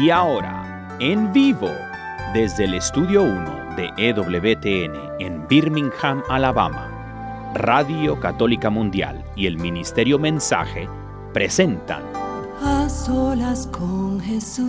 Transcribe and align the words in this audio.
Y 0.00 0.10
ahora, 0.10 0.88
en 0.98 1.32
vivo, 1.32 1.70
desde 2.32 2.64
el 2.64 2.74
Estudio 2.74 3.22
1 3.22 3.76
de 3.76 3.90
EWTN 3.96 5.20
en 5.20 5.46
Birmingham, 5.48 6.22
Alabama, 6.28 7.52
Radio 7.54 8.18
Católica 8.18 8.70
Mundial 8.70 9.24
y 9.36 9.46
el 9.46 9.56
Ministerio 9.56 10.18
Mensaje 10.18 10.88
presentan 11.32 12.02
A 12.62 12.88
solas 12.88 13.68
con 13.68 14.20
Jesús 14.20 14.64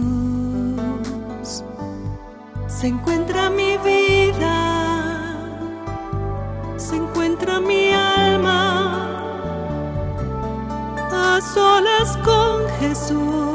se 2.67 2.87
encuentra 2.87 3.49
mi 3.49 3.77
vida, 3.77 5.35
se 6.77 6.95
encuentra 6.97 7.59
mi 7.59 7.91
alma. 7.93 9.11
A 11.11 11.39
solas 11.41 12.17
con 12.17 12.67
Jesús 12.79 13.54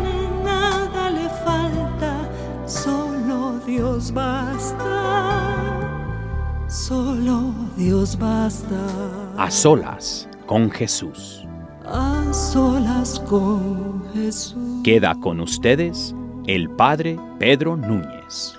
Dios 3.71 4.11
basta, 4.13 4.85
solo 6.67 7.55
Dios 7.77 8.19
basta. 8.19 9.33
A 9.37 9.49
solas 9.49 10.27
con 10.45 10.69
Jesús. 10.69 11.45
A 11.85 12.33
solas 12.33 13.21
con 13.21 14.03
Jesús. 14.13 14.81
Queda 14.83 15.17
con 15.21 15.39
ustedes 15.39 16.13
el 16.47 16.69
Padre 16.71 17.17
Pedro 17.39 17.77
Núñez. 17.77 18.55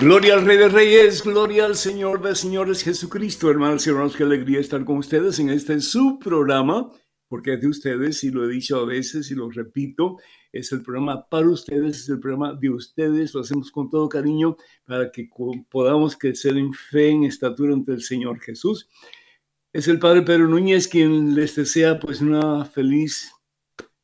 Gloria 0.00 0.34
al 0.34 0.44
Rey 0.44 0.56
de 0.56 0.68
Reyes, 0.68 1.22
gloria 1.22 1.64
al 1.66 1.76
Señor 1.76 2.20
de 2.20 2.34
Señores 2.34 2.82
Jesucristo, 2.82 3.48
hermanos 3.48 3.86
y 3.86 3.90
hermanos, 3.90 4.16
qué 4.16 4.24
alegría 4.24 4.58
estar 4.58 4.84
con 4.84 4.96
ustedes 4.96 5.38
en 5.38 5.50
este 5.50 5.80
su 5.80 6.18
programa, 6.18 6.90
porque 7.28 7.54
es 7.54 7.60
de 7.60 7.68
ustedes, 7.68 8.24
y 8.24 8.30
lo 8.30 8.44
he 8.44 8.48
dicho 8.52 8.80
a 8.80 8.86
veces 8.86 9.30
y 9.30 9.36
lo 9.36 9.48
repito, 9.50 10.16
es 10.52 10.70
el 10.72 10.82
programa 10.82 11.26
para 11.28 11.48
ustedes, 11.48 12.00
es 12.02 12.08
el 12.08 12.20
programa 12.20 12.54
de 12.54 12.70
ustedes, 12.70 13.34
lo 13.34 13.40
hacemos 13.40 13.70
con 13.70 13.90
todo 13.90 14.08
cariño 14.08 14.56
para 14.84 15.10
que 15.10 15.28
podamos 15.70 16.16
crecer 16.16 16.56
en 16.56 16.72
fe, 16.72 17.10
en 17.10 17.24
estatura 17.24 17.72
ante 17.72 17.92
el 17.92 18.02
Señor 18.02 18.40
Jesús. 18.40 18.88
Es 19.72 19.88
el 19.88 19.98
Padre 19.98 20.22
Pedro 20.22 20.48
Núñez 20.48 20.86
quien 20.86 21.34
les 21.34 21.56
desea 21.56 21.98
pues 21.98 22.20
una 22.20 22.64
feliz 22.66 23.32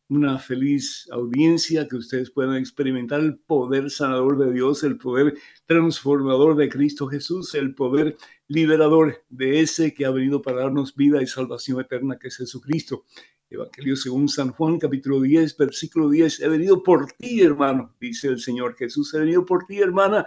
una 0.09 0.39
feliz 0.39 1.07
audiencia, 1.13 1.87
que 1.87 1.97
ustedes 1.97 2.31
puedan 2.31 2.57
experimentar 2.57 3.21
el 3.21 3.39
poder 3.39 3.91
sanador 3.91 4.39
de 4.39 4.53
Dios, 4.53 4.83
el 4.83 4.97
poder 4.97 5.35
transformador 5.67 6.57
de 6.57 6.69
Cristo 6.69 7.09
Jesús, 7.09 7.55
el 7.55 7.75
poder 7.75 8.17
liberador 8.47 9.23
de 9.29 9.61
ese 9.61 9.93
que 9.93 10.07
ha 10.07 10.11
venido 10.11 10.41
para 10.41 10.63
darnos 10.63 10.95
vida 10.95 11.23
y 11.23 11.27
salvación 11.27 11.81
eterna, 11.81 12.19
que 12.19 12.29
es 12.29 12.37
Jesucristo. 12.39 13.05
Evangelio 13.51 13.97
según 13.97 14.29
San 14.29 14.53
Juan, 14.53 14.79
capítulo 14.79 15.21
10, 15.21 15.57
versículo 15.57 16.09
10. 16.11 16.41
He 16.41 16.49
venido 16.49 16.83
por 16.83 17.13
ti, 17.13 17.41
hermano, 17.41 17.95
dice 18.01 18.29
el 18.29 18.41
Señor 18.41 18.77
Jesús. 18.77 19.13
He 19.15 19.21
venido 19.21 19.45
por 19.45 19.67
ti, 19.67 19.79
hermana, 19.79 20.27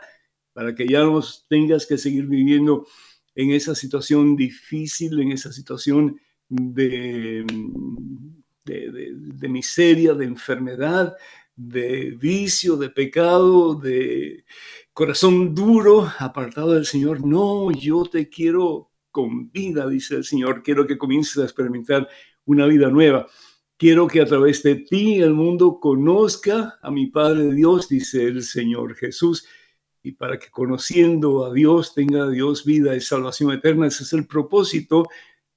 para 0.54 0.74
que 0.74 0.88
ya 0.88 1.02
no 1.02 1.22
tengas 1.48 1.86
que 1.86 1.98
seguir 1.98 2.26
viviendo 2.28 2.88
en 3.36 3.52
esa 3.52 3.76
situación 3.76 4.36
difícil, 4.36 5.20
en 5.20 5.32
esa 5.32 5.52
situación 5.52 6.20
de 6.50 7.46
de, 8.66 9.50
miseria, 9.50 10.14
de 10.14 10.26
enfermedad, 10.26 11.16
de 11.56 12.12
vicio, 12.12 12.78
de 12.78 12.90
pecado, 12.90 13.76
de 13.76 14.46
corazón 14.94 15.54
duro, 15.54 16.12
apartado 16.20 16.74
del 16.74 16.86
Señor. 16.86 17.26
No, 17.26 17.72
yo 17.72 18.06
te 18.06 18.30
quiero 18.30 18.92
con 19.12 19.52
vida, 19.52 19.88
dice 19.88 20.16
el 20.16 20.24
Señor. 20.24 20.64
Quiero 20.64 20.88
que 20.88 20.98
comiences 20.98 21.38
a 21.38 21.44
experimentar 21.44 22.08
una 22.46 22.66
vida 22.66 22.90
nueva. 22.90 23.28
Quiero 23.78 24.08
que 24.08 24.22
a 24.22 24.26
través 24.26 24.62
de 24.64 24.76
ti 24.76 25.22
el 25.22 25.34
mundo 25.34 25.80
conozca 25.80 26.78
a 26.82 26.92
mi 26.92 27.08
Padre 27.08 27.52
Dios, 27.52 27.90
dice 27.90 28.26
el 28.26 28.44
Señor 28.44 28.96
Jesús. 28.96 29.46
Y 30.04 30.14
para 30.14 30.38
que 30.40 30.50
conociendo 30.50 31.46
a 31.46 31.54
Dios 31.54 31.94
tenga 31.94 32.30
Dios 32.30 32.66
vida 32.66 32.96
y 32.96 33.02
salvación 33.02 33.52
eterna. 33.52 33.88
Ese 33.88 34.04
es 34.04 34.14
el 34.14 34.28
propósito 34.28 35.08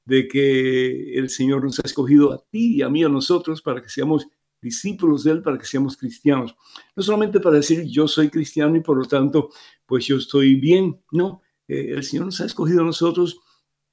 de 0.04 0.28
que 0.28 1.18
el 1.18 1.30
Señor 1.30 1.64
nos 1.64 1.78
ha 1.78 1.82
escogido 1.84 2.32
a 2.32 2.42
ti 2.50 2.76
y 2.76 2.82
a 2.82 2.88
mí, 2.88 3.04
a 3.04 3.08
nosotros, 3.08 3.62
para 3.62 3.82
que 3.82 3.88
seamos 3.88 4.26
discípulos 4.60 5.24
de 5.24 5.32
Él, 5.32 5.42
para 5.42 5.58
que 5.58 5.66
seamos 5.66 5.96
cristianos. 5.96 6.56
No 6.96 7.02
solamente 7.02 7.40
para 7.40 7.56
decir 7.56 7.84
yo 7.84 8.08
soy 8.08 8.30
cristiano 8.30 8.76
y 8.76 8.80
por 8.80 8.96
lo 8.96 9.04
tanto, 9.04 9.50
pues 9.86 10.06
yo 10.06 10.16
estoy 10.16 10.54
bien. 10.54 10.98
No, 11.12 11.42
eh, 11.68 11.90
el 11.90 12.02
Señor 12.02 12.26
nos 12.26 12.40
ha 12.40 12.46
escogido 12.46 12.80
a 12.80 12.86
nosotros 12.86 13.40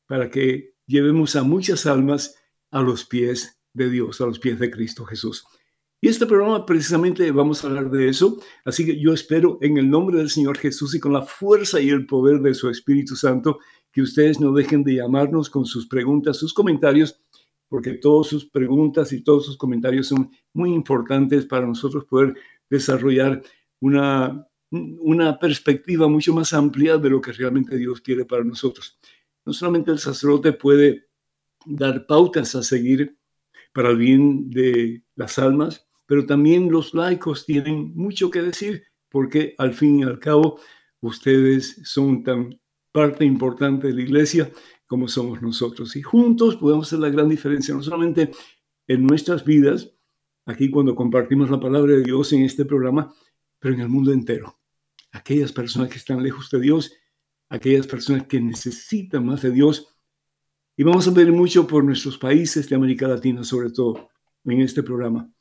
para 0.08 0.30
que 0.30 0.76
llevemos 0.88 1.36
a 1.36 1.44
muchas 1.44 1.86
almas 1.86 2.36
a 2.72 2.82
los 2.82 3.06
pies 3.06 3.62
de 3.74 3.90
Dios, 3.90 4.20
a 4.22 4.26
los 4.26 4.40
pies 4.40 4.60
de 4.60 4.72
Cristo 4.72 5.06
Jesús. 5.06 5.46
Y 6.04 6.08
este 6.08 6.26
programa 6.26 6.66
precisamente 6.66 7.32
vamos 7.32 7.64
a 7.64 7.68
hablar 7.68 7.92
de 7.92 8.10
eso, 8.10 8.40
así 8.66 8.84
que 8.84 9.00
yo 9.00 9.14
espero 9.14 9.60
en 9.62 9.78
el 9.78 9.88
nombre 9.88 10.18
del 10.18 10.32
Señor 10.32 10.58
Jesús 10.58 10.96
y 10.96 11.00
con 11.00 11.14
la 11.14 11.22
fuerza 11.22 11.80
y 11.80 11.90
el 11.90 12.08
poder 12.08 12.40
de 12.40 12.56
su 12.56 12.70
Espíritu 12.70 13.16
Santo 13.16 13.60
que 13.92 14.02
ustedes 14.02 14.40
no 14.40 14.52
dejen 14.52 14.84
de 14.84 14.96
llamarnos 14.96 15.50
con 15.52 15.66
sus 15.66 15.88
preguntas, 15.88 16.38
sus 16.38 16.56
comentarios, 16.56 17.22
porque 17.70 17.94
todas 17.94 18.28
sus 18.28 18.50
preguntas 18.50 19.14
y 19.14 19.24
todos 19.24 19.46
sus 19.46 19.58
comentarios 19.58 20.08
son 20.08 20.32
muy 20.54 20.74
importantes 20.74 21.46
para 21.46 21.68
nosotros 21.68 22.06
poder 22.06 22.34
desarrollar 22.68 23.44
una, 23.80 24.48
una 24.72 25.38
perspectiva 25.38 26.08
mucho 26.08 26.34
más 26.34 26.52
amplia 26.54 26.98
de 26.98 27.12
lo 27.12 27.22
que 27.22 27.32
realmente 27.32 27.78
Dios 27.78 28.02
quiere 28.02 28.26
para 28.26 28.44
nosotros. 28.44 28.98
No 29.46 29.54
solamente 29.54 29.92
el 29.92 30.00
sacerdote 30.00 30.54
puede 30.54 31.11
dar 31.66 32.06
pautas 32.06 32.56
a 32.56 32.64
seguir 32.64 33.18
para 33.74 33.90
el 33.90 33.98
bien 33.98 34.50
de 34.50 35.04
las 35.16 35.40
almas, 35.40 35.88
pero 36.06 36.26
también 36.26 36.72
los 36.72 36.94
laicos 36.94 37.46
tienen 37.46 37.94
mucho 37.96 38.30
que 38.30 38.42
decir, 38.42 38.84
porque 39.10 39.56
al 39.58 39.74
fin 39.74 40.00
y 40.00 40.04
al 40.04 40.20
cabo 40.20 40.60
ustedes 41.00 41.82
son 41.84 42.24
tan 42.24 42.60
parte 42.92 43.24
importante 43.24 43.88
de 43.88 43.94
la 43.94 44.02
iglesia 44.02 44.52
como 44.86 45.08
somos 45.08 45.42
nosotros. 45.42 45.96
Y 45.96 46.02
juntos 46.02 46.58
podemos 46.58 46.88
hacer 46.88 47.00
la 47.00 47.10
gran 47.10 47.30
diferencia, 47.30 47.74
no 47.74 47.82
solamente 47.82 48.32
en 48.88 49.06
nuestras 49.06 49.46
vidas, 49.46 49.94
aquí 50.46 50.70
cuando 50.70 50.96
compartimos 50.96 51.50
la 51.50 51.60
palabra 51.60 51.94
de 51.94 52.04
Dios 52.04 52.34
en 52.34 52.44
este 52.44 52.66
programa, 52.66 53.14
pero 53.60 53.76
en 53.76 53.82
el 53.82 53.90
mundo 53.90 54.12
entero. 54.12 54.60
Aquellas 55.14 55.54
personas 55.54 55.90
que 55.90 55.98
están 55.98 56.22
lejos 56.22 56.50
de 56.50 56.60
Dios, 56.60 56.94
aquellas 57.48 57.88
personas 57.88 58.28
que 58.28 58.42
necesitan 58.42 59.26
más 59.26 59.42
de 59.42 59.52
Dios. 59.52 59.96
Y 60.82 60.84
vamos 60.84 61.08
a 61.08 61.12
ver 61.12 61.32
mucho 61.32 61.68
por 61.68 61.84
nuestros 61.84 62.18
países 62.18 62.68
de 62.68 62.76
América 62.76 63.08
Latina, 63.08 63.44
sobre 63.44 63.70
todo 63.70 64.10
en 64.44 64.62
este 64.62 64.82
programa. 64.82 65.32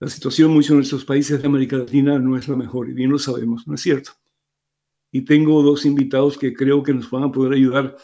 La 0.00 0.08
situación 0.08 0.48
en 0.48 0.54
muchos 0.54 0.70
de 0.70 0.76
nuestros 0.76 1.04
países 1.04 1.42
de 1.42 1.46
América 1.46 1.76
Latina 1.76 2.18
no 2.18 2.34
es 2.34 2.48
la 2.48 2.56
mejor, 2.56 2.88
y 2.88 2.94
bien 2.94 3.10
lo 3.10 3.18
sabemos, 3.18 3.68
¿no 3.68 3.74
es 3.74 3.82
cierto? 3.82 4.12
y 5.12 5.20
tengo 5.20 5.62
dos 5.62 5.84
invitados 5.84 6.38
que 6.38 6.54
creo 6.54 6.82
que 6.82 6.94
nos 6.94 7.10
van 7.10 7.24
a 7.24 7.30
poder 7.30 7.52
ayudar 7.52 7.94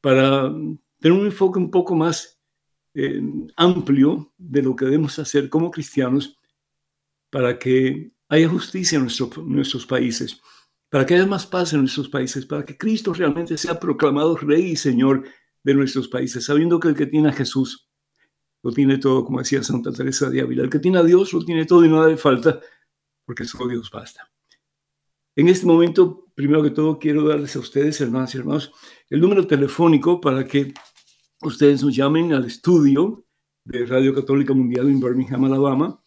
para 0.00 0.54
tener 1.00 1.18
un 1.18 1.26
enfoque 1.26 1.58
un 1.58 1.72
poco 1.72 1.96
más 1.96 2.40
eh, 2.94 3.20
amplio 3.56 4.32
de 4.38 4.62
lo 4.62 4.76
que 4.76 4.84
debemos 4.84 5.18
hacer 5.18 5.48
como 5.48 5.72
cristianos 5.72 6.38
para 7.28 7.58
que 7.58 8.12
haya 8.28 8.48
justicia 8.48 9.00
en 9.00 9.08
nuestros 9.52 9.84
países, 9.84 10.40
para 10.88 11.04
que 11.04 11.16
haya 11.16 11.26
más 11.26 11.44
paz 11.44 11.72
en 11.72 11.80
nuestros 11.80 12.08
países, 12.08 12.46
para 12.46 12.64
que 12.64 12.78
Cristo 12.78 13.12
realmente 13.12 13.58
sea 13.58 13.80
proclamado 13.80 14.36
Rey 14.36 14.66
y 14.70 14.76
Señor 14.76 15.24
de 15.66 15.74
nuestros 15.74 16.06
países, 16.06 16.44
sabiendo 16.44 16.78
que 16.78 16.86
el 16.86 16.94
que 16.94 17.06
tiene 17.06 17.30
a 17.30 17.32
Jesús 17.32 17.90
lo 18.62 18.70
tiene 18.70 18.98
todo, 18.98 19.24
como 19.24 19.40
decía 19.40 19.64
Santa 19.64 19.90
Teresa 19.90 20.30
de 20.30 20.40
Ávila, 20.40 20.62
el 20.62 20.70
que 20.70 20.78
tiene 20.78 20.98
a 20.98 21.02
Dios 21.02 21.32
lo 21.32 21.44
tiene 21.44 21.64
todo 21.64 21.84
y 21.84 21.88
nada 21.88 22.06
le 22.06 22.16
falta, 22.16 22.60
porque 23.24 23.44
solo 23.44 23.68
Dios 23.68 23.90
basta. 23.90 24.30
En 25.34 25.48
este 25.48 25.66
momento, 25.66 26.28
primero 26.36 26.62
que 26.62 26.70
todo, 26.70 27.00
quiero 27.00 27.26
darles 27.26 27.56
a 27.56 27.58
ustedes, 27.58 28.00
hermanas 28.00 28.32
y 28.32 28.38
hermanos, 28.38 28.70
el 29.10 29.20
número 29.20 29.44
telefónico 29.44 30.20
para 30.20 30.44
que 30.46 30.72
ustedes 31.42 31.82
nos 31.82 31.96
llamen 31.96 32.32
al 32.32 32.44
estudio 32.44 33.26
de 33.64 33.86
Radio 33.86 34.14
Católica 34.14 34.54
Mundial 34.54 34.86
en 34.86 35.00
Birmingham, 35.00 35.46
Alabama. 35.46 36.00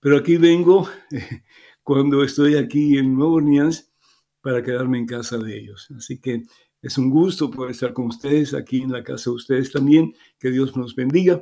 pero 0.00 0.16
aquí 0.16 0.36
vengo 0.36 0.88
cuando 1.82 2.22
estoy 2.22 2.54
aquí 2.54 2.98
en 2.98 3.14
Nueva 3.14 3.32
Orleans 3.32 3.92
para 4.40 4.62
quedarme 4.62 4.98
en 4.98 5.06
casa 5.06 5.38
de 5.38 5.58
ellos. 5.58 5.88
Así 5.96 6.20
que 6.20 6.44
es 6.82 6.98
un 6.98 7.10
gusto 7.10 7.50
poder 7.50 7.70
estar 7.70 7.92
con 7.92 8.06
ustedes 8.06 8.52
aquí 8.54 8.82
en 8.82 8.90
la 8.90 9.04
casa 9.04 9.30
de 9.30 9.36
ustedes 9.36 9.70
también. 9.70 10.14
Que 10.38 10.50
Dios 10.50 10.76
nos 10.76 10.96
bendiga. 10.96 11.40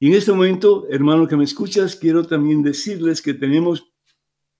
Y 0.00 0.08
en 0.08 0.14
este 0.14 0.32
momento, 0.32 0.86
hermano 0.90 1.28
que 1.28 1.36
me 1.36 1.44
escuchas, 1.44 1.94
quiero 1.94 2.26
también 2.26 2.62
decirles 2.62 3.22
que 3.22 3.34
tenemos 3.34 3.92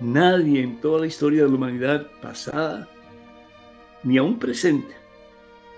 nadie 0.00 0.60
en 0.60 0.80
toda 0.80 1.02
la 1.02 1.06
historia 1.06 1.44
de 1.44 1.50
la 1.50 1.54
humanidad 1.54 2.08
pasada, 2.20 2.88
ni 4.02 4.18
aún 4.18 4.40
presente, 4.40 4.92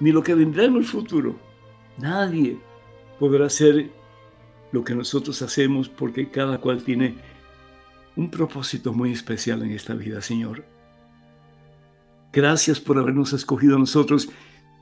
ni 0.00 0.10
lo 0.10 0.22
que 0.22 0.34
vendrá 0.34 0.64
en 0.64 0.76
el 0.76 0.86
futuro, 0.86 1.36
nadie 1.98 2.56
podrá 3.22 3.46
hacer 3.46 3.88
lo 4.72 4.82
que 4.82 4.96
nosotros 4.96 5.42
hacemos 5.42 5.88
porque 5.88 6.28
cada 6.28 6.58
cual 6.58 6.82
tiene 6.82 7.14
un 8.16 8.32
propósito 8.32 8.92
muy 8.92 9.12
especial 9.12 9.62
en 9.62 9.70
esta 9.70 9.94
vida, 9.94 10.20
Señor. 10.20 10.64
Gracias 12.32 12.80
por 12.80 12.98
habernos 12.98 13.32
escogido 13.32 13.76
a 13.76 13.78
nosotros 13.78 14.28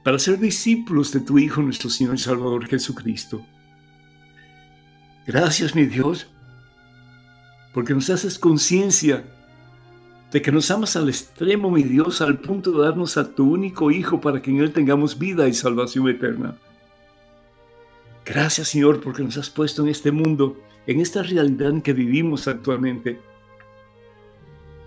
para 0.02 0.18
ser 0.18 0.38
discípulos 0.38 1.12
de 1.12 1.20
tu 1.20 1.38
Hijo, 1.38 1.60
nuestro 1.60 1.90
Señor 1.90 2.14
y 2.14 2.18
Salvador 2.18 2.66
Jesucristo. 2.66 3.44
Gracias, 5.26 5.74
mi 5.74 5.84
Dios, 5.84 6.26
porque 7.74 7.92
nos 7.92 8.08
haces 8.08 8.38
conciencia 8.38 9.22
de 10.32 10.40
que 10.40 10.50
nos 10.50 10.70
amas 10.70 10.96
al 10.96 11.10
extremo, 11.10 11.70
mi 11.70 11.82
Dios, 11.82 12.22
al 12.22 12.38
punto 12.38 12.72
de 12.72 12.86
darnos 12.86 13.18
a 13.18 13.34
tu 13.34 13.52
único 13.52 13.90
Hijo 13.90 14.18
para 14.18 14.40
que 14.40 14.50
en 14.50 14.60
Él 14.60 14.72
tengamos 14.72 15.18
vida 15.18 15.46
y 15.46 15.52
salvación 15.52 16.08
eterna. 16.08 16.56
Gracias, 18.32 18.68
Señor, 18.68 19.00
porque 19.00 19.24
nos 19.24 19.36
has 19.38 19.50
puesto 19.50 19.82
en 19.82 19.88
este 19.88 20.12
mundo, 20.12 20.56
en 20.86 21.00
esta 21.00 21.20
realidad 21.20 21.70
en 21.70 21.82
que 21.82 21.92
vivimos 21.92 22.46
actualmente, 22.46 23.20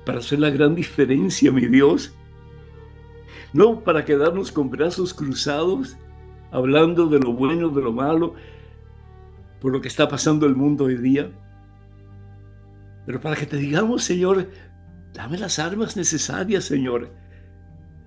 para 0.05 0.19
hacer 0.19 0.39
la 0.39 0.49
gran 0.49 0.75
diferencia, 0.75 1.51
mi 1.51 1.67
Dios. 1.67 2.13
No 3.51 3.81
para 3.81 4.05
quedarnos 4.05 4.49
con 4.49 4.69
brazos 4.69 5.13
cruzados, 5.13 5.97
hablando 6.51 7.07
de 7.07 7.19
lo 7.19 7.33
bueno, 7.33 7.67
de 7.67 7.81
lo 7.81 7.91
malo, 7.91 8.35
por 9.59 9.73
lo 9.73 9.81
que 9.81 9.89
está 9.89 10.07
pasando 10.07 10.45
el 10.45 10.55
mundo 10.55 10.85
hoy 10.85 10.95
día. 10.95 11.29
Pero 13.05 13.19
para 13.19 13.35
que 13.35 13.45
te 13.45 13.57
digamos, 13.57 14.05
Señor, 14.05 14.47
dame 15.11 15.37
las 15.37 15.59
armas 15.59 15.97
necesarias, 15.97 16.63
Señor. 16.63 17.09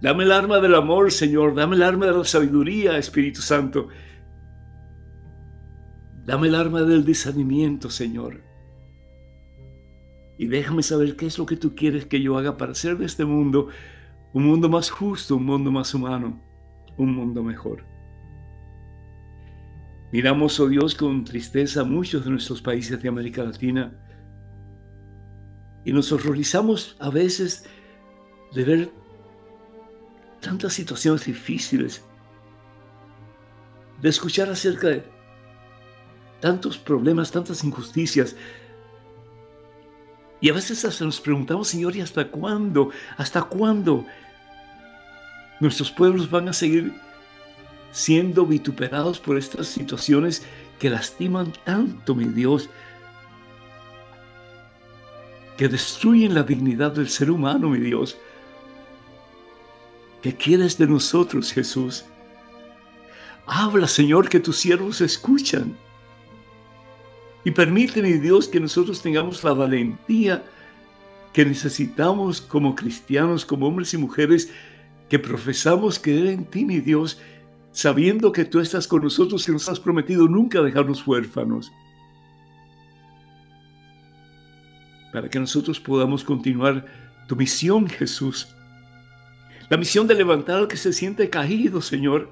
Dame 0.00 0.24
el 0.24 0.32
arma 0.32 0.60
del 0.60 0.74
amor, 0.74 1.12
Señor. 1.12 1.54
Dame 1.54 1.76
el 1.76 1.82
arma 1.82 2.06
de 2.06 2.12
la 2.12 2.24
sabiduría, 2.24 2.96
Espíritu 2.96 3.42
Santo. 3.42 3.88
Dame 6.26 6.48
el 6.48 6.56
arma 6.56 6.82
del 6.82 7.04
discernimiento, 7.04 7.88
Señor. 7.88 8.42
Y 10.36 10.48
déjame 10.48 10.82
saber 10.82 11.14
qué 11.14 11.26
es 11.26 11.38
lo 11.38 11.46
que 11.46 11.56
tú 11.56 11.76
quieres 11.76 12.04
que 12.04 12.20
yo 12.20 12.36
haga 12.36 12.56
para 12.56 12.72
hacer 12.72 12.98
de 12.98 13.06
este 13.06 13.24
mundo 13.24 13.68
un 14.32 14.44
mundo 14.44 14.68
más 14.68 14.90
justo, 14.90 15.36
un 15.36 15.44
mundo 15.44 15.70
más 15.70 15.94
humano, 15.94 16.42
un 16.96 17.14
mundo 17.14 17.44
mejor. 17.44 17.84
Miramos, 20.10 20.58
oh 20.58 20.66
Dios, 20.66 20.96
con 20.96 21.22
tristeza 21.22 21.84
muchos 21.84 22.24
de 22.24 22.30
nuestros 22.32 22.60
países 22.60 23.00
de 23.00 23.08
América 23.08 23.44
Latina 23.44 23.96
y 25.84 25.92
nos 25.92 26.10
horrorizamos 26.10 26.96
a 26.98 27.08
veces 27.08 27.66
de 28.52 28.64
ver 28.64 28.90
tantas 30.40 30.72
situaciones 30.72 31.24
difíciles, 31.24 32.04
de 34.02 34.08
escuchar 34.08 34.50
acerca 34.50 34.88
de 34.88 35.15
tantos 36.40 36.78
problemas, 36.78 37.30
tantas 37.30 37.64
injusticias. 37.64 38.36
Y 40.40 40.50
a 40.50 40.52
veces 40.52 40.84
hasta 40.84 41.04
nos 41.04 41.20
preguntamos, 41.20 41.68
Señor, 41.68 41.96
¿y 41.96 42.00
hasta 42.00 42.28
cuándo? 42.28 42.90
¿Hasta 43.16 43.42
cuándo 43.42 44.04
nuestros 45.60 45.90
pueblos 45.90 46.30
van 46.30 46.48
a 46.48 46.52
seguir 46.52 46.92
siendo 47.92 48.44
vituperados 48.44 49.18
por 49.18 49.38
estas 49.38 49.68
situaciones 49.68 50.42
que 50.78 50.90
lastiman 50.90 51.52
tanto, 51.64 52.14
mi 52.14 52.26
Dios. 52.26 52.68
que 55.56 55.68
destruyen 55.68 56.34
la 56.34 56.42
dignidad 56.42 56.92
del 56.92 57.08
ser 57.08 57.30
humano, 57.30 57.70
mi 57.70 57.78
Dios. 57.78 58.18
¿Qué 60.20 60.36
quieres 60.36 60.76
de 60.76 60.86
nosotros, 60.86 61.50
Jesús? 61.50 62.04
Habla, 63.46 63.88
Señor, 63.88 64.28
que 64.28 64.38
tus 64.38 64.58
siervos 64.58 65.00
escuchan. 65.00 65.74
Y 67.46 67.52
permite, 67.52 68.02
mi 68.02 68.14
Dios, 68.14 68.48
que 68.48 68.58
nosotros 68.58 69.00
tengamos 69.00 69.44
la 69.44 69.52
valentía 69.52 70.42
que 71.32 71.44
necesitamos 71.44 72.40
como 72.40 72.74
cristianos, 72.74 73.44
como 73.44 73.68
hombres 73.68 73.94
y 73.94 73.98
mujeres, 73.98 74.52
que 75.08 75.20
profesamos 75.20 76.00
creer 76.00 76.26
en 76.26 76.44
ti, 76.46 76.64
mi 76.64 76.80
Dios, 76.80 77.20
sabiendo 77.70 78.32
que 78.32 78.44
tú 78.44 78.58
estás 78.58 78.88
con 78.88 79.00
nosotros 79.00 79.48
y 79.48 79.52
nos 79.52 79.68
has 79.68 79.78
prometido 79.78 80.26
nunca 80.26 80.60
dejarnos 80.60 81.06
huérfanos. 81.06 81.70
Para 85.12 85.30
que 85.30 85.38
nosotros 85.38 85.78
podamos 85.78 86.24
continuar 86.24 86.84
tu 87.28 87.36
misión, 87.36 87.88
Jesús. 87.88 88.48
La 89.70 89.76
misión 89.76 90.08
de 90.08 90.16
levantar 90.16 90.56
al 90.56 90.66
que 90.66 90.76
se 90.76 90.92
siente 90.92 91.30
caído, 91.30 91.80
Señor. 91.80 92.28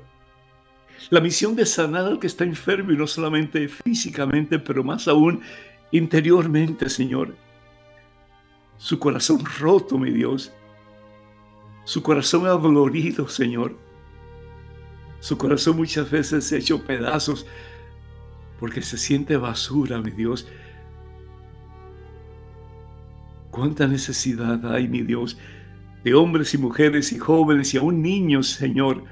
La 1.11 1.21
misión 1.21 1.55
de 1.55 1.67
sanar 1.67 2.07
al 2.07 2.19
que 2.19 2.27
está 2.27 2.45
enfermo 2.45 2.93
y 2.93 2.97
no 2.97 3.07
solamente 3.07 3.69
físicamente, 3.69 4.59
pero 4.59 4.83
más 4.83 5.07
aún 5.09 5.41
interiormente, 5.91 6.89
Señor. 6.89 7.35
Su 8.77 8.99
corazón 8.99 9.45
roto, 9.59 9.99
mi 9.99 10.11
Dios. 10.11 10.53
Su 11.85 12.03
corazón 12.03 12.47
adolorido, 12.47 13.29
Señor. 13.29 13.77
Su 15.21 15.39
corazón 15.39 15.77
muchas 15.77 16.11
veces 16.11 16.51
hecho 16.53 16.85
pedazos 16.85 17.47
porque 18.59 18.83
se 18.83 18.99
siente 18.99 19.37
basura, 19.37 20.01
mi 20.01 20.11
Dios. 20.11 20.49
Cuánta 23.51 23.87
necesidad 23.87 24.73
hay, 24.73 24.89
mi 24.89 25.03
Dios, 25.03 25.39
de 26.03 26.15
hombres 26.15 26.55
y 26.55 26.59
mujeres 26.59 27.13
y 27.13 27.19
jóvenes 27.19 27.73
y 27.75 27.79
aún 27.79 28.03
niños, 28.03 28.49
Señor, 28.49 29.05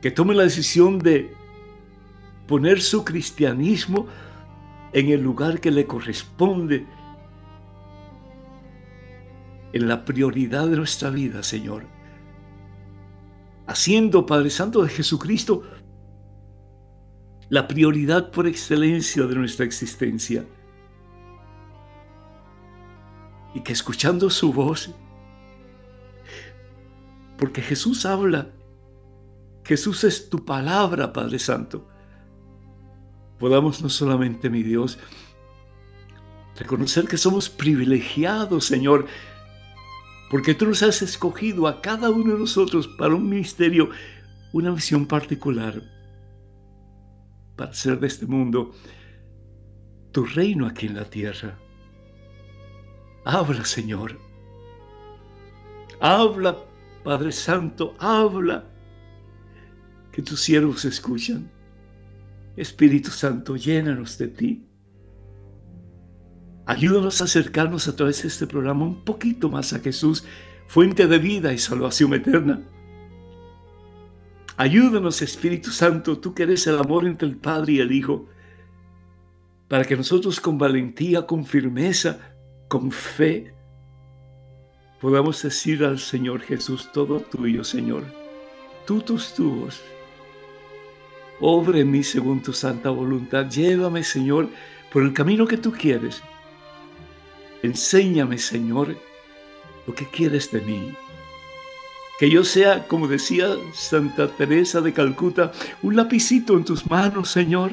que 0.00 0.10
tomen 0.10 0.36
la 0.36 0.44
decisión 0.44 0.98
de 0.98 1.32
poner 2.46 2.80
su 2.80 3.04
cristianismo 3.04 4.06
en 4.92 5.10
el 5.10 5.20
lugar 5.22 5.60
que 5.60 5.70
le 5.70 5.86
corresponde, 5.86 6.86
en 9.72 9.86
la 9.86 10.04
prioridad 10.04 10.66
de 10.66 10.76
nuestra 10.76 11.10
vida, 11.10 11.42
Señor 11.42 11.98
haciendo, 13.68 14.24
Padre 14.24 14.50
Santo 14.50 14.82
de 14.82 14.88
Jesucristo, 14.88 15.62
la 17.50 17.68
prioridad 17.68 18.30
por 18.30 18.46
excelencia 18.46 19.24
de 19.26 19.34
nuestra 19.34 19.64
existencia. 19.64 20.44
Y 23.54 23.60
que 23.60 23.72
escuchando 23.72 24.30
su 24.30 24.52
voz, 24.52 24.90
porque 27.36 27.60
Jesús 27.60 28.06
habla, 28.06 28.50
Jesús 29.68 30.02
es 30.04 30.30
tu 30.30 30.46
palabra, 30.46 31.12
Padre 31.12 31.38
Santo, 31.38 31.86
podamos 33.38 33.82
no 33.82 33.90
solamente, 33.90 34.48
mi 34.48 34.62
Dios, 34.62 34.98
reconocer 36.56 37.06
que 37.06 37.18
somos 37.18 37.50
privilegiados, 37.50 38.64
Señor, 38.64 39.04
porque 40.30 40.54
tú 40.54 40.64
nos 40.64 40.82
has 40.82 41.02
escogido 41.02 41.66
a 41.66 41.82
cada 41.82 42.08
uno 42.08 42.32
de 42.32 42.38
nosotros 42.38 42.88
para 42.88 43.14
un 43.14 43.28
ministerio, 43.28 43.90
una 44.54 44.72
misión 44.72 45.04
particular, 45.04 45.82
para 47.54 47.72
hacer 47.72 48.00
de 48.00 48.06
este 48.06 48.24
mundo 48.24 48.70
tu 50.12 50.24
reino 50.24 50.66
aquí 50.66 50.86
en 50.86 50.94
la 50.94 51.04
tierra. 51.04 51.58
Habla, 53.26 53.66
Señor. 53.66 54.18
Habla, 56.00 56.56
Padre 57.04 57.32
Santo, 57.32 57.94
habla. 57.98 58.77
Que 60.18 60.22
tus 60.22 60.40
siervos 60.40 60.84
escuchan. 60.84 61.48
Espíritu 62.56 63.08
Santo, 63.08 63.54
llénanos 63.54 64.18
de 64.18 64.26
ti. 64.26 64.66
Ayúdanos 66.66 67.20
a 67.20 67.24
acercarnos 67.26 67.86
a 67.86 67.94
través 67.94 68.22
de 68.22 68.26
este 68.26 68.48
programa 68.48 68.84
un 68.84 69.04
poquito 69.04 69.48
más 69.48 69.72
a 69.74 69.78
Jesús, 69.78 70.24
fuente 70.66 71.06
de 71.06 71.18
vida 71.18 71.52
y 71.52 71.58
salvación 71.58 72.14
eterna. 72.14 72.60
Ayúdanos, 74.56 75.22
Espíritu 75.22 75.70
Santo, 75.70 76.18
tú 76.18 76.34
que 76.34 76.42
eres 76.42 76.66
el 76.66 76.78
amor 76.78 77.06
entre 77.06 77.28
el 77.28 77.36
Padre 77.36 77.74
y 77.74 77.78
el 77.78 77.92
Hijo, 77.92 78.26
para 79.68 79.84
que 79.84 79.96
nosotros 79.96 80.40
con 80.40 80.58
valentía, 80.58 81.28
con 81.28 81.46
firmeza, 81.46 82.34
con 82.66 82.90
fe, 82.90 83.54
podamos 85.00 85.40
decir 85.40 85.84
al 85.84 86.00
Señor 86.00 86.40
Jesús, 86.40 86.90
todo 86.92 87.20
tuyo, 87.20 87.62
Señor, 87.62 88.02
tú 88.84 89.00
tus 89.00 89.32
tubos. 89.32 89.80
Obre 91.40 91.80
en 91.80 91.90
mí 91.90 92.02
según 92.02 92.42
tu 92.42 92.52
santa 92.52 92.90
voluntad. 92.90 93.48
Llévame, 93.48 94.02
Señor, 94.02 94.48
por 94.92 95.02
el 95.02 95.12
camino 95.12 95.46
que 95.46 95.56
tú 95.56 95.72
quieres 95.72 96.22
Enséñame, 97.62 98.38
Señor, 98.38 98.96
lo 99.86 99.94
que 99.94 100.06
quieres 100.06 100.50
de 100.52 100.60
mí. 100.60 100.92
Que 102.18 102.30
yo 102.30 102.44
sea, 102.44 102.86
como 102.86 103.08
decía 103.08 103.48
Santa 103.74 104.28
Teresa 104.28 104.80
de 104.80 104.92
Calcuta, 104.92 105.52
un 105.82 105.96
lapicito 105.96 106.56
en 106.56 106.64
tus 106.64 106.88
manos, 106.88 107.30
Señor, 107.30 107.72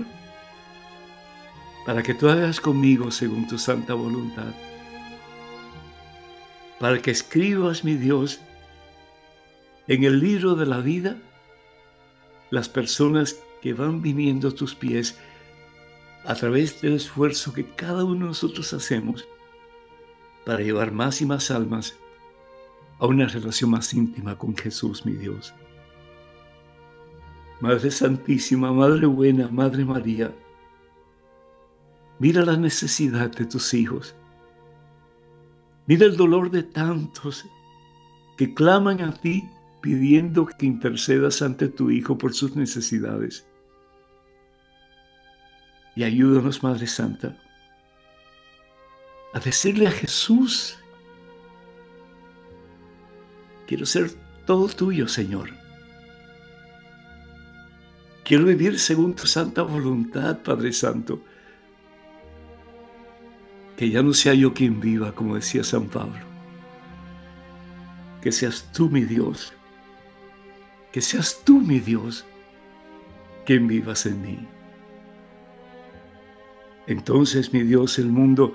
para 1.86 2.02
que 2.02 2.16
tú 2.16 2.30
hagas 2.30 2.60
conmigo 2.60 3.12
según 3.12 3.48
tu 3.48 3.58
santa 3.58 3.94
voluntad. 3.94 4.54
Para 6.80 7.00
que 7.00 7.12
escribas, 7.12 7.84
mi 7.84 7.96
Dios, 7.96 8.40
en 9.88 10.04
el 10.04 10.20
libro 10.20 10.56
de 10.56 10.66
la 10.66 10.80
vida 10.80 11.18
las 12.50 12.70
personas 12.70 13.38
que 13.62 13.74
van 13.74 14.02
viniendo 14.02 14.50
a 14.50 14.52
tus 14.52 14.76
pies 14.76 15.18
a 16.26 16.36
través 16.36 16.82
del 16.82 16.94
esfuerzo 16.94 17.54
que 17.54 17.66
cada 17.66 18.04
uno 18.04 18.22
de 18.22 18.26
nosotros 18.26 18.74
hacemos 18.74 19.28
para 20.46 20.60
llevar 20.60 20.92
más 20.92 21.22
y 21.22 21.26
más 21.26 21.52
almas 21.52 21.96
a 23.00 23.08
una 23.08 23.28
relación 23.28 23.70
más 23.72 23.94
íntima 23.94 24.38
con 24.38 24.56
Jesús, 24.56 25.06
mi 25.06 25.14
Dios. 25.14 25.54
Madre 27.60 27.92
Santísima, 27.92 28.72
Madre 28.72 29.06
Buena, 29.06 29.48
Madre 29.48 29.86
María, 29.86 30.34
mira 32.20 32.44
la 32.44 32.58
necesidad 32.58 33.30
de 33.32 33.46
tus 33.46 33.74
hijos. 33.74 34.16
Mira 35.88 36.06
el 36.06 36.18
dolor 36.18 36.50
de 36.52 36.64
tantos 36.64 37.46
que 38.38 38.54
claman 38.54 39.02
a 39.02 39.14
ti 39.14 39.48
pidiendo 39.86 40.48
que 40.48 40.66
intercedas 40.66 41.44
ante 41.44 41.68
tu 41.68 41.92
Hijo 41.92 42.18
por 42.18 42.34
sus 42.34 42.56
necesidades. 42.56 43.46
Y 45.96 46.04
ayúdanos, 46.04 46.64
Madre 46.64 46.88
Santa, 46.88 47.38
a 49.32 49.40
decirle 49.40 49.86
a 49.86 49.92
Jesús, 49.92 50.76
quiero 53.68 53.86
ser 53.86 54.10
todo 54.48 54.68
tuyo, 54.70 55.08
Señor. 55.08 55.52
Quiero 58.24 58.46
vivir 58.46 58.80
según 58.80 59.14
tu 59.14 59.28
santa 59.28 59.62
voluntad, 59.62 60.40
Padre 60.40 60.74
Santo. 60.74 61.22
Que 63.78 63.92
ya 63.92 64.02
no 64.02 64.14
sea 64.14 64.34
yo 64.34 64.52
quien 64.52 64.80
viva, 64.80 65.14
como 65.14 65.36
decía 65.36 65.64
San 65.64 65.90
Pablo. 65.90 66.26
Que 68.24 68.32
seas 68.32 68.68
tú, 68.74 68.90
mi 68.90 69.02
Dios. 69.02 69.55
Que 70.96 71.02
seas 71.02 71.42
tú, 71.44 71.60
mi 71.60 71.82
Dios, 71.82 72.24
quien 73.46 73.68
vivas 73.68 74.06
en 74.06 74.22
mí. 74.22 74.48
Entonces, 76.88 77.52
mi 77.52 77.64
Dios, 77.64 78.00
el 78.00 78.06
mundo 78.06 78.54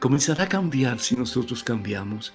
comenzará 0.00 0.42
a 0.42 0.48
cambiar 0.48 0.98
si 0.98 1.14
nosotros 1.14 1.62
cambiamos. 1.62 2.34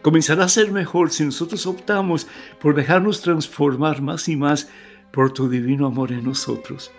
Comenzará 0.00 0.44
a 0.44 0.48
ser 0.48 0.72
mejor 0.72 1.10
si 1.10 1.26
nosotros 1.26 1.66
optamos 1.66 2.26
por 2.62 2.74
dejarnos 2.74 3.20
transformar 3.20 4.00
más 4.00 4.26
y 4.26 4.36
más 4.36 4.70
por 5.12 5.30
tu 5.30 5.50
divino 5.50 5.86
amor 5.86 6.12
en 6.12 6.24
nosotros. 6.24 6.90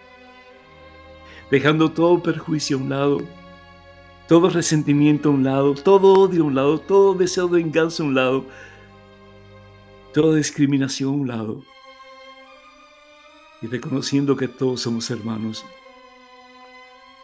Dejando 1.49 1.91
todo 1.91 2.21
perjuicio 2.21 2.77
a 2.77 2.81
un 2.81 2.89
lado, 2.89 3.17
todo 4.27 4.47
resentimiento 4.47 5.29
a 5.29 5.31
un 5.31 5.43
lado, 5.43 5.73
todo 5.73 6.13
odio 6.13 6.43
a 6.43 6.45
un 6.45 6.53
lado, 6.53 6.77
todo 6.77 7.15
deseo 7.15 7.47
de 7.47 7.63
venganza 7.63 8.03
a 8.03 8.05
un 8.05 8.13
lado, 8.13 8.45
toda 10.13 10.35
discriminación 10.37 11.09
a 11.09 11.13
un 11.13 11.27
lado. 11.27 11.63
Y 13.61 13.67
reconociendo 13.67 14.35
que 14.35 14.47
todos 14.47 14.81
somos 14.81 15.09
hermanos 15.09 15.65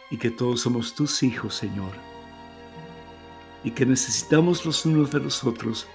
y 0.09 0.17
que 0.17 0.31
todos 0.31 0.61
somos 0.61 0.95
tus 0.95 1.21
hijos, 1.21 1.53
Señor, 1.53 1.91
y 3.63 3.71
que 3.71 3.85
necesitamos 3.85 4.65
los 4.65 4.85
unos 4.85 5.11
de 5.11 5.19
los 5.19 5.43
otros 5.43 5.87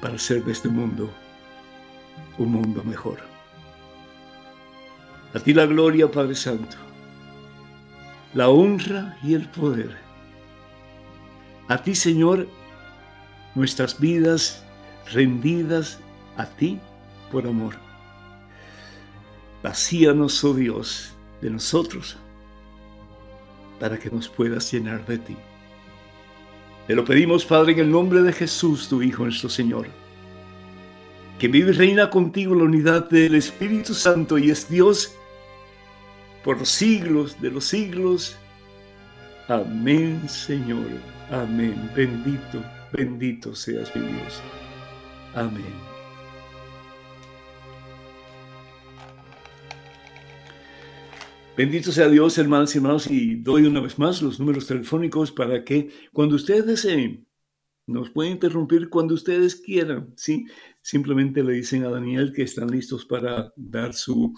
para 0.00 0.14
hacer 0.14 0.42
de 0.44 0.52
este 0.52 0.68
mundo 0.68 1.08
un 2.38 2.50
mundo 2.50 2.82
mejor. 2.82 3.18
A 5.34 5.38
ti 5.38 5.54
la 5.54 5.66
gloria, 5.66 6.10
Padre 6.10 6.34
Santo. 6.34 6.76
la 8.34 8.48
honra 8.48 9.18
y 9.22 9.34
el 9.34 9.48
poder. 9.48 9.96
A 11.68 11.78
ti, 11.82 11.94
Señor, 11.94 12.48
nuestras 13.54 13.98
vidas 13.98 14.62
rendidas 15.12 15.98
a 16.36 16.46
ti 16.46 16.78
por 17.30 17.46
amor. 17.46 17.74
Vacíanos, 19.62 20.42
oh 20.44 20.54
Dios, 20.54 21.12
de 21.40 21.50
nosotros, 21.50 22.16
para 23.78 23.98
que 23.98 24.10
nos 24.10 24.28
puedas 24.28 24.72
llenar 24.72 25.04
de 25.06 25.18
ti. 25.18 25.36
Te 26.86 26.94
lo 26.96 27.04
pedimos, 27.04 27.44
Padre, 27.44 27.72
en 27.72 27.78
el 27.80 27.90
nombre 27.90 28.22
de 28.22 28.32
Jesús, 28.32 28.88
tu 28.88 29.02
Hijo, 29.02 29.24
nuestro 29.24 29.48
Señor, 29.48 29.86
que 31.38 31.48
vive 31.48 31.70
y 31.70 31.74
reina 31.74 32.10
contigo 32.10 32.54
la 32.54 32.64
unidad 32.64 33.08
del 33.08 33.34
Espíritu 33.36 33.94
Santo 33.94 34.36
y 34.38 34.50
es 34.50 34.68
Dios 34.68 35.14
por 36.44 36.58
los 36.58 36.68
siglos 36.68 37.40
de 37.40 37.50
los 37.50 37.64
siglos. 37.64 38.36
Amén, 39.48 40.28
Señor. 40.28 40.86
Amén. 41.30 41.90
Bendito, 41.94 42.62
bendito 42.92 43.54
seas 43.54 43.94
mi 43.96 44.02
Dios. 44.02 44.42
Amén. 45.34 45.92
Bendito 51.56 51.92
sea 51.92 52.08
Dios, 52.08 52.38
hermanos 52.38 52.74
y 52.74 52.78
hermanos, 52.78 53.10
y 53.10 53.34
doy 53.36 53.66
una 53.66 53.80
vez 53.80 53.98
más 53.98 54.22
los 54.22 54.40
números 54.40 54.66
telefónicos 54.66 55.30
para 55.30 55.64
que 55.64 55.90
cuando 56.12 56.36
ustedes 56.36 56.64
deseen, 56.66 57.26
nos 57.86 58.10
pueden 58.10 58.32
interrumpir 58.32 58.88
cuando 58.88 59.14
ustedes 59.14 59.56
quieran, 59.56 60.14
¿sí? 60.16 60.46
Simplemente 60.80 61.42
le 61.42 61.52
dicen 61.52 61.84
a 61.84 61.90
Daniel 61.90 62.32
que 62.32 62.42
están 62.42 62.70
listos 62.70 63.04
para 63.04 63.52
dar 63.54 63.92
su 63.92 64.34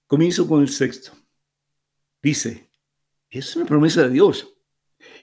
Comienzo 0.07 0.49
con 0.49 0.63
el 0.63 0.69
sexto. 0.69 1.13
Dice, 2.23 2.71
es 3.31 3.57
una 3.57 3.67
promesa 3.67 4.03
de 4.03 4.11
Dios. 4.11 4.55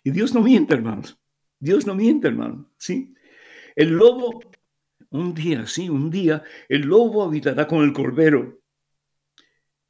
Y 0.04 0.12
Dios 0.12 0.34
no 0.34 0.42
miente, 0.42 0.74
hermanos. 0.74 1.20
Dios 1.60 1.86
no 1.86 1.94
miente, 1.94 2.28
hermano. 2.28 2.72
¿sí? 2.78 3.14
El 3.76 3.90
lobo, 3.90 4.40
un 5.10 5.34
día, 5.34 5.68
sí, 5.68 5.90
un 5.90 6.10
día, 6.10 6.44
el 6.70 6.82
lobo 6.82 7.24
habitará 7.24 7.68
con 7.68 7.84
el 7.84 7.94
cordero. 7.94 8.62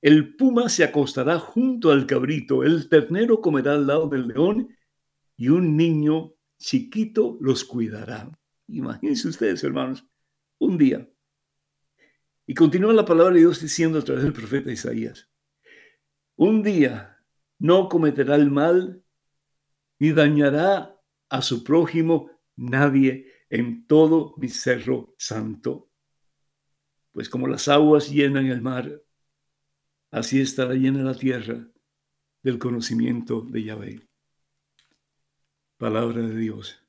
El 0.08 0.38
puma 0.38 0.70
se 0.70 0.86
acostará 0.86 1.38
junto 1.38 1.92
al 1.92 2.06
cabrito. 2.06 2.64
El 2.64 2.88
ternero 2.88 3.42
comerá 3.42 3.74
al 3.74 3.88
lado 3.88 4.08
del 4.08 4.30
león. 4.30 4.74
Y 5.36 5.50
un 5.50 5.76
niño 5.76 6.34
chiquito 6.58 7.38
los 7.42 7.66
cuidará. 7.66 8.32
Imagínense 8.70 9.28
ustedes, 9.28 9.66
hermanos, 9.66 10.08
un 10.60 10.78
día. 10.78 11.10
Y 12.46 12.54
continúa 12.54 12.94
la 12.94 13.04
palabra 13.04 13.34
de 13.34 13.42
Dios 13.42 13.60
diciendo 13.60 14.00
a 14.00 14.02
través 14.02 14.24
del 14.24 14.32
profeta 14.32 14.72
Isaías, 14.72 15.30
un 16.38 16.64
día 16.64 17.18
no 17.60 17.90
cometerá 17.90 18.36
el 18.36 18.50
mal 18.50 19.04
ni 20.00 20.14
dañará 20.14 21.02
a 21.28 21.42
su 21.42 21.66
prójimo 21.66 22.32
nadie 22.56 23.28
en 23.50 23.86
todo 23.86 24.36
mi 24.38 24.48
cerro 24.48 25.14
santo. 25.18 25.92
Pues 27.12 27.28
como 27.28 27.46
las 27.46 27.68
aguas 27.68 28.10
llenan 28.10 28.46
el 28.46 28.62
mar, 28.62 29.02
así 30.12 30.42
estará 30.42 30.74
llena 30.74 31.04
la 31.04 31.16
tierra 31.16 31.68
del 32.44 32.60
conocimiento 32.60 33.42
de 33.42 33.64
Yahvé. 33.64 34.08
Palabra 35.78 36.22
de 36.22 36.36
Dios. 36.36 36.82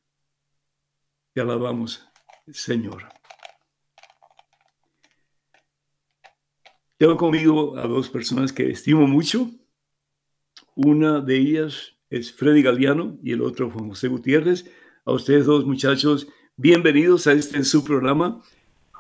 Te 1.35 1.41
alabamos, 1.41 2.07
Señor. 2.51 3.09
Tengo 6.97 7.17
conmigo 7.17 7.77
a 7.77 7.87
dos 7.87 8.09
personas 8.09 8.53
que 8.53 8.71
estimo 8.71 9.07
mucho. 9.07 9.51
Una 10.75 11.21
de 11.21 11.37
ellas 11.37 11.97
es 12.11 12.33
Freddy 12.33 12.63
Galeano 12.63 13.19
y 13.23 13.33
el 13.33 13.43
otro 13.43 13.71
Juan 13.71 13.89
José 13.89 14.09
Gutiérrez. 14.09 14.71
A 15.05 15.13
ustedes 15.13 15.47
dos 15.47 15.65
muchachos, 15.65 16.27
bienvenidos 16.57 17.27
a 17.27 17.33
este 17.33 17.63
su 17.63 17.85
programa, 17.85 18.43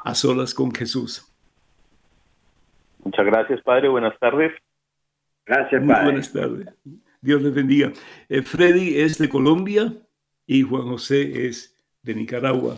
A 0.04 0.14
Solas 0.14 0.54
con 0.54 0.72
Jesús. 0.72 1.27
Muchas 3.08 3.24
gracias, 3.24 3.62
Padre. 3.62 3.88
Buenas 3.88 4.18
tardes. 4.18 4.52
Gracias, 5.46 5.82
Padre. 5.86 6.04
buenas 6.04 6.30
tardes. 6.30 6.68
Dios 7.22 7.40
les 7.40 7.54
bendiga. 7.54 7.90
Eh, 8.28 8.42
Freddy 8.42 8.98
es 8.98 9.16
de 9.16 9.30
Colombia 9.30 9.94
y 10.46 10.60
Juan 10.60 10.82
José 10.82 11.46
es 11.46 11.74
de 12.02 12.14
Nicaragua. 12.14 12.76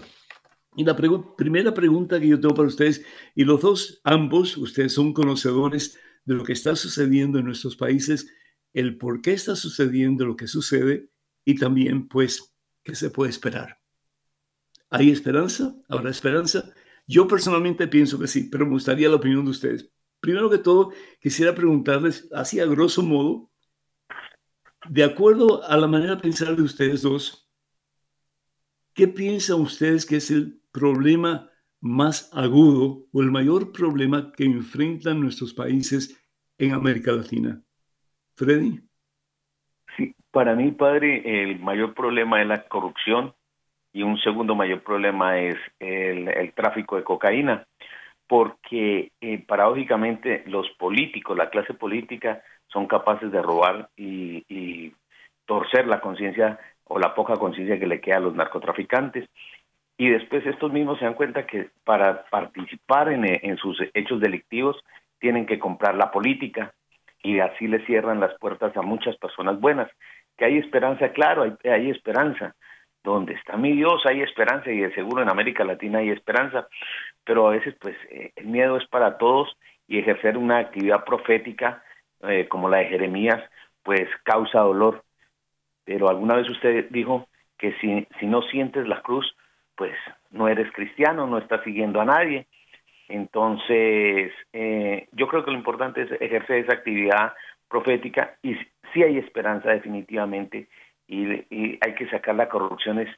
Y 0.77 0.85
la 0.85 0.95
primera 0.95 1.75
pregunta 1.75 2.21
que 2.21 2.29
yo 2.29 2.39
tengo 2.39 2.55
para 2.55 2.69
ustedes, 2.69 3.05
y 3.35 3.43
los 3.43 3.61
dos, 3.61 4.01
ambos, 4.05 4.57
ustedes 4.57 4.95
son 4.95 5.13
conocedores 5.13 5.99
de 6.25 6.35
lo 6.35 6.45
que 6.45 6.53
está 6.53 6.77
sucediendo 6.77 7.41
en 7.41 7.47
nuestros 7.47 7.75
países, 7.75 8.33
el 8.73 8.99
por 8.99 9.23
qué 9.23 9.33
está 9.33 9.57
sucediendo 9.57 10.25
lo 10.27 10.37
que 10.37 10.47
sucede 10.47 11.11
y 11.45 11.57
también, 11.57 12.07
pues, 12.07 12.55
qué 12.85 12.95
se 12.95 13.11
puede 13.11 13.31
esperar. 13.31 13.81
¿Hay 14.91 15.11
esperanza? 15.11 15.75
¿Habrá 15.89 16.11
esperanza? 16.11 16.73
Yo 17.09 17.27
personalmente 17.27 17.89
pienso 17.89 18.17
que 18.17 18.29
sí, 18.29 18.49
pero 18.49 18.65
me 18.65 18.73
gustaría 18.73 19.09
la 19.09 19.17
opinión 19.17 19.45
de 19.45 19.51
ustedes. 19.51 19.91
Primero 20.21 20.51
que 20.51 20.59
todo, 20.59 20.93
quisiera 21.21 21.55
preguntarles, 21.55 22.29
así 22.33 22.61
a 22.61 22.67
grosso 22.67 23.03
modo, 23.03 23.51
de 24.89 25.05
acuerdo 25.05 25.63
a 25.65 25.77
la 25.77 25.87
manera 25.87 26.17
de 26.17 26.23
pensar 26.23 26.57
de 26.57 26.63
ustedes 26.63 27.03
dos, 27.03 27.51
¿Qué 28.95 29.09
piensan 29.09 29.61
ustedes 29.61 30.05
que 30.05 30.17
es 30.17 30.31
el 30.31 30.61
problema 30.73 31.49
más 31.81 32.31
agudo 32.35 33.07
o 33.13 33.23
el 33.23 33.31
mayor 33.31 33.73
problema 33.73 34.33
que 34.37 34.45
enfrentan 34.45 35.21
nuestros 35.21 35.55
países 35.55 36.21
en 36.59 36.73
América 36.73 37.13
Latina? 37.13 37.63
Freddy. 38.35 38.81
Sí, 39.97 40.15
para 40.31 40.55
mí, 40.55 40.73
padre, 40.73 41.43
el 41.43 41.61
mayor 41.61 41.95
problema 41.95 42.43
es 42.43 42.49
la 42.49 42.69
corrupción 42.69 43.33
y 43.93 44.03
un 44.03 44.19
segundo 44.19 44.55
mayor 44.55 44.83
problema 44.83 45.39
es 45.39 45.57
el, 45.79 46.53
tráfico 46.55 46.97
de 46.97 47.05
cocaína, 47.05 47.67
porque 48.31 49.11
eh, 49.21 49.45
paradójicamente 49.45 50.45
los 50.47 50.71
políticos, 50.79 51.37
la 51.37 51.51
clase 51.51 51.75
política, 51.75 52.43
son 52.69 52.87
capaces 52.87 53.33
de 53.33 53.43
robar 53.43 53.89
y 53.97 54.95
torcer 55.47 55.89
la 55.89 56.01
conciencia 56.01 56.61
o 56.85 57.01
la 57.01 57.13
poca 57.13 57.35
conciencia 57.35 57.77
que 57.81 57.89
le 57.89 58.01
queda 58.01 58.19
a 58.19 58.21
los 58.21 58.37
narcotraficantes. 58.37 59.29
Y 59.99 60.11
después 60.11 60.47
estos 60.47 60.73
mismos 60.73 61.01
se 61.01 61.07
dan 61.07 61.15
cuenta 61.15 61.45
que 61.45 61.71
para 61.83 62.25
participar 62.27 63.09
en, 63.11 63.57
sus 63.57 63.77
hechos 63.95 64.21
delictivos 64.21 64.77
tienen 65.19 65.45
que 65.45 65.59
comprar 65.59 65.97
la 65.97 66.13
política 66.13 66.73
y 67.25 67.41
así 67.41 67.67
le 67.67 67.85
cierran 67.85 68.21
las 68.21 68.33
puertas 68.39 68.77
a 68.77 68.83
muchas 68.83 69.17
personas 69.17 69.59
buenas. 69.59 69.91
Que 70.39 70.45
hay 70.45 70.59
esperanza, 70.59 71.09
claro, 71.11 71.43
hay, 71.43 71.55
hay 71.69 71.91
esperanza. 71.91 72.55
Donde 73.03 73.35
está 73.35 73.57
mi 73.57 73.73
Dios 73.73 74.03
hay 74.07 74.21
esperanza 74.21 74.71
y 74.71 74.79
de 74.79 74.95
seguro 74.95 75.23
en 75.23 75.31
América 75.31 75.65
Latina 75.65 75.99
hay 75.99 76.11
esperanza. 76.11 76.69
Pero 77.25 77.49
a 77.49 77.53
veces 77.53 77.75
pues 77.81 77.97
eh, 78.11 78.33
el 78.37 78.47
miedo 78.47 78.77
es 78.77 78.87
para 78.89 79.19
todos 79.19 79.57
y 79.87 79.99
ejercer 79.99 80.37
una 80.37 80.59
actividad 80.59 81.05
profética 81.05 81.83
eh, 82.23 82.47
como 82.49 82.69
la 82.69 82.79
de 82.79 82.87
Jeremías 82.87 83.43
pues 83.83 84.09
causa 84.25 84.61
dolor. 84.61 85.05
Pero 85.85 86.09
alguna 86.09 86.37
vez 86.37 86.49
usted 86.49 86.89
dijo 86.91 87.29
que 87.59 87.73
si, 87.81 88.07
si 88.19 88.27
no 88.27 88.43
sientes 88.43 88.87
la 88.87 89.03
cruz, 89.03 89.35
pues 89.77 89.95
no 90.31 90.49
eres 90.49 90.71
cristiano, 90.73 91.27
no 91.27 91.39
estás 91.39 91.65
siguiendo 91.65 92.01
a 92.01 92.05
nadie. 92.05 92.47
Entonces, 93.09 94.33
eh, 94.53 95.09
yo 95.13 95.27
creo 95.27 95.45
que 95.45 95.51
lo 95.51 95.57
importante 95.57 96.03
es 96.03 96.13
ejercer 96.21 96.59
esa 96.59 96.75
actividad 96.75 97.33
profética 97.69 98.37
y 98.43 98.55
sí 98.93 99.03
hay 99.03 99.19
esperanza 99.19 99.71
definitivamente 99.71 100.69
y, 101.09 101.79
hay 101.81 101.95
que 101.97 102.09
sacar 102.09 102.37
las 102.37 102.49
corrupciones, 102.49 103.09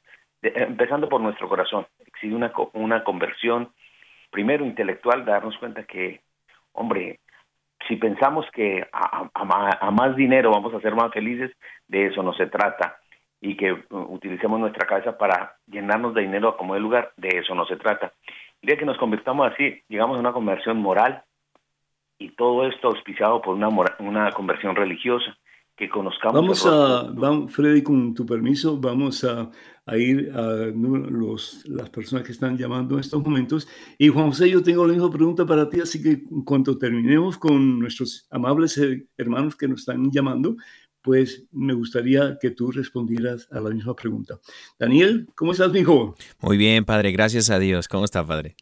empezando 0.41 1.09
por 1.09 1.21
nuestro 1.21 1.49
corazón. 1.49 1.87
Exige 2.07 2.35
una, 2.35 2.53
una 2.73 3.05
conversión, 3.05 3.71
primero 4.33 4.65
intelectual, 4.65 5.25
darnos 5.25 5.57
cuenta 5.59 5.85
que, 5.85 6.23
hombre, 6.73 7.21
si 7.87 7.97
pensamos 7.97 8.47
que 8.53 8.85
a, 8.93 9.91
más 9.93 10.17
dinero 10.17 10.51
vamos 10.51 10.75
a 10.75 10.81
ser 10.81 10.95
más 10.95 11.13
felices, 11.13 11.53
de 11.87 12.07
eso 12.07 12.23
no 12.23 12.33
se 12.33 12.47
trata. 12.47 12.99
Y 13.41 13.57
que 13.57 13.73
utilicemos 13.91 14.59
nuestra 14.59 14.87
cabeza 14.87 15.19
para 15.19 15.57
llenarnos 15.67 16.15
de 16.15 16.23
dinero 16.23 16.49
a 16.49 16.57
como 16.57 16.75
de 16.75 16.81
lugar, 16.81 17.13
de 17.17 17.39
eso 17.39 17.55
no 17.55 17.67
se 17.67 17.77
trata. 17.77 18.13
El 18.63 18.69
día 18.69 18.79
que 18.79 18.87
nos 18.87 18.99
convirtamos 18.99 19.53
así, 19.53 19.83
llegamos 19.89 20.17
a 20.17 20.21
una 20.21 20.33
conversión 20.33 20.79
moral 20.79 21.23
y 22.19 22.31
todo 22.31 22.69
esto 22.69 22.89
auspiciado 22.89 23.43
por 23.43 23.55
una, 23.55 23.69
una 23.99 24.31
conversión 24.31 24.77
religiosa, 24.77 25.37
que 25.83 25.89
conozcamos. 25.89 26.35
Vamos 26.35 26.65
a, 26.65 27.11
vamos, 27.13 27.53
Freddy, 27.53 27.83
con 27.83 28.15
tu 28.15 28.25
permiso, 28.25 28.79
vamos 28.79 29.25
a, 29.25 29.51
a 29.85 29.97
ir 29.97 30.31
a 30.33 30.67
los, 30.67 31.65
las 31.67 31.91
personas 31.91 32.25
que 32.25 32.31
están 32.31 32.57
llamando 32.57 32.95
en 32.95 33.01
estos 33.01 33.21
momentos. 33.21 33.67
Y 33.99 34.07
Juan 34.07 34.29
José, 34.29 34.49
yo 34.49 34.63
tengo 34.63 34.87
la 34.87 34.93
misma 34.93 35.11
pregunta 35.11 35.45
para 35.45 35.69
ti, 35.69 35.81
así 35.81 36.01
que 36.01 36.11
en 36.11 36.45
cuanto 36.45 36.79
terminemos 36.79 37.37
con 37.37 37.81
nuestros 37.81 38.29
amables 38.31 38.81
hermanos 39.17 39.57
que 39.57 39.67
nos 39.67 39.81
están 39.81 40.09
llamando, 40.13 40.55
pues 41.03 41.49
me 41.51 41.75
gustaría 41.75 42.39
que 42.41 42.53
tú 42.53 42.71
respondieras 42.71 43.49
a 43.51 43.59
la 43.59 43.71
misma 43.71 43.97
pregunta. 43.97 44.39
Daniel, 44.79 45.27
¿cómo 45.35 45.51
estás, 45.51 45.75
hijo? 45.75 46.15
Muy 46.41 46.57
bien, 46.59 46.85
padre, 46.85 47.11
gracias 47.11 47.51
a 47.51 47.59
Dios. 47.59 47.89
¿Cómo 47.89 48.05
está, 48.05 48.25
padre? 48.25 48.55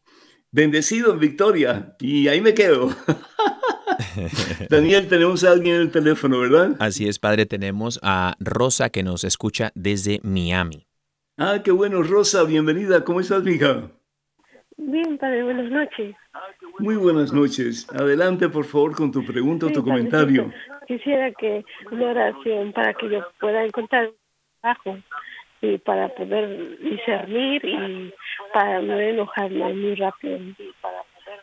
Bendecido 0.50 1.12
en 1.12 1.20
victoria. 1.20 1.96
Y 2.00 2.28
ahí 2.28 2.40
me 2.40 2.54
quedo. 2.54 2.88
Daniel, 4.70 5.08
tenemos 5.08 5.44
a 5.44 5.52
alguien 5.52 5.76
en 5.76 5.80
el 5.82 5.90
teléfono, 5.90 6.40
¿verdad? 6.40 6.76
Así 6.78 7.08
es, 7.08 7.18
padre. 7.18 7.46
Tenemos 7.46 7.98
a 8.02 8.34
Rosa 8.40 8.90
que 8.90 9.02
nos 9.02 9.24
escucha 9.24 9.72
desde 9.74 10.20
Miami. 10.22 10.86
Ah, 11.36 11.60
qué 11.64 11.70
bueno, 11.70 12.02
Rosa, 12.02 12.44
bienvenida. 12.44 13.04
¿Cómo 13.04 13.20
estás, 13.20 13.46
hija? 13.46 13.90
Bien, 14.76 15.18
padre, 15.18 15.42
buenas 15.42 15.70
noches. 15.70 16.16
Muy 16.78 16.96
buenas 16.96 17.32
noches. 17.32 17.86
Adelante, 17.92 18.48
por 18.48 18.64
favor, 18.64 18.94
con 18.94 19.12
tu 19.12 19.24
pregunta 19.24 19.66
o 19.66 19.70
tu 19.70 19.84
comentario. 19.84 20.52
Quisiera 20.86 21.30
que 21.32 21.64
una 21.90 22.10
oración 22.10 22.72
para 22.72 22.94
que 22.94 23.10
yo 23.10 23.20
pueda 23.38 23.64
encontrar 23.64 24.06
un 24.06 24.14
trabajo 24.60 24.98
y 25.62 25.78
para 25.78 26.08
poder 26.14 26.78
discernir 26.80 27.64
y 27.64 28.14
para 28.52 28.80
no 28.80 28.98
enojarme 28.98 29.74
muy 29.74 29.94
rápido. 29.94 30.38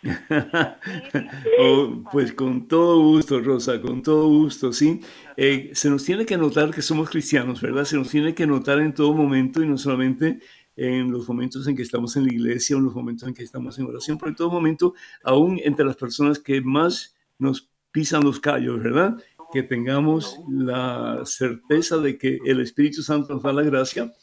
oh, 1.59 2.03
pues 2.11 2.33
con 2.33 2.67
todo 2.67 3.01
gusto, 3.01 3.39
Rosa, 3.39 3.81
con 3.81 4.01
todo 4.01 4.27
gusto, 4.27 4.71
sí. 4.71 5.01
Eh, 5.35 5.71
se 5.73 5.89
nos 5.89 6.03
tiene 6.03 6.25
que 6.25 6.37
notar 6.37 6.71
que 6.71 6.81
somos 6.81 7.09
cristianos, 7.09 7.61
¿verdad? 7.61 7.85
Se 7.85 7.97
nos 7.97 8.09
tiene 8.09 8.33
que 8.33 8.47
notar 8.47 8.79
en 8.79 8.93
todo 8.93 9.13
momento 9.13 9.61
y 9.61 9.67
no 9.67 9.77
solamente 9.77 10.39
en 10.75 11.11
los 11.11 11.27
momentos 11.27 11.67
en 11.67 11.75
que 11.75 11.81
estamos 11.81 12.15
en 12.15 12.25
la 12.25 12.33
iglesia 12.33 12.75
o 12.75 12.79
en 12.79 12.85
los 12.85 12.95
momentos 12.95 13.27
en 13.27 13.33
que 13.33 13.43
estamos 13.43 13.77
en 13.79 13.85
oración, 13.85 14.17
pero 14.17 14.29
en 14.29 14.35
todo 14.35 14.49
momento, 14.49 14.93
aún 15.23 15.59
entre 15.63 15.85
las 15.85 15.95
personas 15.95 16.39
que 16.39 16.61
más 16.61 17.15
nos 17.39 17.69
pisan 17.91 18.23
los 18.23 18.39
callos, 18.39 18.81
¿verdad? 18.81 19.17
Que 19.51 19.63
tengamos 19.63 20.39
la 20.49 21.21
certeza 21.25 21.97
de 21.97 22.17
que 22.17 22.39
el 22.45 22.61
Espíritu 22.61 23.01
Santo 23.01 23.33
nos 23.33 23.43
da 23.43 23.53
la 23.53 23.63
gracia 23.63 24.13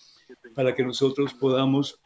para 0.55 0.75
que 0.75 0.85
nosotros 0.85 1.35
podamos, 1.35 2.01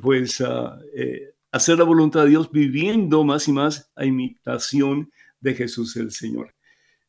pues, 0.00 0.40
uh, 0.40 0.70
eh, 0.94 1.29
hacer 1.52 1.78
la 1.78 1.84
voluntad 1.84 2.24
de 2.24 2.30
Dios 2.30 2.50
viviendo 2.50 3.24
más 3.24 3.48
y 3.48 3.52
más 3.52 3.90
a 3.96 4.04
imitación 4.04 5.10
de 5.40 5.54
Jesús 5.54 5.96
el 5.96 6.10
Señor. 6.10 6.54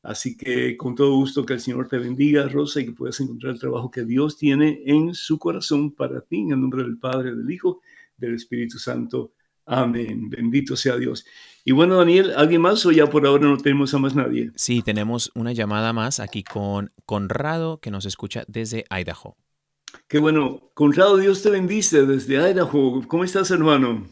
Así 0.03 0.35
que 0.35 0.75
con 0.77 0.95
todo 0.95 1.15
gusto 1.15 1.45
que 1.45 1.53
el 1.53 1.59
Señor 1.59 1.87
te 1.87 1.99
bendiga, 1.99 2.47
Rosa, 2.47 2.81
y 2.81 2.85
que 2.85 2.91
puedas 2.91 3.19
encontrar 3.19 3.53
el 3.53 3.59
trabajo 3.59 3.91
que 3.91 4.03
Dios 4.03 4.37
tiene 4.37 4.81
en 4.85 5.13
su 5.13 5.37
corazón 5.37 5.91
para 5.91 6.21
ti, 6.21 6.39
en 6.39 6.53
el 6.53 6.61
nombre 6.61 6.83
del 6.83 6.97
Padre, 6.97 7.35
del 7.35 7.49
Hijo, 7.51 7.81
del 8.17 8.33
Espíritu 8.33 8.79
Santo. 8.79 9.33
Amén. 9.65 10.27
Bendito 10.27 10.75
sea 10.75 10.97
Dios. 10.97 11.23
Y 11.63 11.71
bueno, 11.71 11.97
Daniel, 11.97 12.33
¿alguien 12.35 12.61
más 12.61 12.83
o 12.87 12.91
ya 12.91 13.05
por 13.07 13.27
ahora 13.27 13.47
no 13.47 13.57
tenemos 13.57 13.93
a 13.93 13.99
más 13.99 14.15
nadie? 14.15 14.51
Sí, 14.55 14.81
tenemos 14.81 15.31
una 15.35 15.53
llamada 15.53 15.93
más 15.93 16.19
aquí 16.19 16.43
con 16.43 16.91
Conrado 17.05 17.79
que 17.79 17.91
nos 17.91 18.05
escucha 18.05 18.43
desde 18.47 18.85
Idaho. 18.89 19.37
Qué 20.07 20.17
bueno. 20.17 20.71
Conrado, 20.73 21.17
Dios 21.17 21.43
te 21.43 21.51
bendice 21.51 22.07
desde 22.07 22.37
Idaho. 22.37 23.07
¿Cómo 23.07 23.23
estás, 23.23 23.51
hermano? 23.51 24.07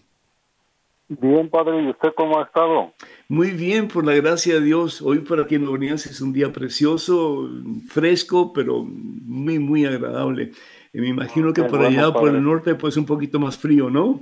Bien, 1.10 1.50
padre, 1.50 1.82
¿y 1.82 1.90
usted 1.90 2.14
cómo 2.16 2.40
ha 2.40 2.44
estado? 2.44 2.94
Muy 3.28 3.50
bien, 3.50 3.88
por 3.88 4.06
la 4.06 4.14
gracia 4.14 4.56
de 4.56 4.62
Dios. 4.62 5.02
Hoy 5.02 5.20
para 5.20 5.46
quien 5.46 5.66
lo 5.66 5.76
es 5.76 6.22
un 6.22 6.32
día 6.34 6.54
precioso, 6.54 7.50
fresco, 7.88 8.54
pero 8.54 8.86
muy, 8.86 9.58
muy 9.58 9.88
agradable. 9.88 10.52
Y 10.94 11.02
me 11.02 11.08
imagino 11.08 11.52
que 11.52 11.64
por 11.64 11.82
allá, 11.82 12.14
por 12.14 12.30
el 12.30 12.44
norte, 12.44 12.76
pues 12.76 12.96
un 12.96 13.08
poquito 13.08 13.40
más 13.40 13.58
frío, 13.58 13.90
¿no? 13.90 14.22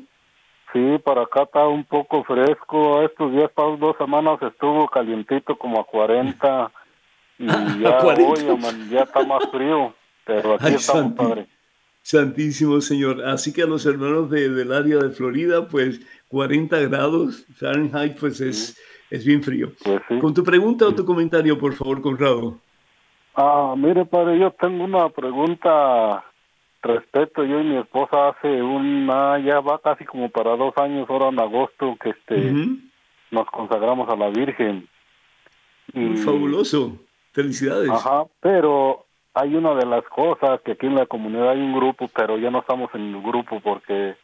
Sí, 0.72 0.98
para 1.04 1.24
acá 1.24 1.44
está 1.44 1.68
un 1.68 1.84
poco 1.84 2.24
fresco. 2.24 3.02
Estos 3.02 3.34
días, 3.34 3.52
para 3.52 3.76
dos 3.76 3.98
semanas, 3.98 4.42
estuvo 4.42 4.88
calientito 4.88 5.58
como 5.58 5.82
a 5.82 5.86
40. 5.86 6.72
Y 7.40 7.46
ya 7.46 8.00
hoy 8.00 8.40
ya 8.90 9.02
está 9.02 9.24
más 9.24 9.44
frío. 9.52 9.94
Pero 10.26 10.56
aquí 10.56 10.74
estamos, 10.74 11.14
padre. 11.14 11.48
Santísimo 12.08 12.80
Señor. 12.80 13.22
Así 13.26 13.52
que 13.52 13.64
a 13.64 13.66
los 13.66 13.86
hermanos 13.86 14.30
de, 14.30 14.48
del 14.48 14.72
área 14.72 14.98
de 14.98 15.10
Florida, 15.10 15.68
pues 15.68 16.00
40 16.30 16.80
grados 16.88 17.46
Fahrenheit, 17.56 18.18
pues 18.20 18.42
es, 18.42 18.80
es 19.10 19.26
bien 19.26 19.42
frío. 19.42 19.72
Pues 19.84 20.02
Con 20.22 20.34
tu 20.34 20.44
pregunta 20.44 20.86
o 20.88 20.96
tu 20.96 21.06
comentario, 21.06 21.58
por 21.58 21.74
favor, 21.74 22.02
Conrado. 22.02 22.60
Ah, 23.36 23.76
mire, 23.78 24.06
padre, 24.06 24.40
yo 24.40 24.52
tengo 24.52 24.84
una 24.84 25.10
pregunta 25.10 26.24
respecto. 26.82 27.44
Yo 27.44 27.60
y 27.60 27.64
mi 27.64 27.78
esposa 27.78 28.30
hace 28.30 28.62
una, 28.62 29.40
ya 29.40 29.60
va 29.60 29.80
casi 29.80 30.06
como 30.06 30.30
para 30.30 30.56
dos 30.56 30.76
años, 30.78 31.08
ahora 31.10 31.30
en 31.30 31.40
agosto, 31.40 31.96
que 32.02 32.10
este 32.10 32.54
nos 33.30 33.46
consagramos 33.48 34.10
a 34.10 34.16
la 34.16 34.30
Virgen. 34.30 34.88
Y, 35.94 36.18
Fabuloso. 36.18 36.98
Felicidades. 37.32 37.92
Ajá, 37.92 38.24
pero 38.40 39.06
hay 39.36 39.56
una 39.56 39.76
de 39.76 39.86
las 39.86 40.04
cosas 40.06 40.60
que 40.62 40.72
aquí 40.72 40.88
en 40.88 40.96
la 40.96 41.06
comunidad 41.06 41.52
hay 41.52 41.62
un 41.62 41.76
grupo, 41.76 42.08
pero 42.16 42.38
ya 42.40 42.50
no 42.50 42.60
estamos 42.60 42.90
en 42.96 43.14
el 43.14 43.22
grupo 43.22 43.60
porque 43.60 44.16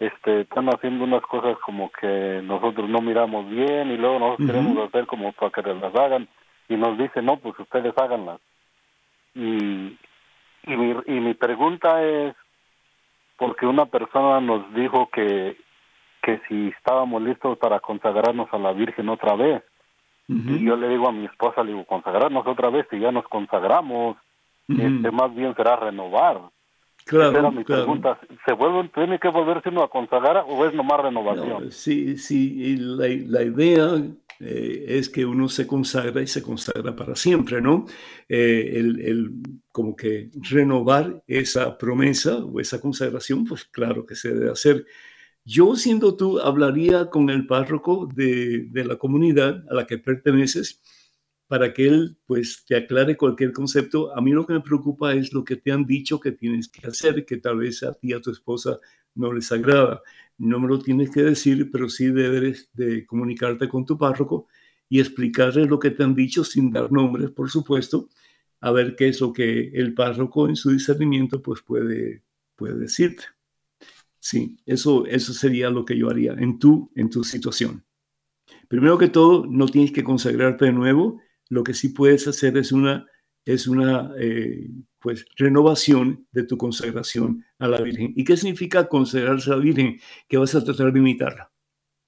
este, 0.00 0.42
están 0.42 0.68
haciendo 0.68 1.04
unas 1.04 1.22
cosas 1.22 1.58
como 1.58 1.90
que 1.90 2.40
nosotros 2.44 2.88
no 2.88 3.00
miramos 3.00 3.48
bien 3.48 3.90
y 3.90 3.96
luego 3.96 4.18
nosotros 4.18 4.46
queremos 4.48 4.88
hacer 4.88 5.06
como 5.06 5.32
para 5.32 5.50
que 5.50 5.62
las 5.62 5.94
hagan 5.94 6.28
y 6.68 6.76
nos 6.76 6.96
dicen, 6.98 7.24
no, 7.24 7.38
pues 7.38 7.58
ustedes 7.58 7.96
háganlas. 7.96 8.40
Y, 9.34 9.98
y, 10.66 10.76
mi, 10.76 10.94
y 11.06 11.20
mi 11.20 11.34
pregunta 11.34 12.02
es, 12.04 12.34
porque 13.36 13.66
una 13.66 13.86
persona 13.86 14.40
nos 14.40 14.72
dijo 14.74 15.08
que, 15.10 15.56
que 16.22 16.40
si 16.48 16.68
estábamos 16.68 17.22
listos 17.22 17.56
para 17.58 17.80
consagrarnos 17.80 18.48
a 18.52 18.58
la 18.58 18.72
Virgen 18.72 19.08
otra 19.08 19.34
vez. 19.34 19.62
Y 20.30 20.62
yo 20.62 20.76
le 20.76 20.90
digo 20.90 21.08
a 21.08 21.12
mi 21.12 21.24
esposa, 21.24 21.62
le 21.62 21.72
digo, 21.72 21.86
consagrarnos 21.86 22.46
otra 22.46 22.68
vez, 22.68 22.86
si 22.90 22.98
ya 22.98 23.10
nos 23.10 23.26
consagramos, 23.28 24.18
este, 24.68 25.10
más 25.10 25.34
bien 25.34 25.54
será 25.54 25.76
renovar. 25.76 26.42
Claro, 27.08 27.50
mi 27.50 27.64
pregunta. 27.64 28.20
¿Se 28.44 28.52
vuelve, 28.52 28.90
tiene 28.94 29.18
que 29.18 29.28
volverse 29.28 29.70
uno 29.70 29.82
a 29.82 29.88
consagrar 29.88 30.44
o 30.46 30.66
es 30.66 30.74
nomás 30.74 31.00
renovación? 31.00 31.72
sí, 31.72 32.18
sí, 32.18 32.76
la, 32.76 33.06
la 33.06 33.42
idea 33.42 34.02
eh, 34.40 34.84
es 34.88 35.08
que 35.08 35.24
uno 35.24 35.48
se 35.48 35.66
consagra 35.66 36.20
y 36.20 36.26
se 36.26 36.42
consagra 36.42 36.94
para 36.94 37.16
siempre, 37.16 37.62
¿no? 37.62 37.86
Eh, 38.28 38.72
el, 38.74 39.00
el, 39.00 39.30
como 39.72 39.96
que 39.96 40.30
renovar 40.50 41.22
esa 41.26 41.78
promesa 41.78 42.36
o 42.44 42.60
esa 42.60 42.78
consagración, 42.78 43.46
pues 43.46 43.64
claro 43.64 44.04
que 44.04 44.14
se 44.14 44.34
debe 44.34 44.50
hacer. 44.50 44.84
Yo, 45.46 45.76
siendo 45.76 46.14
tú, 46.14 46.38
hablaría 46.38 47.08
con 47.08 47.30
el 47.30 47.46
párroco 47.46 48.06
de, 48.14 48.66
de 48.70 48.84
la 48.84 48.96
comunidad 48.96 49.64
a 49.70 49.74
la 49.74 49.86
que 49.86 49.96
perteneces 49.96 50.82
para 51.48 51.72
que 51.74 51.88
él 51.88 52.18
pues 52.26 52.64
te 52.66 52.76
aclare 52.76 53.16
cualquier 53.16 53.52
concepto. 53.52 54.16
A 54.16 54.20
mí 54.20 54.32
lo 54.32 54.46
que 54.46 54.52
me 54.54 54.60
preocupa 54.60 55.14
es 55.14 55.32
lo 55.32 55.44
que 55.44 55.56
te 55.56 55.72
han 55.72 55.86
dicho 55.86 56.20
que 56.20 56.32
tienes 56.32 56.68
que 56.68 56.86
hacer, 56.86 57.24
que 57.24 57.38
tal 57.38 57.58
vez 57.58 57.82
a 57.82 57.94
ti, 57.94 58.12
a 58.12 58.20
tu 58.20 58.30
esposa 58.30 58.78
no 59.14 59.32
les 59.32 59.50
agrada. 59.52 60.02
No 60.38 60.60
me 60.60 60.68
lo 60.68 60.78
tienes 60.78 61.10
que 61.10 61.22
decir, 61.22 61.70
pero 61.72 61.88
sí 61.88 62.06
debes 62.10 62.70
de 62.74 63.06
comunicarte 63.06 63.68
con 63.68 63.84
tu 63.86 63.98
párroco 63.98 64.46
y 64.88 65.00
explicarle 65.00 65.66
lo 65.66 65.78
que 65.78 65.90
te 65.90 66.04
han 66.04 66.14
dicho 66.14 66.44
sin 66.44 66.70
dar 66.70 66.92
nombres, 66.92 67.30
por 67.30 67.50
supuesto, 67.50 68.08
a 68.60 68.70
ver 68.70 68.96
qué 68.96 69.08
es 69.08 69.20
lo 69.20 69.32
que 69.32 69.68
el 69.74 69.94
párroco 69.94 70.48
en 70.48 70.56
su 70.56 70.70
discernimiento 70.70 71.42
pues 71.42 71.62
puede, 71.62 72.22
puede 72.56 72.78
decirte. 72.78 73.24
Sí, 74.20 74.58
eso, 74.66 75.06
eso 75.06 75.32
sería 75.32 75.70
lo 75.70 75.84
que 75.84 75.96
yo 75.96 76.10
haría 76.10 76.32
en 76.32 76.58
tu, 76.58 76.90
en 76.94 77.08
tu 77.10 77.24
situación. 77.24 77.84
Primero 78.68 78.98
que 78.98 79.08
todo, 79.08 79.46
no 79.46 79.66
tienes 79.66 79.92
que 79.92 80.04
consagrarte 80.04 80.66
de 80.66 80.72
nuevo. 80.72 81.20
Lo 81.48 81.64
que 81.64 81.74
sí 81.74 81.90
puedes 81.90 82.26
hacer 82.28 82.56
es 82.56 82.72
una, 82.72 83.06
es 83.44 83.66
una 83.66 84.12
eh, 84.18 84.68
pues, 84.98 85.24
renovación 85.36 86.26
de 86.32 86.44
tu 86.44 86.56
consagración 86.56 87.44
a 87.58 87.68
la 87.68 87.80
Virgen. 87.80 88.12
¿Y 88.16 88.24
qué 88.24 88.36
significa 88.36 88.88
consagrarse 88.88 89.50
a 89.50 89.56
la 89.56 89.62
Virgen? 89.62 89.98
Que 90.28 90.36
vas 90.36 90.54
a 90.54 90.62
tratar 90.62 90.92
de 90.92 90.98
imitarla, 90.98 91.50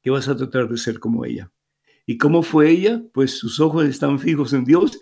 que 0.02 0.10
vas 0.10 0.28
a 0.28 0.36
tratar 0.36 0.68
de 0.68 0.76
ser 0.76 0.98
como 0.98 1.24
ella. 1.24 1.50
¿Y 2.06 2.18
cómo 2.18 2.42
fue 2.42 2.70
ella? 2.70 3.02
Pues 3.12 3.38
sus 3.38 3.60
ojos 3.60 3.84
están 3.84 4.18
fijos 4.18 4.52
en 4.52 4.64
Dios. 4.64 4.98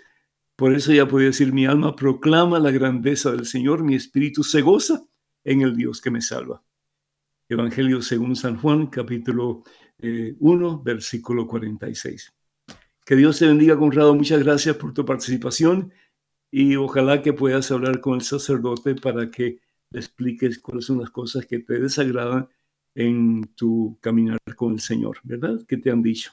Por 0.56 0.74
eso 0.74 0.92
ya 0.92 1.06
puede 1.06 1.26
decir, 1.26 1.52
mi 1.52 1.66
alma 1.66 1.94
proclama 1.96 2.58
la 2.58 2.70
grandeza 2.70 3.30
del 3.30 3.46
Señor, 3.46 3.84
mi 3.84 3.94
espíritu 3.94 4.42
se 4.42 4.60
goza 4.60 5.06
en 5.44 5.62
el 5.62 5.76
Dios 5.76 6.00
que 6.00 6.10
me 6.10 6.20
salva. 6.20 6.62
Evangelio 7.48 8.02
según 8.02 8.36
San 8.36 8.58
Juan, 8.58 8.88
capítulo 8.88 9.62
1, 10.00 10.00
eh, 10.00 10.80
versículo 10.84 11.46
46. 11.46 12.34
Que 13.08 13.16
Dios 13.16 13.38
te 13.38 13.46
bendiga, 13.46 13.74
Conrado. 13.78 14.14
Muchas 14.14 14.44
gracias 14.44 14.76
por 14.76 14.92
tu 14.92 15.02
participación 15.02 15.94
y 16.50 16.76
ojalá 16.76 17.22
que 17.22 17.32
puedas 17.32 17.70
hablar 17.70 18.02
con 18.02 18.16
el 18.16 18.20
sacerdote 18.20 18.94
para 18.96 19.30
que 19.30 19.60
le 19.88 19.98
expliques 19.98 20.58
cuáles 20.58 20.84
son 20.84 21.00
las 21.00 21.08
cosas 21.08 21.46
que 21.46 21.60
te 21.60 21.80
desagradan 21.80 22.50
en 22.94 23.44
tu 23.54 23.96
caminar 24.02 24.38
con 24.56 24.74
el 24.74 24.80
Señor, 24.80 25.20
¿verdad? 25.22 25.58
Que 25.66 25.78
te 25.78 25.90
han 25.90 26.02
dicho. 26.02 26.32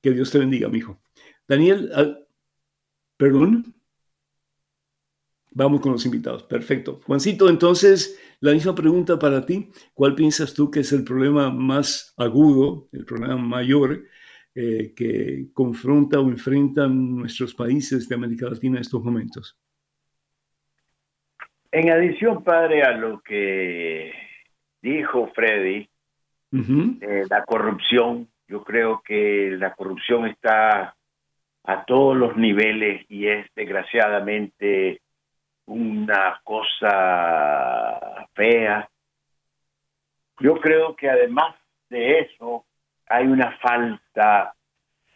Que 0.00 0.12
Dios 0.12 0.30
te 0.30 0.38
bendiga, 0.38 0.68
mi 0.68 0.78
hijo. 0.78 1.00
Daniel, 1.48 1.90
perdón. 3.16 3.74
Vamos 5.50 5.80
con 5.80 5.90
los 5.90 6.06
invitados. 6.06 6.44
Perfecto. 6.44 7.00
Juancito, 7.04 7.48
entonces, 7.48 8.16
la 8.38 8.52
misma 8.52 8.76
pregunta 8.76 9.18
para 9.18 9.44
ti. 9.44 9.72
¿Cuál 9.92 10.14
piensas 10.14 10.54
tú 10.54 10.70
que 10.70 10.80
es 10.80 10.92
el 10.92 11.02
problema 11.02 11.50
más 11.50 12.14
agudo, 12.16 12.88
el 12.92 13.04
problema 13.04 13.36
mayor 13.36 14.04
eh, 14.54 14.92
que 14.94 15.46
confronta 15.52 16.20
o 16.20 16.28
enfrentan 16.30 17.16
nuestros 17.16 17.54
países 17.54 18.08
de 18.08 18.14
América 18.14 18.46
Latina 18.48 18.76
en 18.76 18.82
estos 18.82 19.02
momentos? 19.02 19.58
En 21.72 21.90
adición, 21.90 22.44
padre, 22.44 22.84
a 22.84 22.92
lo 22.92 23.20
que 23.20 24.12
dijo 24.80 25.26
Freddy, 25.34 25.88
eh, 26.52 27.24
la 27.28 27.44
corrupción, 27.44 28.28
yo 28.46 28.62
creo 28.62 29.02
que 29.04 29.56
la 29.58 29.74
corrupción 29.74 30.26
está 30.26 30.94
a 31.64 31.84
todos 31.84 32.16
los 32.16 32.36
niveles 32.36 33.04
y 33.08 33.26
es 33.26 33.46
desgraciadamente 33.56 35.00
una 35.66 36.40
cosa 36.44 38.28
fea. 38.34 38.88
Yo 40.38 40.60
creo 40.60 40.94
que 40.94 41.10
además 41.10 41.56
de 41.90 42.20
eso 42.20 42.66
hay 43.06 43.26
una 43.26 43.56
falta 43.58 44.54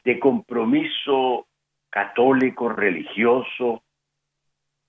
de 0.05 0.18
compromiso 0.18 1.46
católico 1.90 2.68
religioso, 2.68 3.83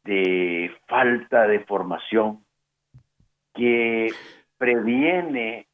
de 0.03 0.71
falta 0.87 1.47
de 1.47 1.59
formación 1.61 2.45
que 3.53 4.07
previene 4.57 5.67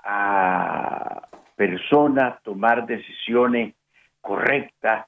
a 0.00 1.28
personas 1.56 2.42
tomar 2.42 2.86
decisiones 2.86 3.74
correctas 4.20 5.06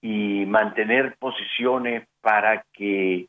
y 0.00 0.44
mantener 0.46 1.16
posiciones 1.18 2.06
para 2.20 2.64
que 2.72 3.28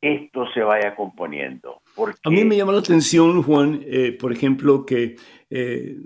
esto 0.00 0.46
se 0.52 0.60
vaya 0.60 0.94
componiendo. 0.94 1.82
A 2.24 2.30
mí 2.30 2.44
me 2.44 2.56
llama 2.56 2.72
la 2.72 2.78
atención, 2.78 3.42
Juan, 3.42 3.80
eh, 3.84 4.12
por 4.12 4.32
ejemplo, 4.32 4.86
que 4.86 5.16
eh, 5.50 5.96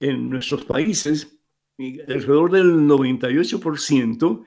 en 0.00 0.30
nuestros 0.30 0.64
países, 0.64 1.38
alrededor 1.78 2.50
del 2.50 2.72
98% 2.86 4.44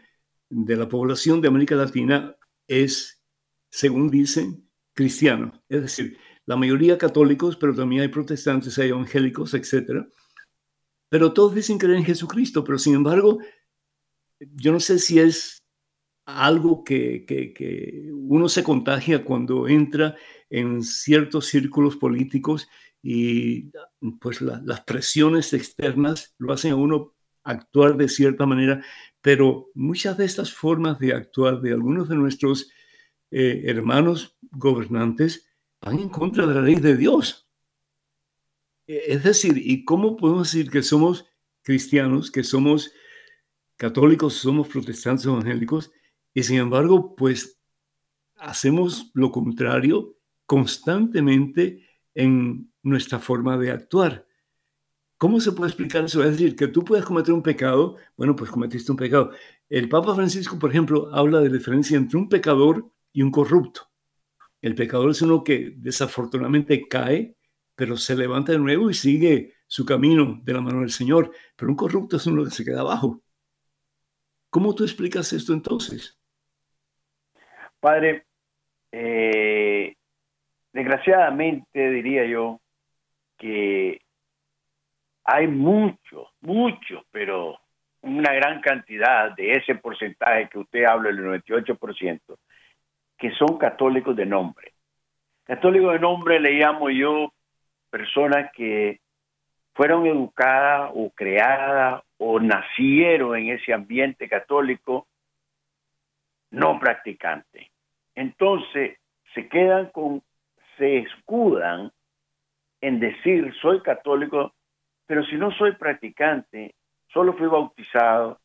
de 0.49 0.75
la 0.75 0.89
población 0.89 1.41
de 1.41 1.47
América 1.47 1.75
Latina 1.75 2.35
es, 2.67 3.23
según 3.69 4.09
dicen, 4.09 4.67
cristiano. 4.93 5.63
Es 5.69 5.81
decir, 5.81 6.17
la 6.45 6.57
mayoría 6.57 6.97
católicos, 6.97 7.55
pero 7.55 7.73
también 7.73 8.01
hay 8.01 8.07
protestantes, 8.09 8.77
hay 8.77 8.89
evangélicos, 8.89 9.53
etc. 9.53 10.05
Pero 11.09 11.33
todos 11.33 11.55
dicen 11.55 11.77
creer 11.77 11.97
en 11.97 12.05
Jesucristo, 12.05 12.63
pero 12.63 12.77
sin 12.77 12.95
embargo, 12.95 13.39
yo 14.39 14.71
no 14.71 14.79
sé 14.79 14.99
si 14.99 15.19
es 15.19 15.61
algo 16.25 16.83
que, 16.83 18.09
uno 18.13 18.49
se 18.49 18.63
contagia 18.63 19.23
cuando 19.23 19.67
entra 19.67 20.15
en 20.49 20.83
ciertos 20.83 21.47
círculos 21.47 21.97
políticos 21.97 22.67
y 23.01 23.71
pues 24.19 24.41
las 24.41 24.81
presiones 24.81 25.53
externas 25.53 26.35
lo 26.37 26.53
hacen 26.53 26.73
a 26.73 26.75
uno 26.75 27.15
actuar 27.43 27.97
de 27.97 28.07
cierta 28.07 28.45
manera, 28.45 28.83
pero 29.21 29.69
muchas 29.73 30.17
de 30.17 30.25
estas 30.25 30.53
formas 30.53 30.99
de 30.99 31.13
actuar 31.13 31.61
de 31.61 31.71
algunos 31.71 32.09
de 32.09 32.15
nuestros 32.15 32.69
eh, 33.31 33.63
hermanos 33.65 34.37
gobernantes 34.51 35.47
van 35.81 35.99
en 35.99 36.09
contra 36.09 36.45
de 36.45 36.55
la 36.55 36.61
ley 36.61 36.75
de 36.75 36.95
Dios. 36.95 37.49
E, 38.87 39.13
es 39.13 39.23
decir, 39.23 39.57
¿y 39.57 39.83
cómo 39.83 40.15
podemos 40.17 40.51
decir 40.51 40.69
que 40.69 40.83
somos 40.83 41.25
cristianos, 41.63 42.29
que 42.31 42.43
somos 42.43 42.91
católicos, 43.77 44.35
somos 44.35 44.67
protestantes 44.67 45.25
evangélicos, 45.25 45.91
y 46.33 46.43
sin 46.43 46.57
embargo, 46.57 47.15
pues 47.15 47.59
hacemos 48.35 49.11
lo 49.13 49.31
contrario 49.31 50.17
constantemente 50.45 51.87
en 52.13 52.71
nuestra 52.83 53.19
forma 53.19 53.57
de 53.57 53.71
actuar. 53.71 54.27
¿Cómo 55.17 55.39
se 55.39 55.51
puede 55.51 55.69
explicar 55.69 56.05
eso? 56.05 56.23
Es 56.23 56.31
decir, 56.31 56.55
que 56.55 56.67
tú 56.67 56.83
puedes 56.83 57.05
cometer 57.05 57.33
un 57.33 57.43
pecado, 57.43 57.97
bueno, 58.17 58.35
pues 58.35 58.49
cometiste 58.49 58.91
un 58.91 58.97
pecado. 58.97 59.31
El 59.69 59.87
Papa 59.87 60.15
Francisco, 60.15 60.57
por 60.57 60.71
ejemplo, 60.71 61.13
habla 61.13 61.39
de 61.41 61.49
la 61.49 61.57
diferencia 61.57 61.95
entre 61.95 62.17
un 62.17 62.27
pecador 62.27 62.91
y 63.13 63.21
un 63.21 63.29
corrupto. 63.29 63.91
El 64.61 64.75
pecador 64.75 65.11
es 65.11 65.21
uno 65.21 65.43
que 65.43 65.73
desafortunadamente 65.77 66.87
cae, 66.87 67.35
pero 67.75 67.97
se 67.97 68.15
levanta 68.15 68.51
de 68.51 68.59
nuevo 68.59 68.89
y 68.89 68.93
sigue 68.93 69.53
su 69.67 69.85
camino 69.85 70.39
de 70.43 70.53
la 70.53 70.61
mano 70.61 70.81
del 70.81 70.91
Señor. 70.91 71.31
Pero 71.55 71.69
un 71.69 71.77
corrupto 71.77 72.17
es 72.17 72.25
uno 72.25 72.43
que 72.43 72.51
se 72.51 72.65
queda 72.65 72.81
abajo. 72.81 73.21
¿Cómo 74.49 74.75
tú 74.75 74.83
explicas 74.83 75.31
esto 75.33 75.53
entonces? 75.53 76.17
Padre, 77.79 78.27
eh, 78.91 79.95
desgraciadamente 80.73 81.89
diría 81.89 82.25
yo 82.25 82.59
que 83.37 84.01
hay 85.23 85.47
muchos, 85.47 86.27
muchos, 86.41 87.03
pero 87.11 87.57
una 88.01 88.33
gran 88.33 88.61
cantidad 88.61 89.31
de 89.35 89.53
ese 89.53 89.75
porcentaje 89.75 90.49
que 90.49 90.59
usted 90.59 90.85
habla, 90.85 91.09
el 91.09 91.19
98%, 91.19 92.37
que 93.17 93.31
son 93.31 93.57
católicos 93.57 94.15
de 94.15 94.25
nombre. 94.25 94.73
Católicos 95.43 95.93
de 95.93 95.99
nombre 95.99 96.39
le 96.39 96.53
llamo 96.53 96.89
yo 96.89 97.33
personas 97.89 98.51
que 98.53 98.99
fueron 99.73 100.05
educadas 100.05 100.91
o 100.93 101.09
creadas 101.11 102.03
o 102.17 102.39
nacieron 102.39 103.37
en 103.37 103.49
ese 103.49 103.73
ambiente 103.73 104.27
católico 104.27 105.07
no 106.51 106.79
practicante. 106.79 107.71
Entonces 108.15 108.97
se 109.33 109.47
quedan 109.47 109.87
con, 109.87 110.21
se 110.81 110.97
escudan 110.97 111.91
en 112.81 112.99
decir 112.99 113.53
soy 113.61 113.81
católico, 113.81 114.55
pero 115.05 115.23
si 115.25 115.35
no 115.35 115.51
soy 115.51 115.73
practicante, 115.73 116.73
solo 117.13 117.37
fui 117.37 117.45
bautizado, 117.45 118.39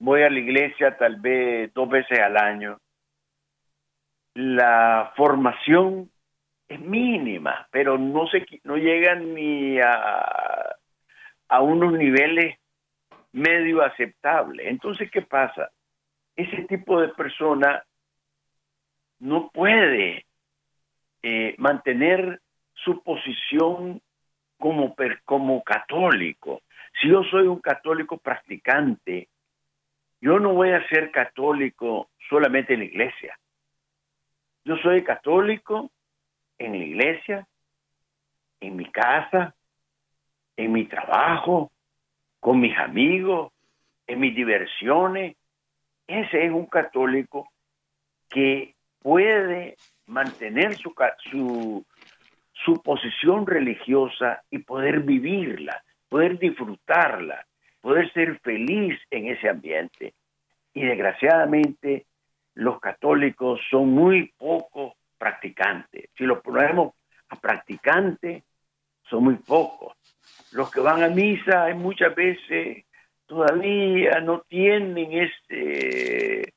voy 0.00 0.22
a 0.22 0.30
la 0.30 0.40
iglesia 0.40 0.96
tal 0.96 1.20
vez 1.20 1.72
dos 1.72 1.88
veces 1.88 2.18
al 2.18 2.36
año, 2.36 2.80
la 4.34 5.12
formación 5.16 6.10
es 6.66 6.80
mínima, 6.80 7.68
pero 7.70 7.96
no 7.96 8.26
se 8.26 8.44
no 8.64 8.76
llegan 8.76 9.34
ni 9.34 9.78
a, 9.78 10.74
a 11.48 11.62
unos 11.62 11.92
niveles 11.92 12.58
medio 13.30 13.82
aceptables. 13.82 14.66
Entonces, 14.66 15.08
¿qué 15.12 15.22
pasa? 15.22 15.70
Ese 16.34 16.64
tipo 16.64 17.00
de 17.00 17.08
persona 17.10 17.84
no 19.20 19.48
puede 19.50 20.24
eh, 21.22 21.54
mantener 21.58 22.40
su 22.74 23.02
posición 23.02 24.00
como, 24.58 24.94
como 25.24 25.62
católico. 25.62 26.62
Si 27.00 27.08
yo 27.08 27.22
soy 27.24 27.46
un 27.46 27.60
católico 27.60 28.18
practicante, 28.18 29.28
yo 30.20 30.38
no 30.38 30.54
voy 30.54 30.70
a 30.70 30.86
ser 30.88 31.10
católico 31.10 32.10
solamente 32.28 32.74
en 32.74 32.80
la 32.80 32.86
iglesia. 32.86 33.38
Yo 34.64 34.76
soy 34.76 35.02
católico 35.02 35.90
en 36.58 36.78
la 36.78 36.84
iglesia, 36.84 37.46
en 38.60 38.76
mi 38.76 38.90
casa, 38.90 39.54
en 40.56 40.72
mi 40.72 40.84
trabajo, 40.86 41.72
con 42.38 42.60
mis 42.60 42.76
amigos, 42.78 43.52
en 44.06 44.20
mis 44.20 44.34
diversiones. 44.34 45.36
Ese 46.06 46.46
es 46.46 46.52
un 46.52 46.66
católico 46.66 47.48
que 48.28 48.74
puede 49.00 49.76
mantener 50.06 50.76
su, 50.76 50.94
su, 51.30 51.84
su 52.52 52.82
posición 52.82 53.46
religiosa 53.46 54.42
y 54.50 54.58
poder 54.58 55.00
vivirla, 55.00 55.82
poder 56.08 56.38
disfrutarla, 56.38 57.46
poder 57.80 58.12
ser 58.12 58.38
feliz 58.40 58.98
en 59.10 59.28
ese 59.28 59.48
ambiente. 59.48 60.14
Y 60.74 60.82
desgraciadamente 60.82 62.06
los 62.54 62.80
católicos 62.80 63.60
son 63.70 63.90
muy 63.90 64.32
poco 64.38 64.96
practicantes. 65.18 66.10
Si 66.16 66.24
los 66.24 66.40
ponemos 66.40 66.94
a 67.28 67.36
practicantes, 67.36 68.42
son 69.08 69.24
muy 69.24 69.36
pocos. 69.36 69.96
Los 70.52 70.70
que 70.70 70.80
van 70.80 71.02
a 71.02 71.08
misa 71.08 71.72
muchas 71.74 72.14
veces 72.14 72.84
todavía 73.26 74.20
no 74.20 74.40
tienen 74.40 75.12
ese 75.12 76.52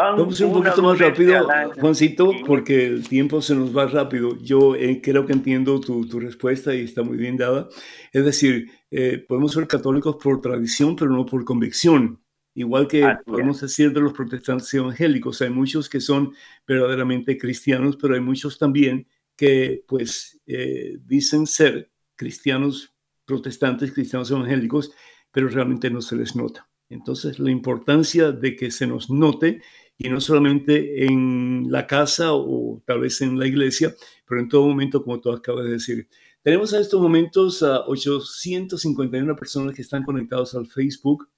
Vamos 0.00 0.40
un 0.40 0.52
poquito 0.52 0.82
más 0.82 0.98
rápido, 0.98 1.46
Juancito, 1.78 2.32
porque 2.46 2.86
el 2.86 3.06
tiempo 3.06 3.42
se 3.42 3.54
nos 3.54 3.76
va 3.76 3.86
rápido. 3.86 4.36
Yo 4.38 4.74
eh, 4.74 5.00
creo 5.02 5.26
que 5.26 5.34
entiendo 5.34 5.78
tu, 5.78 6.06
tu, 6.06 6.18
respuesta 6.18 6.74
y 6.74 6.84
está 6.84 7.02
muy 7.02 7.18
bien 7.18 7.36
dada. 7.36 7.68
Es 8.12 8.24
decir, 8.24 8.70
eh, 8.90 9.22
podemos 9.28 9.52
ser 9.52 9.66
católicos 9.66 10.16
por 10.22 10.40
tradición, 10.40 10.96
pero 10.96 11.10
no 11.10 11.26
por 11.26 11.44
convicción. 11.44 12.18
Igual 12.54 12.88
que 12.88 13.06
podemos 13.26 13.60
decir 13.60 13.92
de 13.92 14.00
los 14.00 14.12
protestantes 14.12 14.72
evangélicos, 14.74 15.40
hay 15.42 15.50
muchos 15.50 15.88
que 15.88 16.00
son 16.00 16.32
verdaderamente 16.66 17.36
cristianos, 17.36 17.96
pero 17.96 18.14
hay 18.14 18.20
muchos 18.20 18.58
también 18.58 19.06
que 19.36 19.84
pues 19.86 20.40
eh, 20.46 20.98
dicen 21.04 21.46
ser 21.46 21.90
cristianos 22.16 22.92
protestantes, 23.24 23.92
cristianos 23.92 24.30
evangélicos, 24.30 24.92
pero 25.30 25.48
realmente 25.48 25.90
no 25.90 26.00
se 26.00 26.16
les 26.16 26.34
nota. 26.34 26.68
Entonces, 26.90 27.38
la 27.38 27.52
importancia 27.52 28.32
de 28.32 28.56
que 28.56 28.72
se 28.72 28.86
nos 28.86 29.10
note, 29.10 29.62
y 30.02 30.08
no 30.08 30.18
solamente 30.18 31.04
en 31.04 31.66
la 31.68 31.86
casa 31.86 32.32
o 32.32 32.82
tal 32.86 33.00
vez 33.00 33.20
en 33.20 33.38
la 33.38 33.46
iglesia, 33.46 33.94
pero 34.26 34.40
en 34.40 34.48
todo 34.48 34.66
momento, 34.66 35.04
como 35.04 35.20
tú 35.20 35.30
acabas 35.30 35.66
de 35.66 35.72
decir. 35.72 36.08
Tenemos 36.42 36.72
a 36.72 36.80
estos 36.80 36.98
momentos 37.02 37.62
a 37.62 37.80
851 37.86 39.36
personas 39.36 39.74
que 39.74 39.82
están 39.82 40.02
conectados 40.02 40.54
al 40.54 40.66
Facebook. 40.66 41.28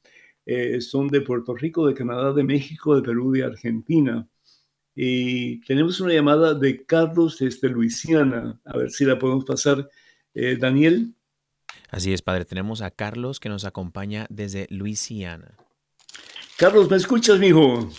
Eh, 0.46 0.80
son 0.80 1.08
de 1.08 1.22
Puerto 1.22 1.56
Rico, 1.56 1.88
de 1.88 1.94
Canadá, 1.94 2.32
de 2.32 2.44
México, 2.44 2.94
de 2.94 3.02
Perú, 3.02 3.32
de 3.32 3.42
Argentina. 3.42 4.28
Y 4.94 5.60
tenemos 5.62 5.98
una 5.98 6.14
llamada 6.14 6.54
de 6.54 6.86
Carlos 6.86 7.38
desde 7.40 7.68
Luisiana. 7.68 8.60
A 8.64 8.78
ver 8.78 8.92
si 8.92 9.04
la 9.04 9.18
podemos 9.18 9.44
pasar. 9.44 9.90
Eh, 10.34 10.56
Daniel. 10.56 11.16
Así 11.90 12.12
es, 12.12 12.22
padre. 12.22 12.44
Tenemos 12.44 12.80
a 12.80 12.92
Carlos 12.92 13.40
que 13.40 13.48
nos 13.48 13.64
acompaña 13.64 14.28
desde 14.30 14.68
Luisiana. 14.70 15.56
Carlos, 16.56 16.88
¿me 16.88 16.96
escuchas, 16.96 17.40
mijo? 17.40 17.90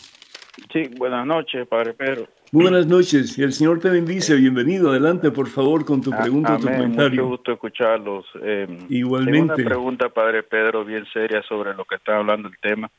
Sí, 0.72 0.90
buenas 0.98 1.26
noches, 1.26 1.68
padre 1.68 1.94
Pedro. 1.94 2.28
Muy 2.52 2.66
buenas 2.66 2.86
noches. 2.86 3.38
Y 3.40 3.44
el 3.44 3.54
Señor 3.54 3.80
te 3.80 3.90
bendice. 3.90 4.36
Bienvenido. 4.36 4.92
Adelante, 4.92 5.32
por 5.32 5.48
favor, 5.48 5.84
con 5.84 6.02
tu 6.02 6.12
pregunta 6.12 6.56
o 6.56 6.60
tu 6.60 6.68
comentario. 6.68 7.24
Mucho 7.24 7.38
gusto 7.38 7.52
escucharlos. 7.54 8.26
Eh, 8.44 8.68
Igualmente. 8.90 9.40
Tengo 9.40 9.54
una 9.56 9.66
pregunta, 9.66 10.10
padre 10.10 10.44
Pedro, 10.44 10.86
bien 10.86 11.06
seria 11.12 11.42
sobre 11.44 11.74
lo 11.74 11.86
que 11.86 11.96
está 11.96 12.18
hablando 12.18 12.50
el 12.50 12.58
tema. 12.60 12.92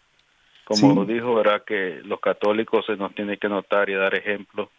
Como 0.64 0.94
lo 0.94 1.04
dijo, 1.04 1.34
¿verdad? 1.36 1.62
Que 1.64 2.00
los 2.04 2.18
católicos 2.20 2.84
se 2.86 2.96
nos 2.96 3.14
tienen 3.14 3.38
que 3.38 3.48
notar 3.48 3.88
y 3.88 3.94
dar 3.94 4.16
ejemplo. 4.16 4.70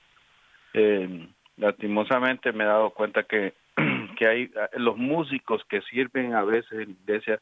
Eh, 0.74 1.30
lastimosamente 1.56 2.52
me 2.52 2.66
he 2.66 2.68
dado 2.68 2.90
cuenta 2.90 3.24
que 3.24 3.54
que 4.18 4.28
hay 4.28 4.52
los 4.76 4.98
músicos 4.98 5.64
que 5.70 5.82
sirven 5.84 6.34
a 6.34 6.44
veces 6.44 6.72
en 6.74 6.90
la 6.90 7.14
iglesia, 7.14 7.40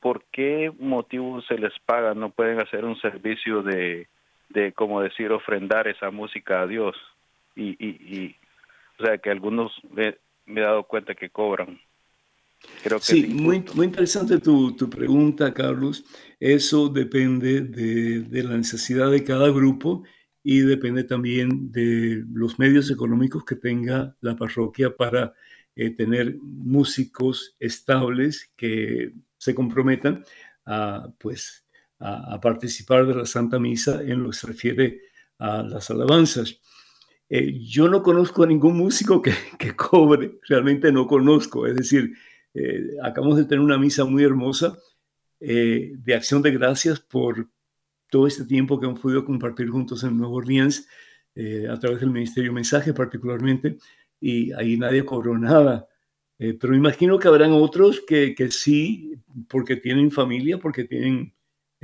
¿por 0.00 0.24
qué 0.32 0.72
motivo 0.78 1.42
se 1.42 1.58
les 1.58 1.72
paga? 1.84 2.14
No 2.14 2.30
pueden 2.30 2.60
hacer 2.60 2.84
un 2.84 2.98
servicio 3.00 3.62
de, 3.62 4.06
de 4.48 4.72
como 4.72 5.00
decir, 5.00 5.32
ofrendar 5.32 5.88
esa 5.88 6.10
música 6.10 6.62
a 6.62 6.66
Dios. 6.66 6.96
Y, 7.56 7.70
y, 7.84 7.88
y 7.88 8.36
o 8.98 9.04
sea, 9.04 9.18
que 9.18 9.30
algunos 9.30 9.72
me, 9.90 10.16
he 10.46 10.60
dado 10.60 10.84
cuenta 10.84 11.14
que 11.14 11.30
cobran. 11.30 11.80
Creo 12.82 12.98
que 12.98 13.04
sí, 13.04 13.26
muy, 13.26 13.62
muy 13.74 13.86
interesante 13.86 14.38
tu, 14.38 14.74
tu, 14.74 14.88
pregunta, 14.88 15.52
Carlos. 15.52 16.04
Eso 16.40 16.88
depende 16.88 17.60
de, 17.60 18.20
de 18.20 18.42
la 18.42 18.56
necesidad 18.56 19.10
de 19.10 19.22
cada 19.22 19.50
grupo 19.50 20.04
y 20.42 20.60
depende 20.60 21.04
también 21.04 21.72
de 21.72 22.24
los 22.32 22.58
medios 22.58 22.90
económicos 22.90 23.44
que 23.44 23.56
tenga 23.56 24.14
la 24.20 24.36
parroquia 24.36 24.94
para 24.94 25.34
eh, 25.76 25.90
tener 25.90 26.36
músicos 26.40 27.56
estables 27.58 28.52
que 28.56 29.12
se 29.38 29.54
comprometan 29.54 30.24
a, 30.64 31.08
pues, 31.18 31.63
a, 32.06 32.40
participar 32.40 33.06
de 33.06 33.14
la 33.14 33.26
Santa 33.26 33.58
Misa 33.58 34.02
en 34.02 34.22
lo 34.22 34.30
que 34.30 34.36
se 34.36 34.46
refiere 34.46 35.00
a 35.38 35.62
las 35.62 35.90
alabanzas. 35.90 36.60
Eh, 37.28 37.58
yo 37.60 37.88
no 37.88 38.02
conozco 38.02 38.42
a 38.42 38.46
ningún 38.46 38.76
músico 38.76 39.22
que, 39.22 39.32
que, 39.58 39.74
cobre, 39.74 40.38
realmente 40.48 40.92
no 40.92 41.06
conozco, 41.06 41.66
es 41.66 41.76
decir, 41.76 42.12
eh, 42.52 42.82
acabamos 43.02 43.38
de 43.38 43.44
tener 43.44 43.60
una 43.60 43.78
misa 43.78 44.04
muy 44.04 44.22
hermosa 44.22 44.76
de 45.40 46.14
acción 46.14 46.40
de 46.40 46.52
gracias 46.52 47.00
por 47.00 47.50
todo 48.14 48.28
este 48.28 48.44
tiempo 48.44 48.78
que 48.78 48.86
hemos 48.86 49.00
podido 49.00 49.24
compartir 49.24 49.68
juntos 49.68 50.04
en 50.04 50.16
Nueva 50.16 50.34
Orleans, 50.34 50.86
eh, 51.34 51.66
a 51.68 51.76
través 51.80 51.98
del 51.98 52.10
Ministerio 52.10 52.52
Mensaje 52.52 52.94
particularmente, 52.94 53.76
y 54.20 54.52
ahí 54.52 54.76
nadie 54.76 55.04
cobró 55.04 55.36
nada. 55.36 55.88
Eh, 56.38 56.54
pero 56.54 56.76
imagino 56.76 57.18
que 57.18 57.26
habrán 57.26 57.50
otros 57.50 58.00
que, 58.06 58.36
sí, 58.50 59.16
porque 59.48 59.74
tienen 59.74 60.12
familia, 60.12 60.58
porque 60.58 60.84
tienen 60.84 61.34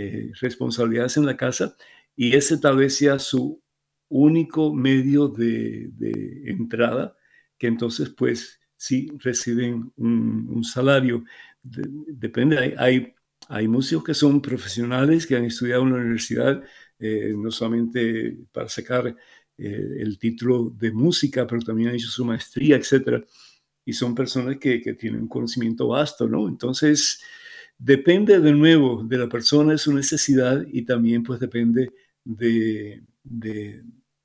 eh, 0.01 0.33
responsabilidades 0.41 1.17
en 1.17 1.27
la 1.27 1.37
casa, 1.37 1.77
y 2.17 2.35
ese 2.35 2.59
tal 2.59 2.77
vez 2.77 2.97
sea 2.97 3.19
su 3.19 3.63
único 4.09 4.75
medio 4.75 5.29
de, 5.29 5.91
de 5.93 6.51
entrada, 6.51 7.17
que 7.59 7.67
entonces 7.69 8.11
pues 8.11 8.61
sí 8.81 9.09
reciben 9.19 9.93
un, 9.97 10.65
salario. 10.65 11.25
depende, 11.63 12.75
hay, 12.79 13.13
hay 13.49 13.69
músicos 13.69 14.05
que 14.05 14.15
son 14.15 14.41
profesionales, 14.41 15.27
que 15.27 15.37
han 15.37 15.45
estudiado 15.45 15.83
en 15.83 15.91
la 15.91 15.97
universidad, 15.97 16.63
eh, 16.99 17.35
no 17.37 17.51
solamente 17.51 18.39
para 18.53 18.69
sacar 18.71 19.15
eh, 19.59 19.97
el 19.99 20.19
título 20.19 20.71
de 20.71 20.93
música, 20.93 21.47
pero 21.47 21.61
también 21.61 21.91
han 21.91 21.97
hecho 21.97 22.09
su 22.09 22.25
maestría, 22.25 22.77
etc. 22.77 23.23
Y 23.85 23.93
son 23.93 24.15
personas 24.15 24.57
que, 24.59 24.79
tienen 24.99 25.23
un 25.23 25.29
conocimiento 25.29 25.89
vasto, 25.89 26.27
¿no? 26.27 26.49
Entonces, 26.49 27.21
depende 27.81 28.39
de 28.41 28.53
nuevo 28.53 29.03
de 29.03 29.17
la 29.17 29.29
persona, 29.29 29.73
de 29.73 29.79
su 29.79 29.93
necesidad 29.95 30.65
y 30.71 30.83
también 30.83 31.23
pues 31.23 31.41
depende 31.41 31.91
de, 32.25 33.03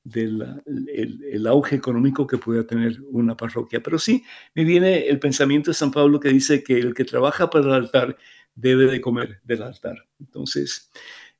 el, 0.04 1.48
auge 1.48 1.76
económico 1.76 2.28
que 2.28 2.38
pueda 2.38 2.68
tener 2.68 3.00
una 3.10 3.36
parroquia. 3.38 3.82
Pero 3.82 3.98
sí, 3.98 4.24
me 4.54 4.66
viene 4.66 5.08
el 5.08 5.20
pensamiento 5.20 5.72
de 5.72 5.76
San 5.76 5.92
Pablo 5.92 6.20
que 6.20 6.30
dice 6.30 6.64
que 6.64 6.78
el 6.78 6.94
que 6.94 7.06
trabaja 7.06 7.50
para 7.50 7.66
el 7.66 7.74
altar 7.74 8.18
debe 8.54 8.88
de 8.92 9.00
comer 9.00 9.40
del 9.44 9.64
altar. 9.64 10.06
Entonces, 10.20 10.92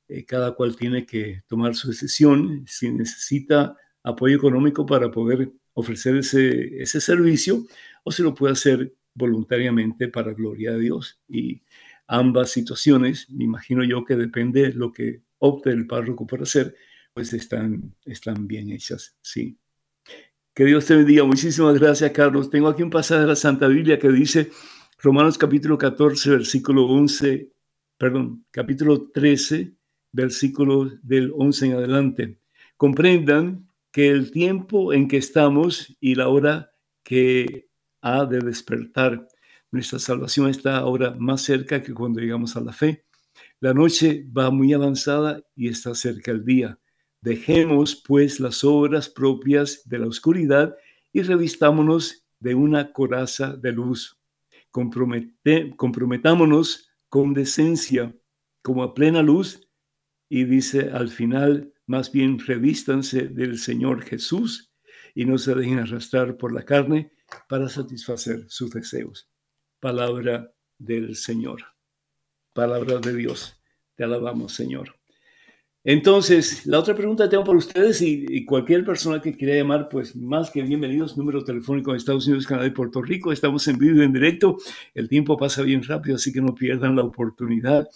eh, 0.08 0.24
cada 0.24 0.54
cual 0.54 0.74
tiene 0.74 1.04
que 1.04 1.42
tomar 1.46 1.74
su 1.74 1.88
decisión 1.88 2.64
si 2.66 2.90
necesita 2.90 3.76
apoyo 4.02 4.36
económico 4.36 4.86
para 4.86 5.10
poder 5.10 5.50
ofrecer 5.74 6.16
ese, 6.16 6.80
ese 6.80 7.00
servicio 7.00 7.66
o 8.04 8.10
si 8.10 8.22
lo 8.22 8.34
puede 8.34 8.54
hacer 8.54 8.94
voluntariamente 9.14 10.08
para 10.08 10.32
gloria 10.32 10.72
a 10.72 10.78
Dios. 10.78 11.20
Y 11.28 11.60
ambas 12.06 12.50
situaciones, 12.50 13.28
me 13.30 13.44
imagino 13.44 13.84
yo 13.84 14.04
que 14.04 14.16
depende 14.16 14.62
de 14.62 14.72
lo 14.72 14.92
que 14.92 15.22
opte 15.38 15.70
el 15.70 15.86
párroco 15.86 16.26
por 16.26 16.42
hacer, 16.42 16.74
pues 17.12 17.32
están, 17.32 17.94
están 18.04 18.46
bien 18.46 18.70
hechas, 18.70 19.16
sí. 19.22 19.58
Que 20.54 20.64
Dios 20.64 20.86
te 20.86 20.96
bendiga. 20.96 21.22
Muchísimas 21.24 21.78
gracias, 21.78 22.10
Carlos. 22.12 22.48
Tengo 22.48 22.68
aquí 22.68 22.82
un 22.82 22.88
pasaje 22.88 23.20
de 23.20 23.26
la 23.26 23.36
Santa 23.36 23.68
Biblia 23.68 23.98
que 23.98 24.10
dice, 24.10 24.50
Romanos 24.98 25.36
capítulo 25.36 25.76
14, 25.76 26.30
versículo 26.30 26.86
11, 26.86 27.52
perdón, 27.98 28.46
capítulo 28.50 29.10
13, 29.10 29.74
versículo 30.12 30.90
del 31.02 31.32
11 31.36 31.66
en 31.66 31.72
adelante. 31.74 32.40
Comprendan 32.78 33.68
que 33.92 34.08
el 34.08 34.30
tiempo 34.30 34.94
en 34.94 35.08
que 35.08 35.18
estamos 35.18 35.94
y 36.00 36.14
la 36.14 36.28
hora 36.28 36.72
que 37.02 37.68
ha 38.00 38.24
de 38.24 38.38
despertar, 38.38 39.28
nuestra 39.76 39.98
salvación 39.98 40.48
está 40.48 40.78
ahora 40.78 41.14
más 41.18 41.42
cerca 41.42 41.82
que 41.82 41.94
cuando 41.94 42.20
llegamos 42.20 42.56
a 42.56 42.60
la 42.60 42.72
fe. 42.72 43.04
La 43.60 43.72
noche 43.72 44.26
va 44.36 44.50
muy 44.50 44.72
avanzada 44.72 45.42
y 45.54 45.68
está 45.68 45.94
cerca 45.94 46.32
el 46.32 46.44
día. 46.44 46.78
Dejemos 47.20 48.02
pues 48.06 48.40
las 48.40 48.64
obras 48.64 49.08
propias 49.08 49.88
de 49.88 49.98
la 49.98 50.06
oscuridad 50.06 50.76
y 51.12 51.22
revistámonos 51.22 52.26
de 52.40 52.54
una 52.54 52.92
coraza 52.92 53.56
de 53.56 53.72
luz 53.72 54.18
comprometámonos 54.70 56.90
con 57.08 57.34
decencia, 57.34 58.14
como 58.62 58.82
a 58.82 58.94
plena 58.94 59.22
luz, 59.22 59.68
y 60.28 60.44
dice 60.44 60.90
al 60.90 61.08
final, 61.08 61.72
más 61.86 62.12
bien 62.12 62.38
revístanse 62.38 63.28
del 63.28 63.58
Señor 63.58 64.02
Jesús 64.02 64.72
y 65.14 65.24
no 65.24 65.38
se 65.38 65.54
dejen 65.54 65.78
arrastrar 65.78 66.36
por 66.36 66.52
la 66.52 66.64
carne 66.64 67.12
para 67.48 67.68
satisfacer 67.68 68.44
sus 68.48 68.72
deseos. 68.72 69.30
Palabra 69.80 70.52
del 70.78 71.16
Señor. 71.16 71.62
Palabra 72.52 72.98
de 72.98 73.14
Dios. 73.14 73.58
Te 73.94 74.04
alabamos, 74.04 74.52
Señor. 74.52 74.96
Entonces, 75.88 76.66
la 76.66 76.80
otra 76.80 76.96
pregunta 76.96 77.22
que 77.24 77.30
tengo 77.30 77.44
para 77.44 77.58
ustedes 77.58 78.02
y, 78.02 78.44
cualquier 78.44 78.84
persona 78.84 79.22
que 79.22 79.36
quiera 79.36 79.54
llamar, 79.54 79.88
pues 79.88 80.16
más 80.16 80.50
que 80.50 80.62
bienvenidos, 80.62 81.16
número 81.16 81.44
telefónico 81.44 81.92
de 81.92 81.98
Estados 81.98 82.26
Unidos, 82.26 82.44
Canadá 82.44 82.66
y 82.66 82.72
Puerto 82.72 83.00
Rico. 83.00 83.30
Estamos 83.30 83.68
en 83.68 83.78
vivo 83.78 84.00
y 84.00 84.04
en 84.04 84.12
directo. 84.12 84.56
El 84.94 85.08
tiempo 85.08 85.36
pasa 85.36 85.62
bien 85.62 85.84
rápido, 85.84 86.16
así 86.16 86.32
que 86.32 86.40
no 86.40 86.56
pierdan 86.56 86.96
la 86.96 87.04
oportunidad. 87.04 87.88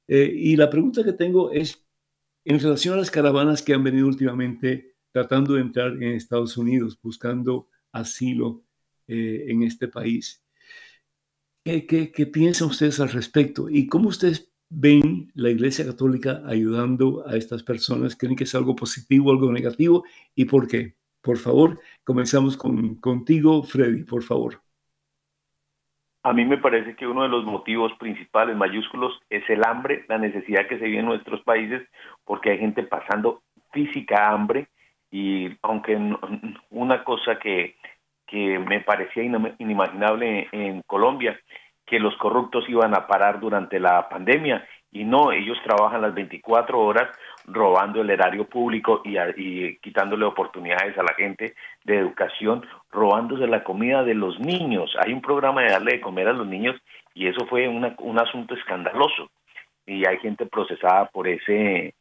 Eh, 0.08 0.32
y 0.34 0.56
la 0.56 0.70
pregunta 0.70 1.04
que 1.04 1.14
tengo 1.14 1.52
es 1.52 1.84
en 2.46 2.60
relación 2.60 2.96
a 2.96 2.98
las 2.98 3.12
caravanas 3.12 3.62
que 3.62 3.74
han 3.74 3.84
venido 3.84 4.08
últimamente 4.08 4.96
tratando 5.12 5.56
de 5.56 5.62
entrar 5.62 5.92
en 5.92 6.14
Estados 6.14 6.58
Unidos, 6.58 6.98
buscando 7.02 7.68
asilo 7.92 8.64
eh, 9.08 9.46
en 9.48 9.64
este 9.64 9.88
país. 9.88 10.44
¿Qué, 11.64 11.86
qué, 11.86 12.12
qué 12.12 12.26
piensan 12.26 12.70
ustedes 12.70 12.99
al 12.99 13.09
respecto? 13.09 13.70
¿Y 13.70 13.88
cómo 13.88 14.09
ustedes 14.09 14.51
ven 14.70 15.32
la 15.36 15.49
Iglesia 15.51 15.86
Católica 15.86 16.41
ayudando 16.47 17.24
a 17.28 17.36
estas 17.36 17.62
personas? 17.62 18.16
¿Creen 18.16 18.36
que 18.36 18.45
es 18.45 18.55
algo 18.55 18.76
positivo, 18.76 19.30
algo 19.30 19.51
negativo? 19.51 20.03
¿Y 20.34 20.45
por 20.45 20.68
qué? 20.68 20.95
Por 21.22 21.38
favor, 21.38 21.80
comenzamos 22.03 22.57
con, 22.57 22.95
contigo, 22.95 23.62
Freddy, 23.62 24.03
por 24.03 24.24
favor. 24.24 24.59
A 26.24 26.34
mí 26.34 26.45
me 26.45 26.57
parece 26.57 26.95
que 26.95 27.05
uno 27.05 27.24
de 27.24 27.30
los 27.30 27.45
motivos 27.45 27.91
principales, 27.99 28.55
mayúsculos, 28.55 29.20
es 29.30 29.47
el 29.49 29.64
hambre, 29.64 30.05
la 30.07 30.18
necesidad 30.18 30.68
que 30.68 30.80
se 30.80 30.86
vive 30.86 30.99
en 30.99 31.05
nuestros 31.05 31.41
países, 31.41 31.88
porque 32.26 32.51
hay 32.51 32.57
gente 32.57 32.84
pasando 32.84 33.43
física 33.72 34.32
hambre 34.32 34.68
y 35.12 35.49
aunque 35.62 35.97
una 36.70 37.03
cosa 37.03 37.38
que, 37.38 37.76
parecía 38.92 39.24
inimaginable 39.24 40.50
en 40.52 40.82
Colombia 40.82 41.39
que 41.86 41.98
los 41.98 42.14
corruptos 42.18 42.68
iban 42.68 42.94
a 42.94 43.08
parar 43.08 43.39
durante 43.39 43.80
la 43.80 44.10
pandemia 44.10 44.68
y 44.92 45.06
no, 45.06 45.32
ellos 45.32 45.58
trabajan 45.64 46.02
las 46.02 46.14
24 46.14 46.78
horas 46.78 47.10
robando 47.46 48.02
el 48.02 48.10
erario 48.10 48.50
público 48.50 49.02
y, 49.06 49.78
quitándole 49.78 50.26
oportunidades 50.26 50.98
a 50.98 51.04
la 51.04 51.14
gente 51.14 51.54
de 51.86 52.00
educación, 52.00 52.66
robándose 52.92 53.48
la 53.48 53.64
comida 53.64 54.04
de 54.04 54.14
los 54.14 54.38
niños. 54.42 54.94
Hay 55.02 55.14
un 55.14 55.22
programa 55.22 55.62
de 55.62 55.72
darle 55.72 55.94
de 55.94 56.02
comer 56.02 56.28
a 56.28 56.34
los 56.34 56.48
niños 56.48 56.76
y 57.14 57.28
eso 57.28 57.46
fue 57.48 57.70
un 57.70 58.20
asunto 58.20 58.56
escandaloso 58.56 59.32
y 59.86 60.06
hay 60.06 60.18
gente 60.18 60.46
procesada 60.48 61.06
por 61.06 61.30
ese, 61.30 61.96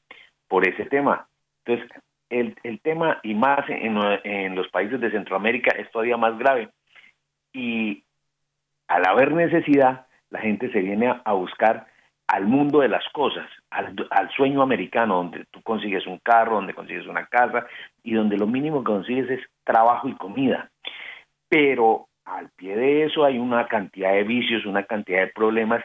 por 0.49 0.67
ese 0.67 0.87
tema. 0.87 1.29
Entonces, 1.65 1.89
el, 2.31 2.57
el 2.65 2.81
tema 2.81 3.21
y 3.23 3.35
más 3.35 3.69
en, 3.69 3.97
en 4.25 4.57
los 4.57 4.69
países 4.71 5.01
de 5.01 5.13
Centroamérica 5.13 5.71
es 5.79 5.89
todavía 5.93 6.17
más 6.17 6.37
grave 6.37 6.71
y 7.53 8.05
al 8.89 9.07
haber 9.07 9.33
necesidad, 9.33 10.07
la 10.31 10.41
gente 10.41 10.71
se 10.73 10.81
viene 10.81 11.15
a, 11.25 11.33
buscar 11.33 11.87
al 12.27 12.47
mundo 12.47 12.81
de 12.81 12.89
las 12.89 13.05
cosas, 13.13 13.49
al, 13.71 14.31
sueño 14.37 14.63
americano, 14.63 15.17
donde 15.17 15.45
tú 15.51 15.63
consigues 15.63 16.07
un 16.07 16.19
carro, 16.19 16.57
donde 16.57 16.75
consigues 16.75 17.07
una 17.07 17.27
casa 17.27 17.67
y 18.03 18.15
donde 18.15 18.37
lo 18.37 18.47
mínimo 18.47 18.81
que 18.81 18.93
consigues 18.93 19.31
es 19.31 19.41
trabajo 19.65 20.09
y 20.09 20.15
comida. 20.15 20.71
Pero 21.49 22.07
al 22.25 22.51
pie 22.51 22.77
de 22.77 23.05
eso 23.05 23.25
hay 23.25 23.39
una 23.39 23.67
cantidad 23.67 24.13
de 24.13 24.23
vicios, 24.23 24.65
una 24.67 24.85
cantidad 24.85 25.21
de 25.21 25.33
problemas. 25.33 25.85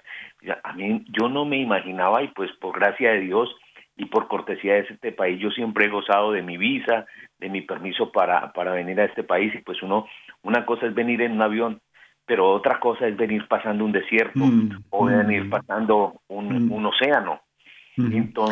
A 0.63 0.73
mí 0.73 1.03
yo 1.09 1.29
no 1.29 1.45
me 1.45 1.57
imaginaba 1.57 2.21
y 2.21 2.27
pues 2.29 2.51
por 2.59 2.77
gracia 2.77 3.11
de 3.11 3.21
Dios 3.21 3.55
y 3.97 4.05
por 4.05 4.27
cortesía 4.27 4.73
de 4.73 4.81
este 4.81 5.11
país 5.11 5.39
yo 5.39 5.49
siempre 5.51 5.85
he 5.85 5.89
gozado 5.89 6.31
de 6.31 6.41
mi 6.41 6.57
visa, 6.57 7.05
de 7.39 7.49
mi 7.49 7.61
permiso 7.61 8.11
para, 8.11 8.51
para 8.53 8.73
venir 8.73 8.99
a 8.99 9.05
este 9.05 9.23
país 9.23 9.53
y 9.55 9.59
pues 9.59 9.81
uno, 9.81 10.05
una 10.45 10.65
cosa 10.65 10.85
es 10.87 10.95
venir 10.95 11.21
en 11.21 11.33
un 11.33 11.41
avión 11.41 11.81
pero 12.25 12.51
otra 12.51 12.79
cosa 12.79 13.07
es 13.07 13.15
venir 13.15 13.47
pasando 13.47 13.85
un 13.85 13.91
desierto 13.91 14.39
mm, 14.39 14.85
o 14.89 15.05
venir 15.05 15.45
mm. 15.45 15.49
pasando 15.49 16.21
un, 16.27 16.67
mm. 16.67 16.85
océano. 16.85 17.41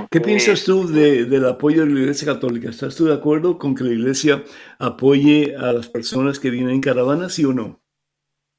¿Qué 0.09 0.21
piensas 0.21 0.63
tú 0.63 0.87
de, 0.87 1.25
del 1.25 1.45
apoyo 1.45 1.83
de 1.83 1.91
la 1.91 1.99
Iglesia 1.99 2.33
Católica? 2.33 2.69
¿Estás 2.69 2.95
tú 2.95 3.05
de 3.05 3.13
acuerdo 3.13 3.57
con 3.57 3.75
que 3.75 3.83
la 3.83 3.91
Iglesia 3.91 4.41
apoye 4.79 5.53
a 5.57 5.73
las 5.73 5.89
personas 5.89 6.39
que 6.39 6.49
vienen 6.49 6.75
en 6.75 6.81
caravana, 6.81 7.27
sí 7.27 7.43
o 7.43 7.51
no? 7.51 7.81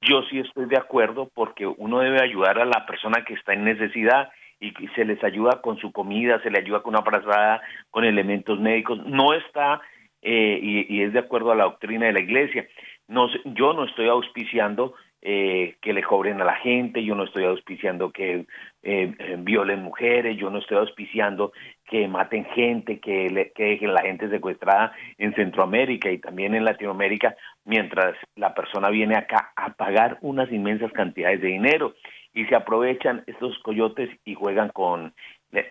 Yo 0.02 0.20
sí 0.28 0.40
estoy 0.40 0.66
de 0.66 0.76
acuerdo 0.76 1.30
porque 1.32 1.66
uno 1.66 2.00
debe 2.00 2.20
ayudar 2.20 2.58
a 2.58 2.66
la 2.66 2.84
persona 2.84 3.24
que 3.24 3.32
está 3.32 3.54
en 3.54 3.64
necesidad 3.64 4.28
y 4.60 4.72
se 4.94 5.06
les 5.06 5.22
ayuda 5.24 5.62
con 5.62 5.78
su 5.78 5.90
comida, 5.90 6.42
se 6.42 6.50
le 6.50 6.58
ayuda 6.58 6.82
con 6.82 6.90
una 6.90 7.00
abrazada, 7.00 7.62
con 7.90 8.04
elementos 8.04 8.60
médicos. 8.60 8.98
No 9.06 9.32
está, 9.32 9.80
eh, 10.20 10.58
y, 10.62 10.94
y, 10.94 11.02
es 11.02 11.14
de 11.14 11.18
acuerdo 11.18 11.52
a 11.52 11.56
la 11.56 11.64
doctrina 11.64 12.06
de 12.06 12.12
la 12.12 12.20
Iglesia, 12.20 12.66
no, 13.08 13.28
yo 13.44 13.72
no 13.72 13.84
estoy 13.84 14.08
auspiciando 14.08 14.94
eh, 15.26 15.76
que 15.80 15.94
le 15.94 16.02
cobren 16.02 16.38
a 16.42 16.44
la 16.44 16.56
gente, 16.56 17.02
yo 17.02 17.14
no 17.14 17.24
estoy 17.24 17.44
auspiciando 17.44 18.12
que 18.12 18.46
eh, 18.82 19.14
eh, 19.18 19.36
violen 19.38 19.82
mujeres, 19.82 20.36
yo 20.36 20.50
no 20.50 20.58
estoy 20.58 20.76
auspiciando 20.76 21.52
que 21.86 22.06
maten 22.06 22.44
gente, 22.44 23.00
que, 23.00 23.30
le, 23.30 23.50
que 23.52 23.64
dejen 23.64 23.94
la 23.94 24.02
gente 24.02 24.28
secuestrada 24.28 24.92
en 25.16 25.34
Centroamérica 25.34 26.10
y 26.10 26.18
también 26.18 26.54
en 26.54 26.66
Latinoamérica, 26.66 27.34
mientras 27.64 28.16
la 28.36 28.54
persona 28.54 28.90
viene 28.90 29.16
acá 29.16 29.52
a 29.56 29.72
pagar 29.72 30.18
unas 30.20 30.52
inmensas 30.52 30.92
cantidades 30.92 31.40
de 31.40 31.48
dinero. 31.48 31.94
Y 32.34 32.44
se 32.44 32.56
aprovechan 32.56 33.24
estos 33.26 33.58
coyotes 33.60 34.10
y 34.26 34.34
juegan 34.34 34.68
con 34.70 35.14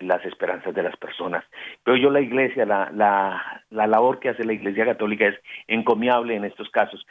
las 0.02 0.26
esperanzas 0.26 0.74
de 0.74 0.84
las 0.84 0.96
personas. 0.98 1.44
Pero 1.84 1.98
yo 1.98 2.10
la 2.10 2.22
iglesia, 2.22 2.66
la, 2.66 2.90
la, 2.92 3.64
la 3.70 3.88
labor 3.88 4.20
que 4.20 4.30
hace 4.30 4.44
la 4.44 4.54
iglesia 4.54 4.86
católica 4.86 5.28
es 5.28 5.40
encomiable 5.68 6.36
en 6.36 6.46
estos 6.46 6.70
casos. 6.70 7.06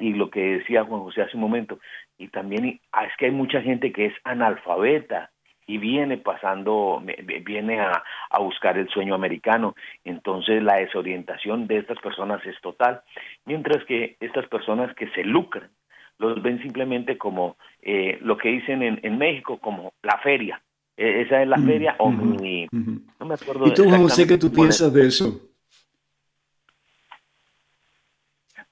Y 0.00 0.14
lo 0.14 0.30
que 0.30 0.58
decía 0.58 0.84
Juan 0.84 1.00
José 1.00 1.22
hace 1.22 1.36
un 1.36 1.42
momento, 1.42 1.78
y 2.18 2.28
también 2.28 2.80
ah, 2.92 3.04
es 3.04 3.12
que 3.16 3.26
hay 3.26 3.32
mucha 3.32 3.62
gente 3.62 3.92
que 3.92 4.06
es 4.06 4.14
analfabeta 4.24 5.30
y 5.66 5.76
viene 5.78 6.16
pasando, 6.16 7.02
viene 7.44 7.80
a, 7.80 8.02
a 8.30 8.38
buscar 8.40 8.78
el 8.78 8.88
sueño 8.88 9.14
americano. 9.14 9.74
Entonces 10.04 10.62
la 10.62 10.76
desorientación 10.76 11.66
de 11.66 11.78
estas 11.78 11.98
personas 12.00 12.44
es 12.46 12.58
total, 12.60 13.02
mientras 13.44 13.84
que 13.84 14.16
estas 14.20 14.46
personas 14.48 14.94
que 14.94 15.08
se 15.10 15.24
lucran, 15.24 15.70
los 16.18 16.42
ven 16.42 16.60
simplemente 16.62 17.16
como 17.16 17.56
eh, 17.80 18.18
lo 18.22 18.36
que 18.38 18.48
dicen 18.48 18.82
en, 18.82 18.98
en 19.02 19.18
México, 19.18 19.58
como 19.58 19.92
la 20.02 20.18
feria 20.18 20.60
esa 20.98 21.42
es 21.42 21.48
la 21.48 21.58
feria 21.58 21.94
o 21.98 22.10
mi... 22.10 22.66
No 22.72 23.26
me 23.26 23.34
acuerdo. 23.34 23.68
¿Y 23.68 23.74
tú, 23.74 23.88
José, 23.88 24.26
qué 24.26 24.36
tú 24.36 24.52
piensas 24.52 24.92
de 24.92 25.06
eso? 25.06 25.40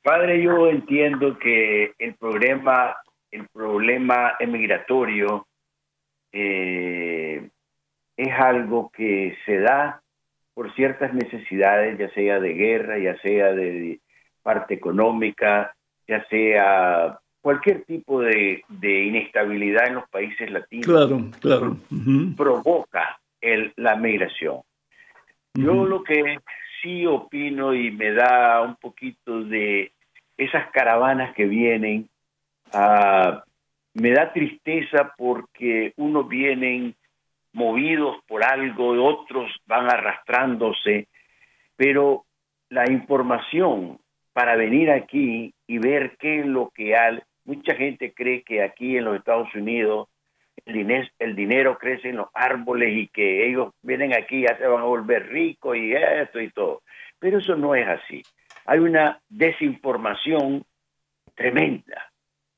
Padre, 0.03 0.43
yo 0.43 0.69
entiendo 0.69 1.39
que 1.39 1.93
el 1.99 2.15
problema, 2.15 2.97
el 3.31 3.47
problema 3.49 4.35
emigratorio 4.39 5.47
eh, 6.33 7.49
es 8.17 8.33
algo 8.33 8.91
que 8.91 9.37
se 9.45 9.59
da 9.59 10.03
por 10.55 10.75
ciertas 10.75 11.13
necesidades, 11.13 11.99
ya 11.99 12.09
sea 12.11 12.41
de 12.41 12.55
guerra, 12.55 12.99
ya 12.99 13.17
sea 13.21 13.53
de 13.53 14.01
parte 14.43 14.75
económica, 14.75 15.75
ya 16.09 16.25
sea 16.29 17.21
cualquier 17.47 17.85
tipo 17.85 18.23
de, 18.23 18.65
inestabilidad 18.83 19.87
en 19.87 19.95
los 19.95 20.09
países 20.09 20.51
latinos 20.51 21.31
provoca 22.37 23.21
el, 23.41 23.73
la 23.77 23.95
migración. 23.95 24.63
Yo 25.55 25.87
lo 25.87 26.03
que 26.03 26.41
sí 26.83 27.07
opino 27.07 27.73
y 27.73 27.93
me 27.93 28.11
da 28.15 28.63
un 28.63 28.75
poquito 28.75 29.45
de 29.45 29.93
esas 30.37 30.73
caravanas 30.73 31.37
que 31.37 31.45
vienen, 31.45 32.09
uh, 32.75 33.39
me 33.95 34.11
da 34.11 34.33
tristeza 34.33 35.15
porque 35.17 35.93
unos 35.99 36.29
vienen 36.29 36.97
movidos 37.53 38.17
por 38.27 38.45
algo, 38.45 38.89
otros 39.07 39.53
van 39.67 39.89
arrastrándose, 39.89 41.07
pero 41.77 42.25
la 42.71 42.91
información 42.91 44.01
para 44.33 44.57
venir 44.57 44.91
aquí 44.91 45.55
y 45.69 45.79
ver 45.79 46.17
qué 46.19 46.41
es 46.41 46.47
lo 46.47 46.71
que 46.71 46.97
hay, 46.97 47.21
Mucha 47.47 47.75
gente 47.75 48.13
cree 48.13 48.43
que 48.43 48.63
aquí 48.63 48.97
en 48.97 49.05
los 49.05 49.17
Estados 49.17 49.55
Unidos 49.55 50.09
el 50.65 51.37
dinero, 51.37 51.79
crece 51.79 52.09
en 52.09 52.17
los 52.17 52.29
árboles 52.35 52.97
y 52.97 53.09
que 53.09 53.49
ellos 53.49 53.73
vienen 53.83 54.15
aquí 54.15 54.39
y 54.39 54.43
ya 54.43 54.57
se 54.59 54.67
van 54.67 54.83
a 54.83 54.87
volver 54.87 55.29
ricos 55.29 55.77
y 55.77 55.93
esto 55.93 56.41
y 56.41 56.51
todo. 56.51 56.83
Pero 57.19 57.39
eso 57.39 57.57
no 57.57 57.75
es 57.75 57.87
así. 57.87 58.23
Hay 58.65 58.81
una 58.81 59.21
desinformación 59.29 60.65
tremenda. 61.35 62.11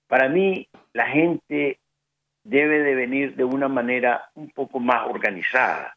Para 0.06 0.28
mí, 0.28 0.68
la 0.94 1.06
gente 1.06 1.78
debe 2.44 2.78
de 2.82 2.94
venir 2.94 3.36
de 3.36 3.44
una 3.44 3.68
manera 3.68 4.30
un 4.34 4.48
poco 4.50 4.80
más 4.80 5.06
organizada, 5.06 5.94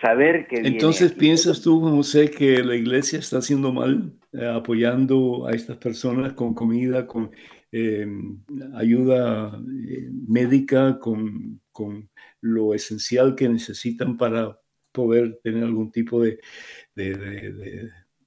saber 0.00 0.46
que... 0.46 0.56
Entonces, 0.56 1.12
¿piensas 1.12 1.60
tú, 1.60 1.80
José, 1.80 2.30
que 2.30 2.62
la 2.64 2.74
iglesia 2.74 3.18
está 3.18 3.38
haciendo 3.38 3.70
mal 3.70 4.12
eh, 4.32 4.46
apoyando 4.46 5.46
a 5.46 5.52
estas 5.52 5.76
personas 5.76 6.32
con 6.32 6.54
comida, 6.54 7.06
con 7.06 7.30
em, 7.76 8.40
ayuda 8.74 9.60
eh, 9.88 10.08
médica, 10.28 10.98
con, 10.98 11.60
con, 11.72 12.08
lo 12.40 12.74
esencial 12.74 13.34
que 13.34 13.48
necesitan 13.48 14.18
para 14.18 14.60
poder 14.92 15.40
tener 15.42 15.64
algún 15.64 15.90
tipo 15.90 16.22
de, 16.22 16.38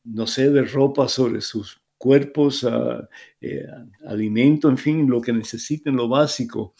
no 0.03 0.25
sé, 0.25 0.49
de 0.49 0.63
ropa 0.63 1.07
sobre 1.07 1.39
sus 1.41 1.79
cuerpos, 1.99 2.65
eh, 3.41 3.67
alimento, 4.07 4.69
en 4.69 4.77
fin, 4.77 5.07
lo 5.07 5.21
que 5.21 5.33
necesiten, 5.33 5.95
lo 5.95 6.09
básico. 6.09 6.73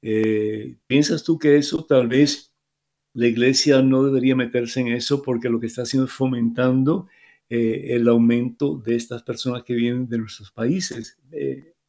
¿Piensas 0.00 1.22
tú 1.24 1.38
que 1.38 1.56
eso 1.58 1.84
tal 1.84 2.08
vez 2.08 2.54
la 3.18 3.26
iglesia 3.26 3.82
no 3.82 4.04
debería 4.04 4.36
meterse 4.36 4.80
en 4.80 4.88
eso 4.88 5.22
porque 5.22 5.48
lo 5.48 5.60
que 5.60 5.66
está 5.66 5.82
haciendo 5.82 6.06
es 6.06 6.12
fomentando 6.12 7.08
eh, 7.50 7.94
el 7.94 8.06
aumento 8.08 8.76
de 8.78 8.94
estas 8.94 9.22
personas 9.22 9.62
que 9.64 9.74
vienen 9.74 10.08
de 10.08 10.18
nuestros 10.18 10.52
países. 10.52 11.18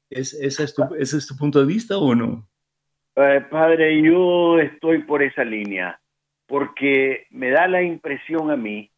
¿Es, 0.10 0.34
ese, 0.34 0.64
es 0.64 0.74
tu, 0.74 0.84
¿Ese 0.95 1.18
es 1.18 1.28
tu 1.28 1.36
punto 1.36 1.60
de 1.60 1.66
vista 1.66 1.97
o 1.97 2.16
no? 2.16 2.47
Eh, 3.16 3.41
padre, 3.49 4.01
yo 4.01 4.60
estoy 4.60 5.03
por 5.03 5.22
esa 5.22 5.43
línea 5.43 5.99
porque 6.47 7.28
me 7.30 7.51
da 7.51 7.68
la 7.68 7.82
impresión 7.82 8.49
a 8.49 8.55
mí 8.55 8.91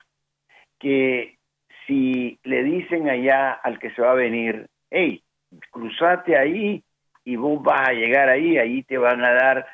que 0.80 1.38
si 1.86 2.39
le 2.43 2.64
dicen 2.64 3.09
allá 3.09 3.51
al 3.51 3.78
que 3.78 3.91
se 3.91 4.01
va 4.01 4.12
a 4.12 4.16
venir, 4.16 4.68
hey, 4.89 5.22
cruzate 5.70 6.38
ahí 6.38 6.84
y 7.26 7.36
vos 7.36 7.62
vas 7.62 7.89
a 7.89 7.93
llegar 7.93 8.30
ahí, 8.30 8.57
ahí 8.57 8.84
te 8.84 8.97
van 8.97 9.24
a 9.24 9.34
dar 9.34 9.68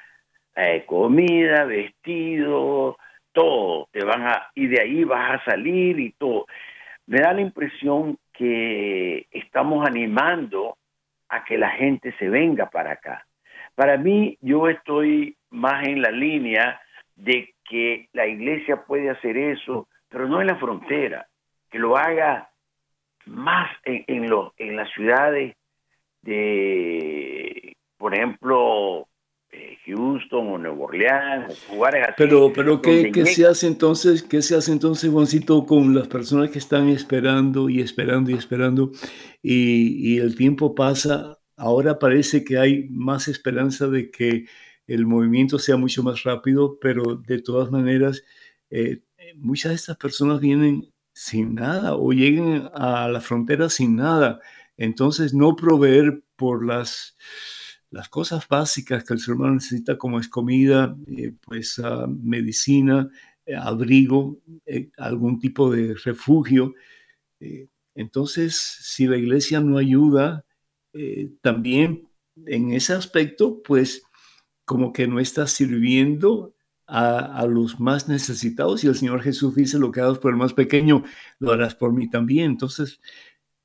eh, 0.56 0.86
comida, 0.88 1.66
vestido, 1.66 2.98
todo, 3.32 3.88
te 3.92 4.04
van 4.04 4.24
a, 4.24 4.50
y 4.56 4.66
de 4.68 4.82
ahí 4.82 5.04
vas 5.04 5.40
a 5.40 5.46
salir 5.46 6.00
y 6.00 6.12
todo. 6.14 6.48
Me 7.06 7.20
da 7.20 7.34
la 7.34 7.42
impresión 7.42 8.18
que 8.34 9.28
estamos 9.32 9.88
animando 9.88 10.78
a 11.30 11.44
que 11.44 11.58
la 11.58 11.70
gente 11.72 12.14
se 12.18 12.30
venga 12.30 12.70
para 12.70 12.92
acá. 12.92 13.26
Para 13.76 13.98
mí, 13.98 14.38
yo 14.42 14.68
estoy 14.68 15.36
más 15.50 15.88
en 15.88 16.02
la 16.02 16.12
línea 16.12 16.82
de 17.16 17.54
que 17.68 18.10
la 18.14 18.26
iglesia 18.28 18.84
puede 18.86 19.10
hacer 19.10 19.38
eso, 19.38 19.88
pero 20.10 20.28
no 20.28 20.42
en 20.42 20.48
la 20.48 20.56
frontera, 20.56 21.28
que 21.70 21.80
lo 21.80 21.98
haga 21.98 22.50
más 23.26 23.70
en, 23.84 24.04
en, 24.08 24.30
en 24.58 24.76
las 24.76 24.90
ciudades 24.94 25.56
de, 26.22 27.76
por 27.98 28.14
ejemplo, 28.14 29.07
Houston 29.86 30.48
o 30.48 30.58
Nueva 30.58 30.78
Orleans, 30.78 31.68
lugares 31.72 32.04
así. 32.04 32.14
Pero, 32.18 32.52
pero 32.54 32.82
¿qué, 32.82 33.12
¿qué 33.12 33.26
se 33.26 33.46
hace 33.46 33.68
entonces? 33.68 34.24
¿Qué 34.24 34.42
se 34.42 34.56
hace 34.56 34.72
entonces, 34.72 35.10
Juancito, 35.10 35.66
con 35.66 35.96
las 35.96 36.08
personas 36.08 36.50
que 36.50 36.60
están 36.60 36.90
esperando 36.90 37.70
y 37.70 37.82
esperando 37.82 38.32
y 38.32 38.34
esperando 38.34 38.92
y, 39.42 40.16
y 40.16 40.20
el 40.20 40.36
tiempo 40.36 40.76
pasa? 40.76 41.40
Ahora 41.56 41.98
parece 41.98 42.44
que 42.44 42.58
hay 42.58 42.88
más 42.90 43.28
esperanza 43.28 43.88
de 43.88 44.12
que 44.12 44.46
el 44.88 45.06
movimiento 45.06 45.60
sea 45.60 45.76
mucho 45.78 46.04
más 46.04 46.24
rápido, 46.24 46.78
pero 46.80 47.16
de 47.16 47.42
todas 47.42 47.72
maneras, 47.72 48.24
eh, 48.70 49.02
muchas 49.36 49.72
de 49.72 49.76
estas 49.76 49.98
personas 49.98 50.40
vienen 50.40 50.94
sin 51.14 51.56
nada 51.56 51.96
o 51.96 52.12
llegan 52.12 52.70
a 52.74 53.08
la 53.08 53.22
frontera 53.22 53.70
sin 53.70 53.96
nada. 53.96 54.40
Entonces, 54.78 55.34
no 55.34 55.56
proveer 55.56 56.22
por 56.36 56.66
las 56.66 57.18
las 57.92 58.10
cosas 58.10 58.48
básicas 58.48 59.04
que 59.04 59.14
el 59.14 59.20
ser 59.20 59.36
humano 59.36 59.56
necesita, 59.56 59.98
como 59.98 60.20
es 60.20 60.28
comida, 60.28 60.96
eh, 61.08 61.34
pues 61.42 61.80
ah, 61.80 62.08
medicina, 62.08 63.10
eh, 63.46 63.56
abrigo, 63.56 64.40
eh, 64.66 64.90
algún 64.98 65.40
tipo 65.40 65.72
de 65.72 65.96
refugio. 65.96 66.74
entonces, 67.96 68.56
si 68.58 69.08
la 69.08 69.18
iglesia 69.18 69.60
no 69.62 69.78
ayuda, 69.78 70.44
también 71.42 72.08
en 72.46 72.72
ese 72.74 72.94
aspecto, 72.94 73.62
pues 73.64 74.04
como 74.66 74.92
que 74.94 75.08
no 75.08 75.20
está 75.20 75.48
sirviendo 75.48 76.56
a, 76.88 77.46
los 77.48 77.80
más 77.80 78.08
necesitados. 78.08 78.84
Y 78.84 78.88
el 78.88 78.96
Señor 78.96 79.22
Jesús 79.22 79.56
dice, 79.56 79.80
lo 79.80 79.92
que 79.92 80.02
hagas 80.02 80.20
por 80.20 80.32
el 80.32 80.38
más 80.38 80.54
pequeño, 80.54 81.04
lo 81.40 81.52
harás 81.52 81.76
por 81.76 81.94
mí 81.94 82.10
también. 82.10 82.52
Entonces, 82.52 83.00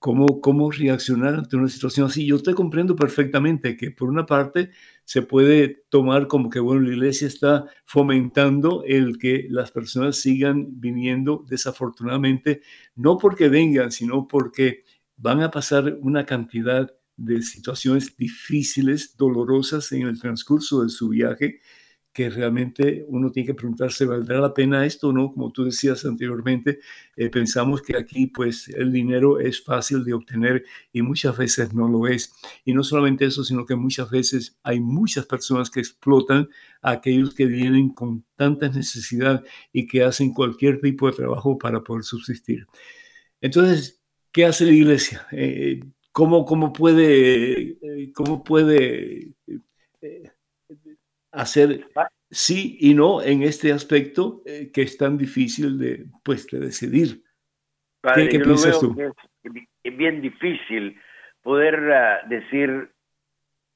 cómo, 0.02 0.40
cómo 0.40 0.70
reaccionar 0.72 1.36
ante 1.36 1.56
una 1.56 1.68
situación 1.68 2.08
así. 2.08 2.26
Yo 2.26 2.42
te 2.42 2.54
comprendo 2.54 2.96
perfectamente 2.96 3.76
que 3.76 3.92
por 3.92 4.10
una 4.10 4.26
parte 4.26 4.70
se 5.04 5.22
puede 5.22 5.84
tomar 5.88 6.26
como 6.26 6.50
que, 6.50 6.58
bueno, 6.58 6.82
la 6.82 6.92
iglesia 6.92 7.28
está 7.28 7.66
fomentando 7.84 8.82
el 8.84 9.16
que 9.16 9.46
las 9.48 9.70
personas 9.70 10.16
sigan 10.16 10.80
viniendo 10.80 11.46
desafortunadamente, 11.48 12.62
no 12.96 13.16
porque 13.16 13.48
vengan, 13.48 13.92
sino 13.92 14.26
porque 14.26 14.82
van 15.16 15.40
a 15.40 15.52
pasar 15.52 15.96
una 16.00 16.26
cantidad 16.26 16.92
de 17.16 17.40
situaciones 17.42 18.16
difíciles, 18.16 19.16
dolorosas 19.16 19.92
en 19.92 20.08
el 20.08 20.18
transcurso 20.18 20.82
de 20.82 20.88
su 20.88 21.10
viaje 21.10 21.60
que 22.12 22.28
realmente 22.28 23.04
uno 23.08 23.32
tiene 23.32 23.46
que 23.46 23.54
preguntarse, 23.54 24.04
¿valdrá 24.04 24.38
la 24.38 24.52
pena 24.52 24.84
esto 24.84 25.08
o 25.08 25.12
no? 25.12 25.32
Como 25.32 25.50
tú 25.50 25.64
decías 25.64 26.04
anteriormente, 26.04 26.80
eh, 27.16 27.30
pensamos 27.30 27.80
que 27.80 27.96
aquí 27.96 28.26
pues 28.26 28.68
el 28.68 28.92
dinero 28.92 29.40
es 29.40 29.62
fácil 29.62 30.04
de 30.04 30.12
obtener 30.12 30.64
y 30.92 31.00
muchas 31.02 31.36
veces 31.38 31.72
no 31.72 31.88
lo 31.88 32.06
es. 32.06 32.34
Y 32.64 32.74
no 32.74 32.84
solamente 32.84 33.24
eso, 33.24 33.44
sino 33.44 33.64
que 33.64 33.76
muchas 33.76 34.10
veces 34.10 34.58
hay 34.62 34.80
muchas 34.80 35.24
personas 35.26 35.70
que 35.70 35.80
explotan 35.80 36.48
a 36.82 36.92
aquellos 36.92 37.34
que 37.34 37.46
vienen 37.46 37.90
con 37.90 38.24
tanta 38.36 38.68
necesidad 38.68 39.42
y 39.72 39.86
que 39.86 40.04
hacen 40.04 40.32
cualquier 40.34 40.80
tipo 40.80 41.06
de 41.06 41.16
trabajo 41.16 41.56
para 41.58 41.82
poder 41.82 42.04
subsistir. 42.04 42.66
Entonces, 43.40 44.02
¿qué 44.32 44.44
hace 44.44 44.66
la 44.66 44.72
iglesia? 44.72 45.26
Eh, 45.32 45.80
¿cómo, 46.12 46.44
¿Cómo 46.44 46.72
puede... 46.72 47.78
Eh, 47.82 48.12
cómo 48.14 48.44
puede 48.44 49.32
hacer 51.32 51.88
ah. 51.96 52.08
sí 52.30 52.76
y 52.80 52.94
no 52.94 53.22
en 53.22 53.42
este 53.42 53.72
aspecto 53.72 54.42
eh, 54.46 54.70
que 54.72 54.82
es 54.82 54.96
tan 54.96 55.16
difícil 55.16 55.78
de, 55.78 56.06
pues, 56.22 56.46
de 56.46 56.60
decidir. 56.60 57.22
¿Qué, 58.14 58.40
piensas 58.40 58.80
tú? 58.80 58.96
Es, 59.82 59.96
bien 59.96 60.20
difícil 60.20 60.98
poder 61.40 61.80
uh, 61.80 62.28
decir 62.28 62.90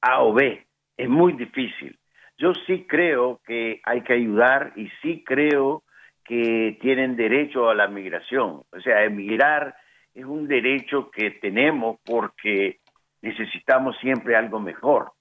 A 0.00 0.22
o 0.22 0.32
B. 0.32 0.66
Es 0.96 1.08
muy 1.08 1.32
difícil. 1.32 1.98
Yo 2.38 2.52
sí 2.66 2.86
creo 2.88 3.40
que 3.46 3.80
hay 3.84 4.02
que 4.02 4.12
ayudar 4.12 4.72
y 4.76 4.88
sí 5.02 5.24
creo 5.24 5.84
que 6.24 6.76
tienen 6.80 7.16
derecho 7.16 7.70
a 7.70 7.74
la 7.74 7.88
migración. 7.88 8.62
O 8.70 8.80
sea, 8.82 9.04
emigrar 9.04 9.76
es 10.12 10.24
un 10.24 10.48
derecho 10.48 11.10
que 11.10 11.30
tenemos 11.32 11.98
porque 12.04 12.80
necesitamos 13.22 13.96
siempre 14.00 14.36
algo 14.36 14.60
mejor. 14.60 15.12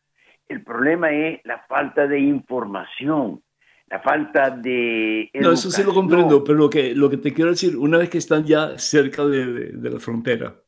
El 0.47 0.63
problema 0.63 1.11
es 1.11 1.41
la 1.43 1.65
falta 1.67 2.07
de 2.07 2.19
información, 2.19 3.43
la 3.87 3.99
falta 3.99 4.51
de... 4.51 5.29
No, 5.33 5.51
eso 5.51 5.71
sí 5.71 5.83
lo 5.83 5.93
comprendo, 5.93 6.43
pero 6.43 6.57
lo 6.57 6.69
que, 6.69 6.93
lo 6.93 7.09
que 7.09 7.17
te 7.17 7.33
quiero 7.33 7.51
decir, 7.51 7.75
una 7.75 7.97
vez 7.97 8.09
que 8.09 8.19
están 8.19 8.45
ya 8.45 8.77
cerca 8.77 9.25
de, 9.25 9.71
de, 9.71 9.89
la 9.89 9.99
frontera, 9.99 10.61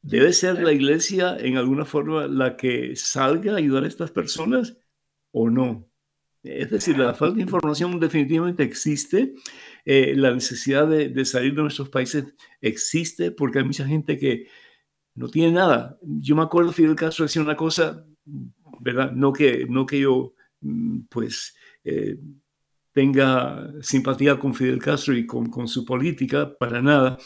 ¿debe 0.00 0.32
ser 0.32 0.62
la 0.62 0.72
iglesia 0.72 1.36
en 1.38 1.58
alguna 1.58 1.84
forma 1.84 2.26
la 2.26 2.56
que 2.56 2.96
salga 2.96 3.52
a 3.52 3.56
ayudar 3.56 3.84
a 3.84 3.88
estas 3.88 4.10
personas 4.10 4.78
o 5.30 5.50
no? 5.50 5.86
Es 6.42 6.70
decir, 6.70 6.96
la 6.98 7.12
falta 7.12 7.36
de 7.36 7.42
información 7.42 8.00
definitivamente 8.00 8.62
existe, 8.62 9.34
eh, 9.84 10.14
la 10.16 10.32
necesidad 10.32 10.86
de, 10.86 11.10
de, 11.10 11.24
salir 11.26 11.54
de 11.54 11.62
nuestros 11.62 11.90
países 11.90 12.24
existe 12.62 13.30
porque 13.30 13.58
hay 13.58 13.64
mucha 13.64 13.86
gente 13.86 14.16
que 14.16 14.46
no 15.14 15.28
tiene 15.28 15.52
nada. 15.52 15.98
Yo 16.02 16.36
me 16.36 16.42
acuerdo, 16.42 16.72
Fidel 16.72 16.94
Castro 16.94 17.24
decía 17.24 17.42
una 17.42 17.56
cosa 17.56 18.06
¿verdad? 18.80 19.12
No 19.12 19.32
que, 19.32 19.66
no 19.68 19.86
que 19.86 20.00
yo, 20.00 20.34
mm, 20.60 21.00
pues, 21.08 21.54
eh, 21.84 22.18
tenga 22.92 23.72
simpatía 23.80 24.38
con 24.38 24.54
Fidel 24.54 24.80
Castro 24.80 25.16
y 25.16 25.26
con, 25.26 25.50
con, 25.50 25.68
su 25.68 25.84
política, 25.84 26.56
para 26.58 26.82
nada. 26.82 27.18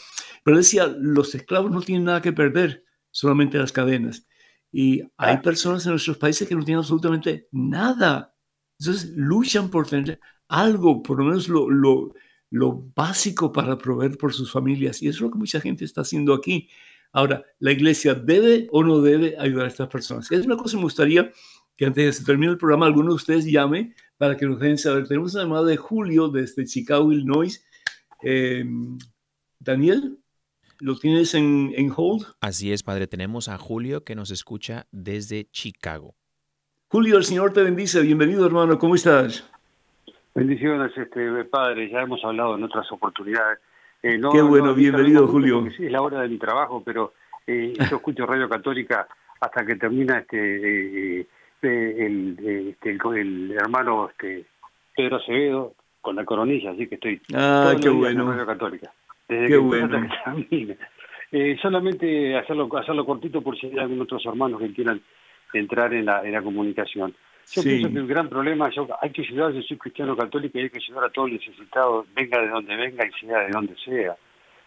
Pero 0.43 0.57
decía, 0.57 0.87
los 0.87 1.33
esclavos 1.35 1.71
no 1.71 1.81
tienen 1.81 2.05
nada 2.05 2.21
que 2.21 2.33
perder, 2.33 2.83
solamente 3.11 3.57
las 3.57 3.71
cadenas. 3.71 4.27
Y 4.71 5.01
hay 5.17 5.37
personas 5.37 5.85
en 5.85 5.91
nuestros 5.91 6.17
países 6.17 6.47
que 6.47 6.55
no 6.55 6.63
tienen 6.63 6.79
absolutamente 6.79 7.47
nada. 7.51 8.35
Entonces 8.79 9.11
luchan 9.15 9.69
por 9.69 9.87
tener 9.87 10.19
algo, 10.47 11.01
por 11.03 11.19
lo 11.19 11.25
menos 11.25 11.47
lo, 11.47 11.69
lo, 11.69 12.13
lo 12.49 12.91
básico 12.95 13.51
para 13.51 13.77
proveer 13.77 14.17
por 14.17 14.33
sus 14.33 14.51
familias. 14.51 15.01
Y 15.01 15.07
eso 15.07 15.17
es 15.17 15.21
lo 15.21 15.31
que 15.31 15.37
mucha 15.37 15.61
gente 15.61 15.85
está 15.85 16.01
haciendo 16.01 16.33
aquí. 16.33 16.69
Ahora, 17.13 17.45
¿la 17.59 17.71
iglesia 17.71 18.15
debe 18.15 18.67
o 18.71 18.83
no 18.83 18.99
debe 18.99 19.35
ayudar 19.39 19.65
a 19.65 19.67
estas 19.67 19.87
personas? 19.87 20.31
Es 20.31 20.45
una 20.47 20.57
cosa 20.57 20.71
que 20.71 20.77
me 20.77 20.83
gustaría 20.83 21.31
que 21.77 21.85
antes 21.85 22.03
de 22.03 22.09
que 22.09 22.13
se 22.13 22.25
termine 22.25 22.51
el 22.51 22.57
programa, 22.57 22.87
alguno 22.87 23.09
de 23.09 23.15
ustedes 23.15 23.45
llame 23.45 23.93
para 24.17 24.35
que 24.35 24.47
nos 24.47 24.59
dejen 24.59 24.79
saber. 24.79 25.07
Tenemos 25.07 25.35
una 25.35 25.43
llamada 25.43 25.67
de 25.67 25.77
Julio 25.77 26.29
desde 26.29 26.65
Chicago, 26.65 27.11
Illinois. 27.11 27.63
Eh, 28.23 28.65
Daniel, 29.59 30.17
¿lo 30.79 30.97
tienes 30.97 31.35
en, 31.35 31.71
en 31.75 31.93
hold? 31.95 32.25
Así 32.41 32.73
es, 32.73 32.81
padre. 32.81 33.05
Tenemos 33.05 33.47
a 33.47 33.59
Julio 33.59 34.03
que 34.03 34.15
nos 34.15 34.31
escucha 34.31 34.87
desde 34.91 35.45
Chicago. 35.51 36.15
Julio, 36.87 37.17
el 37.17 37.23
Señor 37.23 37.53
te 37.53 37.61
bendice. 37.61 38.01
Bienvenido, 38.01 38.45
hermano. 38.45 38.77
¿Cómo 38.79 38.95
estás? 38.95 39.47
Bendiciones, 40.35 40.91
este 40.97 41.43
padre, 41.45 41.91
ya 41.91 42.01
hemos 42.01 42.23
hablado 42.23 42.55
en 42.55 42.63
otras 42.63 42.91
oportunidades. 42.91 43.59
Eh, 44.05 44.19
Qué 44.33 44.41
bueno, 44.41 44.75
bienvenido 44.75 45.25
Julio. 45.29 45.65
es 45.65 45.79
la 45.79 46.01
hora 46.01 46.21
de 46.21 46.27
mi 46.27 46.37
trabajo, 46.37 46.83
pero 46.83 47.13
eh, 47.47 47.73
yo 47.89 47.95
escucho 47.95 48.25
Radio 48.25 48.49
Católica 48.49 49.07
hasta 49.39 49.65
que 49.65 49.77
termina 49.77 50.19
este, 50.19 51.21
eh, 51.21 51.27
el, 51.61 52.37
este, 52.69 52.97
el, 53.15 53.51
hermano 53.53 54.09
este, 54.09 54.43
Pedro 54.93 55.15
Acevedo 55.15 55.73
con 56.01 56.17
la 56.17 56.25
coronilla, 56.25 56.71
así 56.71 56.85
que 56.87 56.95
estoy 56.95 57.21
ah, 57.33 57.73
qué 57.81 57.87
bueno. 57.87 58.23
en 58.23 58.29
Radio 58.31 58.45
Católica. 58.45 58.91
Desde 59.29 59.47
qué 59.47 59.57
bueno. 59.57 60.05
solamente 61.61 62.37
hacerlo, 62.37 62.69
hacerlo 62.77 63.05
cortito 63.05 63.41
por 63.41 63.57
si 63.57 63.67
hay 63.67 63.79
algún 63.79 64.01
otros 64.01 64.25
hermanos 64.25 64.59
que 64.59 64.73
quieran 64.73 65.01
entrar 65.53 65.93
en 65.93 66.07
la, 66.07 66.23
en 66.25 66.33
la 66.33 66.41
comunicación. 66.41 67.15
Yo 67.51 67.61
pienso 67.61 67.89
que 67.89 67.99
el 67.99 68.07
gran 68.07 68.29
problema, 68.29 68.69
yo, 68.69 68.87
hay 69.01 69.11
que 69.11 69.21
ayudar, 69.21 69.51
yo 69.51 69.61
soy 69.61 69.77
cristiano 69.77 70.15
católico 70.15 70.57
y 70.57 70.61
hay 70.61 70.69
que 70.69 70.77
ayudar 70.77 71.05
a 71.05 71.09
todos 71.09 71.31
los 71.31 71.39
necesitados, 71.39 72.05
venga 72.15 72.41
de 72.41 72.47
donde 72.47 72.75
venga 72.75 73.05
y 73.05 73.11
sea 73.19 73.39
de 73.39 73.49
donde 73.49 73.75
sea. 73.83 74.15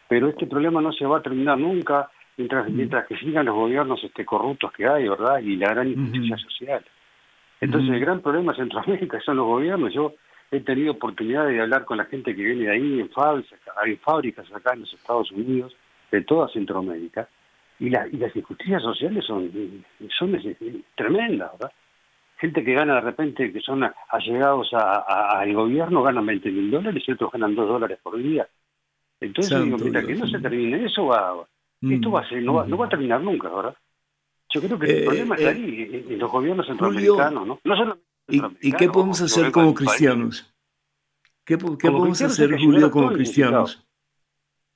Pero 0.09 0.29
este 0.29 0.47
problema 0.47 0.81
no 0.81 0.93
se 0.93 1.07
va 1.07 1.19
a 1.19 1.23
terminar 1.23 1.59
nunca 1.59 2.11
mientras, 2.37 2.69
mientras 2.71 3.07
que 3.07 3.17
sigan 3.17 3.47
los 3.47 3.55
gobiernos 3.55 4.03
este, 4.05 4.25
corruptos 4.25 4.73
que 4.73 4.87
hay, 4.87 5.09
¿verdad? 5.09 5.41
Y 5.41 5.57
la 5.57 5.71
gran 5.71 5.89
injusticia 5.89 6.37
social. 6.37 6.85
Entonces 7.61 7.91
el 7.91 8.01
gran 8.01 8.21
problema 8.21 8.53
de 8.53 8.59
Centroamérica 8.59 9.21
son 9.21 9.39
los 9.39 9.47
gobiernos. 9.47 9.93
Yo 9.93 10.15
he 10.51 10.61
tenido 10.61 10.93
oportunidad 10.93 11.47
de 11.49 11.61
hablar 11.61 11.85
con 11.85 11.97
la 11.97 12.05
gente 12.05 12.37
que 12.37 12.43
viene 12.43 12.65
de 12.67 12.71
ahí, 12.71 13.01
en 13.01 13.11
fábricas, 13.11 13.59
hay 13.83 13.97
fábricas 13.97 14.47
acá 14.53 14.75
en 14.75 14.81
los 14.81 14.93
Estados 14.93 15.33
Unidos, 15.33 15.75
de 16.13 16.23
toda 16.23 16.49
Centroamérica, 16.49 17.29
y, 17.81 17.91
la, 17.91 18.07
y 18.07 18.17
las 18.17 18.35
injusticias 18.37 18.83
sociales 18.83 19.25
son, 19.25 19.51
son 20.17 20.39
tremendas, 20.95 21.51
¿verdad? 21.53 21.73
Gente 22.37 22.65
que 22.65 22.75
gana 22.75 22.97
de 22.97 23.01
repente, 23.01 23.53
que 23.53 23.61
son 23.61 23.89
allegados 24.11 24.69
al 24.73 25.53
gobierno, 25.55 26.03
ganan 26.03 26.27
20 26.27 26.51
mil 26.51 26.71
dólares 26.71 27.03
y 27.07 27.13
otros 27.13 27.33
ganan 27.33 27.55
2 27.55 27.69
dólares 27.69 27.99
por 28.03 28.17
día. 28.17 28.47
Entonces, 29.21 29.65
digo, 29.65 29.79
mira, 29.79 30.03
que 30.03 30.15
no 30.15 30.27
se 30.27 30.39
termine 30.39 30.85
eso, 30.85 31.07
va, 31.07 31.47
esto 31.81 32.11
va 32.11 32.21
a 32.21 32.29
ser, 32.29 32.43
no, 32.43 32.55
va, 32.55 32.67
no 32.67 32.77
va 32.77 32.87
a 32.87 32.91
terminar 32.91 33.21
nunca, 33.23 33.49
¿verdad? 33.49 33.77
Yo 34.51 34.61
creo 34.61 34.79
que 34.79 34.87
el 34.87 35.03
eh, 35.03 35.05
problema 35.05 35.35
está 35.35 35.51
eh, 35.51 35.55
ahí, 35.55 36.05
en 36.09 36.19
los 36.19 36.31
gobiernos 36.31 36.67
centroamericanos, 36.67 37.47
¿no? 37.47 37.61
no 37.65 37.99
¿Y, 38.29 38.43
¿Y, 38.61 38.73
qué 38.73 38.89
podemos 38.89 39.21
hacer 39.23 39.53
como 39.53 39.73
cristianos? 39.73 40.53
¿Qué, 41.45 41.57
qué 41.57 41.91
podemos 41.91 42.21
hacer, 42.21 42.59
Julio, 42.59 42.91
como 42.91 43.13
cristianos? 43.13 43.87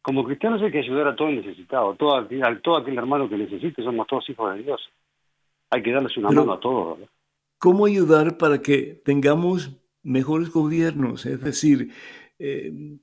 Como 0.03 0.25
cristianos 0.25 0.63
hay 0.63 0.71
que 0.71 0.79
ayudar 0.79 1.09
a 1.09 1.17
todo 1.17 1.29
el 1.29 1.37
necesitado, 1.37 1.95
todo, 1.95 2.17
a 2.17 2.59
todo 2.63 2.77
aquel 2.77 2.97
hermano 2.97 3.29
que 3.29 3.37
necesite, 3.37 3.83
somos 3.83 4.07
todos 4.07 4.29
hijos 4.31 4.55
de 4.55 4.63
Dios. 4.63 4.81
Hay 5.71 5.83
que 5.83 5.93
darles 5.93 6.17
una 6.17 6.31
mano 6.31 6.53
a 6.53 6.61
todos, 6.61 6.99
¿verdad? 6.99 7.13
Cómo 7.61 7.87
ayudar 7.87 8.39
para 8.39 8.63
que 8.63 9.01
tengamos 9.05 9.71
mejores 10.03 10.51
gobiernos, 10.51 11.27
es 11.27 11.41
decir, 11.43 11.93
eh, 12.39 12.99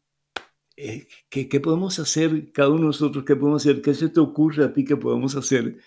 eh, 0.77 1.07
¿qué, 1.29 1.59
podemos 1.61 1.99
hacer 1.99 2.51
cada 2.51 2.69
uno 2.69 2.79
de 2.79 2.85
nosotros? 2.87 3.23
¿Qué 3.23 3.35
podemos 3.35 3.63
hacer? 3.63 3.81
¿Qué 3.81 3.93
se 3.93 4.09
te 4.09 4.19
ocurre 4.19 4.65
a 4.65 4.73
ti 4.73 4.83
que 4.83 4.97
podemos 4.97 5.35
hacer 5.35 5.77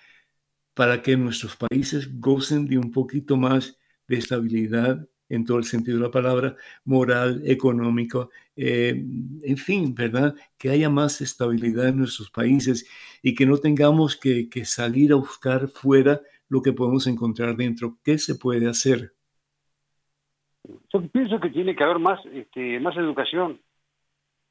para 0.74 1.02
que 1.02 1.16
nuestros 1.16 1.56
países 1.56 2.20
gocen 2.20 2.66
de 2.68 2.78
un 2.78 2.92
poquito 2.92 3.36
más 3.36 3.78
de 4.08 4.18
estabilidad 4.18 5.08
en 5.28 5.44
todo 5.44 5.58
el 5.58 5.64
sentido 5.64 5.98
de 5.98 6.04
la 6.04 6.10
palabra, 6.10 6.56
moral, 6.84 7.42
económico, 7.46 8.30
eh, 8.56 8.90
en 9.42 9.56
fin, 9.56 9.94
¿verdad? 9.94 10.34
Que 10.58 10.70
haya 10.70 10.90
más 10.90 11.20
estabilidad 11.20 11.88
en 11.88 11.98
nuestros 11.98 12.30
países 12.30 12.86
y 13.22 13.34
que 13.34 13.46
no 13.46 13.58
tengamos 13.58 14.16
que, 14.16 14.48
que 14.48 14.64
salir 14.64 15.12
a 15.12 15.16
buscar 15.16 15.68
fuera 15.68 16.20
lo 16.51 16.61
que 16.61 16.72
podemos 16.72 17.07
encontrar 17.07 17.57
dentro. 17.57 17.96
¿Qué 18.05 18.18
se 18.18 18.34
puede 18.34 18.68
hacer? 18.68 19.12
Yo 20.92 21.01
pienso 21.09 21.40
que 21.40 21.48
tiene 21.48 21.74
que 21.74 21.84
haber 21.84 21.98
más, 21.98 22.20
este, 22.26 22.78
más 22.80 22.96
educación, 22.96 23.59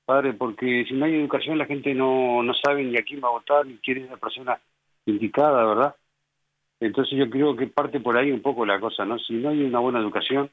padre, 0.05 0.33
porque 0.33 0.85
si 0.87 0.95
no 0.95 1.05
hay 1.05 1.13
educación 1.13 1.57
la 1.57 1.65
gente 1.65 1.93
no, 1.93 2.41
no 2.41 2.53
sabe 2.55 2.83
ni 2.83 2.97
a 2.97 3.03
quién 3.03 3.21
va 3.23 3.27
a 3.27 3.33
votar 3.33 3.65
ni 3.67 3.75
quién 3.77 3.99
es 3.99 4.09
la 4.09 4.17
persona 4.17 4.59
indicada, 5.05 5.63
¿verdad? 5.65 5.95
Entonces 6.79 7.17
yo 7.17 7.29
creo 7.29 7.55
que 7.55 7.67
parte 7.67 7.99
por 7.99 8.17
ahí 8.17 8.31
un 8.31 8.41
poco 8.41 8.65
la 8.65 8.79
cosa, 8.79 9.05
¿no? 9.05 9.19
Si 9.19 9.33
no 9.33 9.49
hay 9.49 9.61
una 9.61 9.79
buena 9.79 9.99
educación 9.99 10.49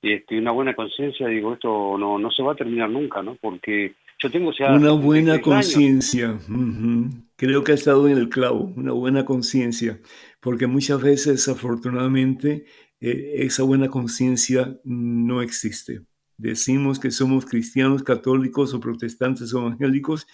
y 0.00 0.12
este, 0.12 0.38
una 0.38 0.52
buena 0.52 0.74
conciencia, 0.74 1.26
digo, 1.26 1.54
esto 1.54 1.98
no, 1.98 2.18
no 2.18 2.30
se 2.30 2.42
va 2.42 2.52
a 2.52 2.56
terminar 2.56 2.88
nunca, 2.88 3.22
¿no? 3.22 3.34
Porque 3.34 3.94
yo 4.20 4.30
tengo 4.30 4.52
Una 4.70 4.92
buena 4.92 5.40
conciencia. 5.40 6.38
Creo 7.36 7.62
que 7.62 7.72
ha 7.72 7.74
estado 7.74 8.08
en 8.08 8.18
el 8.18 8.28
clavo, 8.28 8.72
una 8.76 8.92
buena 8.92 9.24
conciencia 9.24 10.00
porque 10.48 10.66
muchas 10.66 11.02
veces, 11.02 11.46
afortunadamente, 11.46 12.64
eh, 13.00 13.34
esa 13.40 13.64
buena 13.64 13.88
conciencia 13.90 14.80
no 14.82 15.42
existe. 15.42 16.06
Decimos 16.38 16.98
que 16.98 17.10
somos 17.10 17.44
cristianos, 17.44 18.02
católicos 18.02 18.72
o 18.72 18.80
protestantes 18.80 19.52
o 19.52 19.58
evangélicos, 19.58 20.26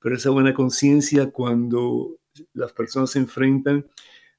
pero 0.00 0.14
esa 0.14 0.30
buena 0.30 0.54
conciencia 0.54 1.32
cuando 1.32 2.16
las 2.54 2.72
personas 2.74 3.10
se 3.10 3.18
enfrentan 3.18 3.88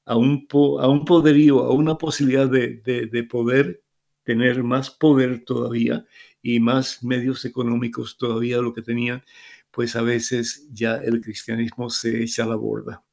a 0.06 0.16
un, 0.16 0.48
a 0.80 0.88
un 0.88 1.04
poderío, 1.04 1.58
a 1.62 1.74
una 1.74 1.98
posibilidad 1.98 2.48
de, 2.48 2.80
de 2.82 3.24
poder 3.24 3.82
tener 4.24 4.62
más 4.62 4.90
poder 4.90 5.44
todavía 5.44 6.06
y 6.40 6.58
más 6.58 7.04
medios 7.04 7.44
económicos 7.44 8.16
todavía 8.16 8.56
de 8.56 8.62
lo 8.62 8.72
que 8.72 8.80
tenían, 8.80 9.22
pues 9.70 9.94
a 9.94 10.00
veces 10.00 10.66
ya 10.72 10.96
el 10.96 11.20
cristianismo 11.20 11.90
se 11.90 12.22
echa 12.22 12.44
a 12.44 12.46
la 12.46 12.56
borda. 12.56 13.04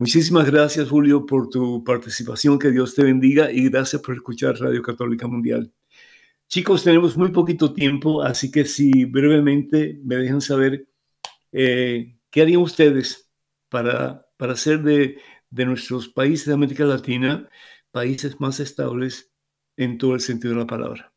Muchísimas 0.00 0.48
gracias, 0.48 0.88
Julio, 0.88 1.26
por 1.26 1.48
tu 1.48 1.82
participación. 1.82 2.56
Que 2.56 2.70
Dios 2.70 2.94
te 2.94 3.02
bendiga 3.02 3.50
y 3.50 3.68
gracias 3.68 4.00
por 4.00 4.14
escuchar 4.14 4.54
Radio 4.54 4.80
Católica 4.80 5.26
Mundial. 5.26 5.72
Chicos, 6.46 6.84
tenemos 6.84 7.16
muy 7.16 7.32
poquito 7.32 7.72
tiempo, 7.74 8.22
así 8.22 8.50
que 8.52 8.64
si 8.64 9.04
brevemente 9.06 9.98
me 10.04 10.14
dejan 10.14 10.40
saber 10.40 10.86
eh, 11.50 12.14
qué 12.30 12.42
harían 12.42 12.60
ustedes 12.62 13.28
para, 13.68 14.24
para 14.36 14.52
hacer 14.52 14.82
de, 14.82 15.18
de 15.50 15.66
nuestros 15.66 16.08
países 16.08 16.46
de 16.46 16.54
América 16.54 16.84
Latina 16.84 17.48
países 17.90 18.40
más 18.40 18.60
estables 18.60 19.32
en 19.76 19.98
todo 19.98 20.14
el 20.14 20.20
sentido 20.20 20.54
de 20.54 20.60
la 20.60 20.66
palabra. 20.66 21.12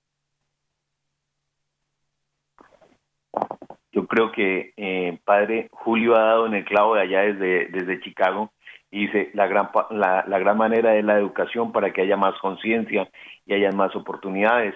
Yo 3.91 4.07
creo 4.07 4.31
que, 4.31 4.73
eh, 4.75 5.19
padre, 5.23 5.67
Julio 5.71 6.15
ha 6.15 6.23
dado 6.23 6.47
en 6.47 6.55
el 6.55 6.65
clavo 6.65 6.95
de 6.95 7.01
allá 7.01 7.21
desde, 7.21 7.67
desde 7.67 8.01
Chicago 8.01 8.51
y 8.91 9.07
dice, 9.07 9.31
la 9.33 9.47
gran, 9.47 9.69
la, 9.91 10.25
la 10.27 10.39
gran 10.39 10.57
manera 10.57 10.95
es 10.97 11.05
la 11.05 11.17
educación 11.17 11.71
para 11.71 11.91
que 11.91 12.01
haya 12.01 12.17
más 12.17 12.37
conciencia 12.39 13.09
y 13.45 13.53
haya 13.53 13.71
más 13.71 13.95
oportunidades. 13.95 14.75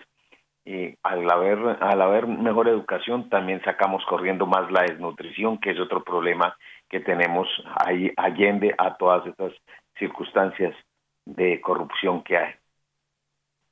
Y 0.63 0.95
al 1.03 1.29
haber, 1.29 1.59
al 1.81 2.01
haber 2.01 2.25
mejor 2.25 2.69
educación 2.69 3.29
también 3.29 3.61
sacamos 3.63 4.03
corriendo 4.05 4.47
más 4.47 4.71
la 4.71 4.83
desnutrición, 4.83 5.59
que 5.59 5.71
es 5.71 5.79
otro 5.79 6.03
problema 6.03 6.57
que 6.89 7.01
tenemos 7.01 7.47
ahí 7.85 8.11
allende 8.15 8.73
a 8.77 8.95
todas 8.95 9.27
estas 9.27 9.53
circunstancias 9.99 10.73
de 11.25 11.59
corrupción 11.59 12.23
que 12.23 12.37
hay. 12.37 12.53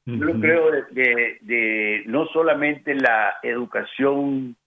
Yo 0.06 0.40
creo 0.40 0.70
de, 0.92 1.38
de, 1.42 2.04
no 2.08 2.26
solamente 2.28 2.94
la 2.94 3.36
educación 3.42 4.58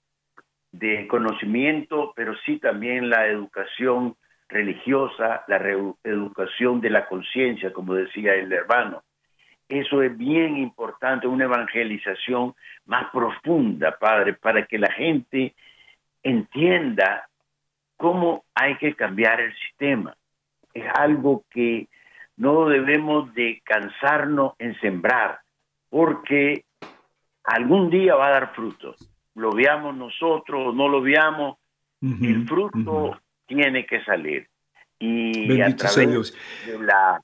de 0.72 1.06
conocimiento, 1.08 2.14
pero 2.16 2.34
sí 2.46 2.58
también 2.58 3.10
la 3.10 3.26
educación 3.26 4.16
religiosa, 4.48 5.44
la 5.48 5.56
educación 6.04 6.80
de 6.80 6.90
la 6.90 7.06
conciencia, 7.06 7.72
como 7.72 7.94
decía 7.94 8.34
el 8.34 8.52
hermano. 8.52 9.02
Eso 9.68 10.02
es 10.02 10.16
bien 10.16 10.56
importante, 10.56 11.26
una 11.26 11.44
evangelización 11.44 12.54
más 12.84 13.10
profunda, 13.10 13.96
Padre, 13.98 14.34
para 14.34 14.64
que 14.66 14.78
la 14.78 14.92
gente 14.92 15.54
entienda 16.22 17.28
cómo 17.96 18.44
hay 18.54 18.76
que 18.76 18.94
cambiar 18.94 19.40
el 19.40 19.52
sistema. 19.56 20.16
Es 20.72 20.84
algo 20.94 21.44
que 21.50 21.88
no 22.36 22.68
debemos 22.68 23.34
de 23.34 23.60
cansarnos 23.64 24.52
en 24.58 24.78
sembrar, 24.80 25.40
porque 25.88 26.64
algún 27.42 27.90
día 27.90 28.14
va 28.14 28.28
a 28.28 28.32
dar 28.32 28.54
fruto. 28.54 28.94
Lo 29.34 29.50
veamos 29.50 29.96
nosotros 29.96 30.68
o 30.68 30.72
no 30.72 30.88
lo 30.88 31.00
veamos, 31.00 31.58
el 32.00 32.46
fruto 32.46 33.18
tiene 33.46 33.86
que 33.86 34.02
salir. 34.04 34.48
Y 34.98 35.60
a 35.60 35.74
través 35.76 36.34
de 36.66 36.78
la, 36.78 37.20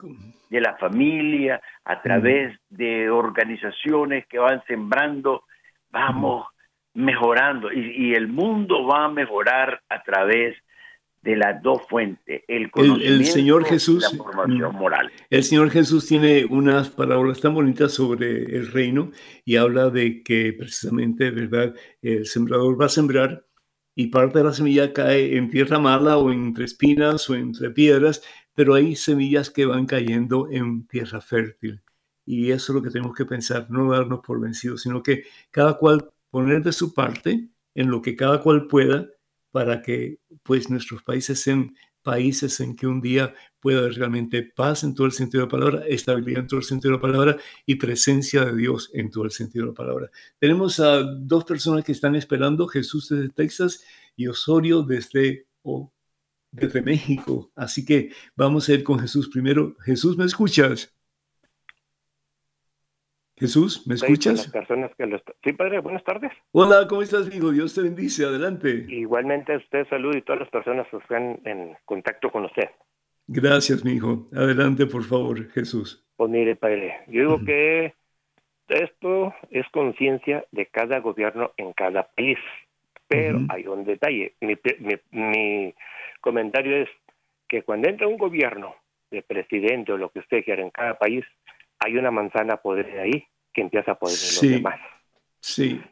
de 0.50 0.60
la 0.60 0.76
familia, 0.76 1.60
a 1.84 2.02
través 2.02 2.58
de 2.68 3.08
organizaciones 3.10 4.26
que 4.26 4.38
van 4.38 4.62
sembrando, 4.66 5.44
vamos 5.90 6.46
mejorando. 6.94 7.72
Y, 7.72 8.14
el 8.14 8.28
mundo 8.28 8.86
va 8.86 9.06
a 9.06 9.08
mejorar 9.08 9.80
a 9.88 10.02
través 10.02 10.56
de 11.22 11.36
las 11.36 11.62
dos 11.62 11.82
fuentes, 11.88 12.42
el 12.48 12.68
conocimiento 12.72 13.14
el, 13.14 13.24
Señor 13.26 13.64
Jesús, 13.64 14.04
y 14.12 14.16
la 14.16 14.24
formación 14.24 14.74
moral. 14.74 15.12
El 15.30 15.44
Señor 15.44 15.70
Jesús 15.70 16.08
tiene 16.08 16.44
unas 16.44 16.90
palabras 16.90 17.40
tan 17.40 17.54
bonitas 17.54 17.94
sobre 17.94 18.56
el 18.56 18.72
reino 18.72 19.12
y 19.44 19.54
habla 19.54 19.88
de 19.90 20.24
que 20.24 20.52
precisamente, 20.52 21.30
¿verdad? 21.30 21.74
El 22.02 22.26
sembrador 22.26 22.80
va 22.80 22.86
a 22.86 22.88
sembrar 22.88 23.44
y 23.94 24.08
parte 24.08 24.38
de 24.38 24.44
la 24.44 24.52
semilla 24.52 24.92
cae 24.92 25.36
en 25.36 25.50
tierra 25.50 25.78
mala 25.78 26.16
o 26.18 26.32
entre 26.32 26.64
espinas 26.64 27.28
o 27.28 27.34
entre 27.34 27.70
piedras, 27.70 28.22
pero 28.54 28.74
hay 28.74 28.96
semillas 28.96 29.50
que 29.50 29.66
van 29.66 29.86
cayendo 29.86 30.48
en 30.50 30.86
tierra 30.86 31.20
fértil. 31.20 31.82
Y 32.24 32.52
eso 32.52 32.72
es 32.72 32.76
lo 32.76 32.82
que 32.82 32.90
tenemos 32.90 33.16
que 33.16 33.24
pensar, 33.24 33.70
no 33.70 33.90
darnos 33.90 34.20
por 34.20 34.40
vencidos, 34.40 34.82
sino 34.82 35.02
que 35.02 35.24
cada 35.50 35.76
cual 35.76 36.10
poner 36.30 36.62
de 36.62 36.72
su 36.72 36.94
parte 36.94 37.48
en 37.74 37.90
lo 37.90 38.00
que 38.00 38.16
cada 38.16 38.40
cual 38.40 38.66
pueda 38.66 39.08
para 39.50 39.82
que 39.82 40.18
pues 40.42 40.70
nuestros 40.70 41.02
países 41.02 41.40
sean 41.40 41.74
países 42.02 42.60
en 42.60 42.76
que 42.76 42.86
un 42.86 43.00
día 43.00 43.34
pueda 43.60 43.78
haber 43.78 43.94
realmente 43.94 44.42
paz 44.42 44.84
en 44.84 44.94
todo 44.94 45.06
el 45.06 45.12
sentido 45.12 45.42
de 45.42 45.46
la 45.46 45.50
palabra, 45.50 45.86
estabilidad 45.86 46.40
en 46.40 46.46
todo 46.48 46.60
el 46.60 46.66
sentido 46.66 46.90
de 46.90 46.96
la 46.98 47.02
palabra 47.02 47.36
y 47.64 47.76
presencia 47.76 48.44
de 48.44 48.56
Dios 48.56 48.90
en 48.92 49.10
todo 49.10 49.24
el 49.24 49.30
sentido 49.30 49.66
de 49.66 49.70
la 49.70 49.74
palabra. 49.74 50.10
Tenemos 50.38 50.80
a 50.80 51.02
dos 51.02 51.44
personas 51.44 51.84
que 51.84 51.92
están 51.92 52.16
esperando, 52.16 52.66
Jesús 52.66 53.08
desde 53.08 53.28
Texas 53.28 53.84
y 54.16 54.26
Osorio 54.26 54.82
desde, 54.82 55.46
desde 56.50 56.82
México. 56.82 57.52
Así 57.54 57.84
que 57.84 58.10
vamos 58.36 58.68
a 58.68 58.74
ir 58.74 58.82
con 58.84 58.98
Jesús 58.98 59.28
primero. 59.28 59.76
Jesús, 59.84 60.16
¿me 60.16 60.24
escuchas? 60.24 60.92
Jesús, 63.42 63.84
¿me 63.88 63.96
escuchas? 63.96 64.48
personas 64.52 64.92
que 64.96 65.20
Sí, 65.42 65.52
padre, 65.52 65.80
buenas 65.80 66.04
tardes. 66.04 66.30
Hola, 66.52 66.86
¿cómo 66.88 67.02
estás, 67.02 67.26
amigo? 67.26 67.50
Dios 67.50 67.74
te 67.74 67.82
bendice, 67.82 68.24
adelante. 68.24 68.86
Igualmente 68.88 69.54
a 69.54 69.56
usted, 69.56 69.84
salud 69.88 70.14
y 70.14 70.22
todas 70.22 70.42
las 70.42 70.48
personas 70.48 70.86
que 70.88 70.98
están 70.98 71.40
en 71.44 71.76
contacto 71.84 72.30
con 72.30 72.44
usted. 72.44 72.70
Gracias, 73.26 73.84
mi 73.84 73.94
hijo. 73.94 74.28
Adelante, 74.32 74.86
por 74.86 75.02
favor, 75.02 75.50
Jesús. 75.50 76.06
Pues 76.14 76.30
mire, 76.30 76.54
padre, 76.54 77.00
yo 77.08 77.22
digo 77.22 77.44
que 77.44 77.94
esto 78.68 79.34
es 79.50 79.68
conciencia 79.72 80.44
de 80.52 80.66
cada 80.66 81.00
gobierno 81.00 81.50
en 81.56 81.72
cada 81.72 82.04
país, 82.14 82.38
pero 83.08 83.40
hay 83.48 83.66
un 83.66 83.84
detalle. 83.84 84.36
Mi, 84.40 84.56
mi 85.10 85.74
comentario 86.20 86.76
es 86.76 86.88
que 87.48 87.64
cuando 87.64 87.88
entra 87.88 88.06
un 88.06 88.18
gobierno 88.18 88.76
de 89.10 89.22
presidente 89.22 89.90
o 89.90 89.96
lo 89.96 90.10
que 90.10 90.20
usted 90.20 90.44
quiera 90.44 90.62
en 90.62 90.70
cada 90.70 90.96
país, 90.96 91.24
hay 91.84 91.96
una 91.96 92.10
manzana 92.10 92.56
podrida 92.56 93.02
ahí 93.02 93.26
que 93.52 93.60
empieza 93.60 93.92
a 93.92 93.98
poder 93.98 94.14
los 94.14 94.40
demás. 94.40 94.80
Sí. 95.40 95.82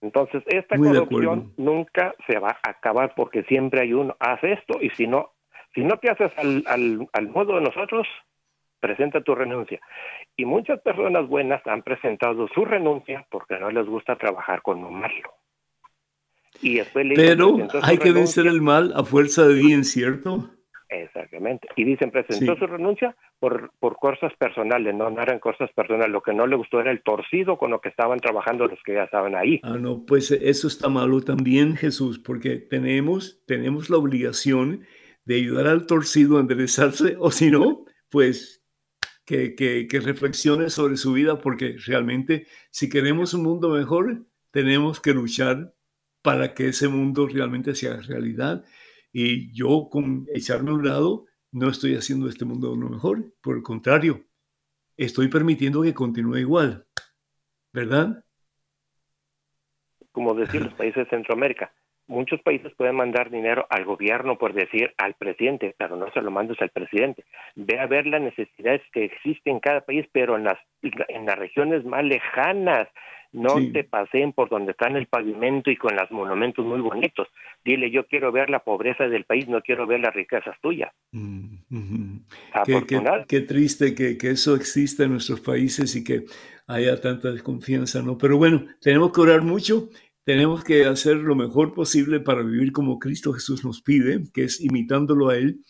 Entonces, 0.00 0.42
esta 0.46 0.76
corrupción 0.76 1.52
nunca 1.56 2.14
se 2.26 2.38
va 2.38 2.58
a 2.62 2.70
acabar 2.70 3.14
porque 3.14 3.42
siempre 3.44 3.82
hay 3.82 3.92
uno, 3.92 4.16
haz 4.18 4.42
esto 4.42 4.78
y 4.80 4.90
si 4.90 5.06
no, 5.06 5.32
si 5.74 5.82
no 5.82 5.98
te 5.98 6.10
haces 6.10 6.32
al, 6.38 6.64
al, 7.12 7.28
modo 7.28 7.56
de 7.56 7.62
nosotros, 7.62 8.06
presenta 8.80 9.20
tu 9.22 9.34
renuncia. 9.34 9.78
Y 10.36 10.46
muchas 10.46 10.80
personas 10.80 11.28
buenas 11.28 11.64
han 11.66 11.82
presentado 11.82 12.48
su 12.48 12.64
renuncia 12.64 13.26
porque 13.30 13.58
no 13.58 13.70
les 13.70 13.86
gusta 13.86 14.16
trabajar 14.16 14.62
con 14.62 14.80
lo 14.80 14.90
malo. 14.90 15.34
Y 16.62 16.76
después 16.78 17.06
Pero 17.14 17.68
hay 17.82 17.98
que 17.98 18.12
vencer 18.12 18.46
el 18.46 18.60
mal 18.62 18.92
a 18.96 19.04
fuerza 19.04 19.46
de 19.46 19.54
bien, 19.54 19.84
¿cierto? 19.84 20.50
Exactamente. 20.90 21.68
Y 21.76 21.84
dicen, 21.84 22.10
presentó 22.10 22.56
su 22.56 22.66
renuncia 22.66 23.16
por, 23.38 23.70
por 23.78 23.96
cosas 23.96 24.32
personales, 24.38 24.92
no, 24.92 25.08
no 25.08 25.22
eran 25.22 25.38
cosas 25.38 25.70
personales. 25.72 26.10
Lo 26.10 26.20
que 26.20 26.32
no 26.32 26.48
le 26.48 26.56
gustó 26.56 26.80
era 26.80 26.90
el 26.90 27.02
torcido 27.02 27.56
con 27.58 27.70
lo 27.70 27.80
que 27.80 27.90
estaban 27.90 28.18
trabajando 28.18 28.66
los 28.66 28.82
que 28.84 28.94
ya 28.94 29.04
estaban 29.04 29.36
ahí. 29.36 29.60
Ah, 29.62 29.76
no, 29.78 30.04
pues 30.04 30.32
eso 30.32 30.66
está 30.66 30.88
malo 30.88 31.20
también, 31.20 31.76
Jesús, 31.76 32.18
porque 32.18 32.56
tenemos, 32.56 33.44
tenemos 33.46 33.88
la 33.88 33.98
obligación 33.98 34.84
de 35.24 35.36
ayudar 35.36 35.68
al 35.68 35.86
torcido 35.86 36.38
a 36.38 36.40
enderezarse, 36.40 37.16
o 37.20 37.30
si 37.30 37.52
no, 37.52 37.84
pues 38.10 38.66
que, 39.24 39.54
que, 39.54 39.86
que 39.86 40.00
reflexione 40.00 40.70
sobre 40.70 40.96
su 40.96 41.12
vida, 41.12 41.38
porque 41.38 41.76
realmente 41.86 42.46
si 42.70 42.88
queremos 42.88 43.32
un 43.32 43.44
mundo 43.44 43.68
mejor, 43.68 44.26
tenemos 44.50 45.00
que 45.00 45.14
luchar 45.14 45.72
para 46.22 46.52
que 46.52 46.68
ese 46.68 46.88
mundo 46.88 47.28
realmente 47.28 47.76
sea 47.76 48.00
realidad 48.00 48.64
y 49.12 49.52
yo 49.52 49.88
con 49.90 50.26
echarme 50.34 50.70
a 50.70 50.74
un 50.74 50.86
lado 50.86 51.26
no 51.52 51.68
estoy 51.68 51.96
haciendo 51.96 52.28
este 52.28 52.44
mundo 52.44 52.72
uno 52.72 52.88
mejor, 52.88 53.32
por 53.40 53.56
el 53.56 53.62
contrario, 53.62 54.24
estoy 54.96 55.28
permitiendo 55.28 55.82
que 55.82 55.94
continúe 55.94 56.38
igual, 56.38 56.86
¿verdad? 57.72 58.24
Como 60.12 60.34
decir 60.34 60.62
los 60.62 60.74
países 60.74 61.04
de 61.04 61.10
Centroamérica, 61.10 61.72
muchos 62.10 62.42
países 62.42 62.72
pueden 62.76 62.96
mandar 62.96 63.30
dinero 63.30 63.66
al 63.70 63.84
gobierno 63.84 64.36
por 64.36 64.52
decir 64.52 64.92
al 64.98 65.14
presidente, 65.14 65.74
pero 65.78 65.96
no 65.96 66.10
se 66.12 66.20
lo 66.20 66.30
mandes 66.30 66.60
al 66.60 66.70
presidente. 66.70 67.24
Ve 67.54 67.78
a 67.78 67.86
ver 67.86 68.06
las 68.06 68.20
necesidades 68.20 68.82
que 68.92 69.04
existen 69.04 69.54
en 69.54 69.60
cada 69.60 69.80
país, 69.82 70.06
pero 70.12 70.36
en 70.36 70.44
las, 70.44 70.58
en 70.82 71.24
las 71.24 71.38
regiones 71.38 71.84
más 71.84 72.04
lejanas, 72.04 72.88
no 73.32 73.54
te 73.72 73.84
pasen 73.84 74.32
por 74.32 74.48
donde 74.48 74.72
está 74.72 74.88
en 74.88 74.96
el 74.96 75.06
pavimento 75.06 75.70
y 75.70 75.76
con 75.76 75.94
los 75.94 76.10
monumentos 76.10 76.66
muy 76.66 76.80
bonitos. 76.80 77.28
Dile, 77.64 77.90
yo 77.90 78.06
quiero 78.06 78.32
ver 78.32 78.50
la 78.50 78.58
pobreza 78.58 79.06
del 79.06 79.24
país, 79.24 79.46
no 79.48 79.60
quiero 79.60 79.86
ver 79.86 80.00
las 80.00 80.14
riquezas 80.14 80.56
tuyas. 80.60 80.92
Mm, 81.12 82.16
qué, 83.28 83.40
triste 83.42 83.94
que, 83.94 84.18
que, 84.18 84.30
eso 84.30 84.56
exista 84.56 85.04
en 85.04 85.12
nuestros 85.12 85.40
países 85.40 85.94
y 85.94 86.02
que 86.02 86.24
haya 86.66 87.00
tanta 87.00 87.30
desconfianza, 87.30 88.02
¿no? 88.02 88.18
Pero 88.18 88.36
bueno, 88.36 88.64
tenemos 88.80 89.12
que 89.12 89.20
orar 89.20 89.42
mucho, 89.42 89.90
tenemos 90.24 90.62
que 90.64 90.84
hacer 90.84 91.16
lo 91.16 91.34
mejor 91.34 91.74
posible 91.74 92.20
para 92.20 92.42
vivir 92.42 92.72
como 92.72 92.98
Cristo 92.98 93.32
Jesús 93.32 93.64
nos 93.64 93.82
pide, 93.82 94.24
que 94.32 94.44
es 94.44 94.60
imitándolo 94.60 95.28
a 95.28 95.36
Él, 95.36 95.60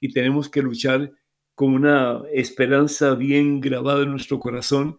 y 0.00 0.12
tenemos 0.12 0.48
que 0.48 0.62
luchar 0.62 1.12
con 1.54 1.74
una 1.74 2.22
esperanza 2.32 3.14
bien 3.14 3.60
grabada 3.60 4.02
en 4.02 4.10
nuestro 4.10 4.38
corazón 4.38 4.98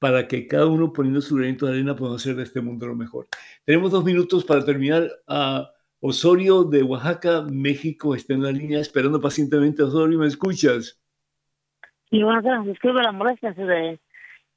para 0.00 0.26
que 0.26 0.48
cada 0.48 0.66
uno 0.66 0.92
poniendo 0.92 1.20
su 1.20 1.36
granito 1.36 1.66
de 1.66 1.74
arena 1.74 1.94
pueda 1.94 2.16
hacer 2.16 2.34
de 2.34 2.42
este 2.42 2.60
mundo 2.60 2.88
lo 2.88 2.96
mejor. 2.96 3.28
Tenemos 3.64 3.92
dos 3.92 4.04
minutos 4.04 4.44
para 4.44 4.64
terminar. 4.64 5.08
A 5.28 5.70
Osorio 6.00 6.64
de 6.64 6.82
Oaxaca, 6.82 7.42
México, 7.48 8.16
está 8.16 8.34
en 8.34 8.42
la 8.42 8.50
línea 8.50 8.80
esperando 8.80 9.20
pacientemente. 9.20 9.84
Osorio, 9.84 10.18
¿me 10.18 10.26
escuchas? 10.26 11.00
Sí, 12.10 12.20
buenas 12.20 12.42
tardes. 12.42 12.66
Disculpe 12.66 13.00
la 13.00 13.12
molestia. 13.12 13.54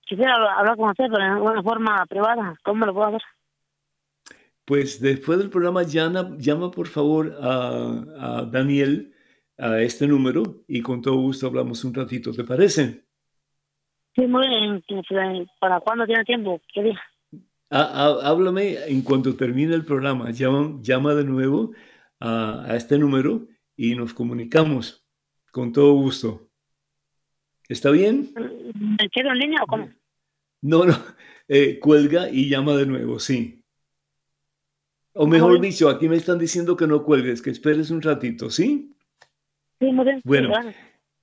Quisiera 0.01 0.33
hablar 0.57 0.75
con 0.75 0.89
usted, 0.89 1.05
pero 1.11 1.23
en 1.23 1.33
una 1.33 1.61
forma 1.61 2.03
privada. 2.07 2.57
¿Cómo 2.63 2.83
lo 2.87 2.93
puedo 2.95 3.07
hacer? 3.09 3.21
Pues 4.65 4.99
después 4.99 5.37
del 5.37 5.49
programa, 5.49 5.83
llama, 5.83 6.35
llama 6.37 6.71
por 6.71 6.87
favor 6.87 7.37
a, 7.39 8.39
a 8.39 8.45
Daniel 8.45 9.13
a 9.57 9.79
este 9.81 10.07
número 10.07 10.63
y 10.67 10.81
con 10.81 11.01
todo 11.01 11.15
gusto 11.15 11.47
hablamos 11.47 11.83
un 11.83 11.93
ratito. 11.93 12.31
¿Te 12.31 12.43
parece? 12.43 13.05
Sí, 14.15 14.25
muy 14.27 14.47
bien. 14.47 14.83
¿Para 15.59 15.79
cuándo 15.81 16.05
tiene 16.05 16.23
tiempo? 16.23 16.61
¿Qué 16.73 16.83
día? 16.83 17.01
háblame 17.69 18.77
en 18.87 19.01
cuanto 19.01 19.35
termine 19.35 19.73
el 19.73 19.83
programa. 19.83 20.31
Llama, 20.31 20.79
llama 20.81 21.13
de 21.15 21.25
nuevo 21.25 21.71
a, 22.19 22.67
este 22.75 22.97
número 22.97 23.47
y 23.75 23.95
nos 23.95 24.13
comunicamos 24.13 25.05
con 25.51 25.73
todo 25.73 25.93
gusto. 25.93 26.47
¿Está 27.67 27.91
bien? 27.91 28.31
¿Me 28.35 29.09
quedo 29.09 29.31
en 29.31 29.39
línea 29.39 29.63
o 29.63 29.67
cómo? 29.67 29.89
No, 30.61 30.85
no. 30.85 30.93
Eh, 31.47 31.79
cuelga 31.79 32.29
y 32.29 32.49
llama 32.49 32.73
de 32.73 32.85
nuevo, 32.85 33.19
sí. 33.19 33.64
O 35.17 35.25
mejor 35.25 35.61
dicho, 35.61 35.87
aquí 35.87 36.09
me 36.09 36.17
están 36.17 36.37
diciendo 36.37 36.75
que 36.75 36.87
no 36.87 37.01
cuelgues, 37.03 37.41
que 37.41 37.49
esperes 37.49 37.89
un 37.89 38.01
ratito, 38.01 38.49
¿sí? 38.49 38.93
Sí, 39.79 39.85
muy 39.93 40.03
bien. 40.03 40.21
Bueno, 40.25 40.51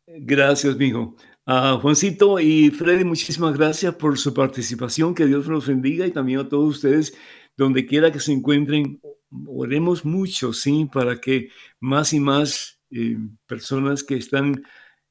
gracias, 0.07 0.77
mijo. 0.79 1.15
Uh, 1.47 1.79
Juancito 1.79 2.41
y 2.41 2.71
Freddy, 2.71 3.05
muchísimas 3.05 3.55
gracias 3.55 3.95
por 3.97 4.17
su 4.17 4.33
participación. 4.33 5.15
Que 5.15 5.27
Dios 5.27 5.47
los 5.47 5.67
bendiga 5.67 6.07
y 6.07 6.11
también 6.11 6.39
a 6.39 6.49
todos 6.49 6.77
ustedes, 6.77 7.15
donde 7.55 7.85
quiera 7.85 8.11
que 8.11 8.21
se 8.21 8.33
encuentren. 8.33 8.99
Oremos 9.47 10.07
mucho, 10.07 10.55
sí, 10.55 10.89
para 10.91 11.21
que 11.21 11.51
más 11.79 12.15
y 12.15 12.21
más 12.21 12.81
eh, 12.91 13.19
personas 13.47 14.03
que 14.03 14.17
están 14.17 14.63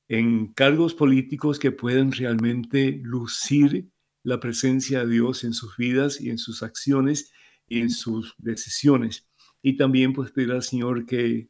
en 0.07 0.53
cargos 0.53 0.95
políticos 0.95 1.59
que 1.59 1.71
puedan 1.71 2.11
realmente 2.11 2.99
lucir 3.03 3.89
la 4.23 4.39
presencia 4.39 5.05
de 5.05 5.11
Dios 5.11 5.43
en 5.43 5.53
sus 5.53 5.77
vidas 5.77 6.19
y 6.19 6.31
en 6.31 6.39
sus 6.39 6.63
acciones 6.63 7.31
en 7.79 7.89
sus 7.89 8.35
decisiones. 8.37 9.27
Y 9.61 9.77
también 9.77 10.13
pues 10.13 10.31
pedir 10.31 10.51
al 10.51 10.63
Señor 10.63 11.05
que 11.05 11.49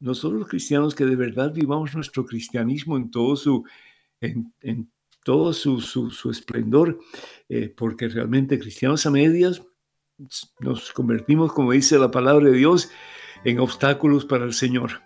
nosotros 0.00 0.40
los 0.40 0.48
cristianos 0.48 0.94
que 0.94 1.04
de 1.04 1.16
verdad 1.16 1.52
vivamos 1.54 1.94
nuestro 1.94 2.24
cristianismo 2.24 2.96
en 2.96 3.10
todo 3.10 3.36
su 3.36 3.64
en, 4.20 4.90
todo 5.24 5.52
su, 5.54 5.80
su, 5.80 6.30
esplendor, 6.30 6.98
eh, 7.48 7.72
porque 7.74 8.08
realmente 8.08 8.58
cristianos 8.58 9.06
a 9.06 9.10
medias 9.10 9.62
nos 10.60 10.92
convertimos, 10.92 11.52
como 11.52 11.72
dice 11.72 11.98
la 11.98 12.10
palabra 12.10 12.50
de 12.50 12.56
Dios, 12.56 12.90
en 13.44 13.58
obstáculos 13.58 14.24
para 14.24 14.44
el 14.44 14.52
Señor. 14.52 15.02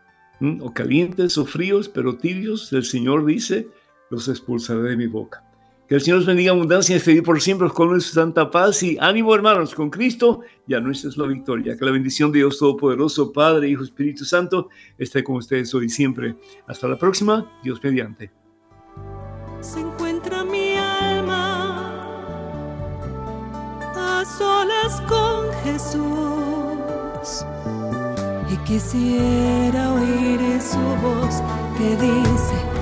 O 0.61 0.73
calientes 0.73 1.39
o 1.39 1.47
fríos, 1.47 1.89
pero 1.89 2.17
tibios, 2.17 2.73
el 2.73 2.85
Señor 2.85 3.25
dice, 3.25 3.69
los 4.11 4.29
expulsaré 4.29 4.83
de 4.83 4.97
mi 4.97 5.07
boca. 5.07 5.48
Que 5.89 5.95
el 5.95 6.01
Señor 6.03 6.21
os 6.21 6.27
bendiga 6.27 6.53
abundancia 6.53 6.97
y 6.97 7.01
feliz 7.01 7.23
por 7.23 7.41
siempre 7.41 7.69
con 7.71 7.99
su 8.01 8.13
santa 8.13 8.51
paz 8.51 8.83
y 8.83 8.99
ánimo 9.01 9.35
hermanos, 9.35 9.75
con 9.75 9.89
Cristo 9.89 10.43
ya 10.67 10.81
nuestra 10.81 11.09
es 11.09 11.17
la 11.17 11.27
victoria. 11.27 11.77
Que 11.79 11.85
la 11.85 11.93
bendición 11.93 12.31
de 12.31 12.41
Dios 12.41 12.59
Todopoderoso, 12.59 13.33
Padre, 13.33 13.71
Hijo, 13.71 13.85
Espíritu 13.85 14.25
Santo, 14.27 14.69
esté 14.99 15.25
con 15.25 15.37
ustedes 15.37 15.75
hoy 15.75 15.87
y 15.87 15.89
siempre. 15.89 16.37
Hasta 16.67 16.89
la 16.89 16.99
próxima, 16.99 17.51
Dios 17.65 17.83
mediante 17.83 18.31
se 19.61 19.81
encuentra 19.81 20.45
mi 20.45 20.77
alma 20.77 22.01
a 23.97 24.25
solas 24.25 25.01
con 25.03 25.53
Jesús. 25.65 27.45
Y 28.51 28.57
quisiera 28.65 29.93
oír 29.95 30.41
su 30.61 30.79
voz 31.03 31.43
que 31.77 31.97
dice, 31.97 32.78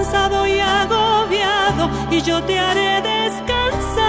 cansado 0.00 0.46
y 0.46 0.58
agobiado 0.58 1.90
y 2.10 2.22
yo 2.22 2.42
te 2.44 2.58
haré 2.58 3.02
descansar. 3.02 4.00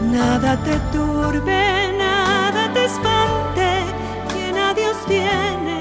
Nada 0.00 0.56
te 0.62 0.78
turbe, 0.96 1.92
nada 1.98 2.72
te 2.72 2.84
espante, 2.84 3.68
quien 4.32 4.56
a 4.56 4.72
Dios 4.74 4.96
tiene. 5.08 5.71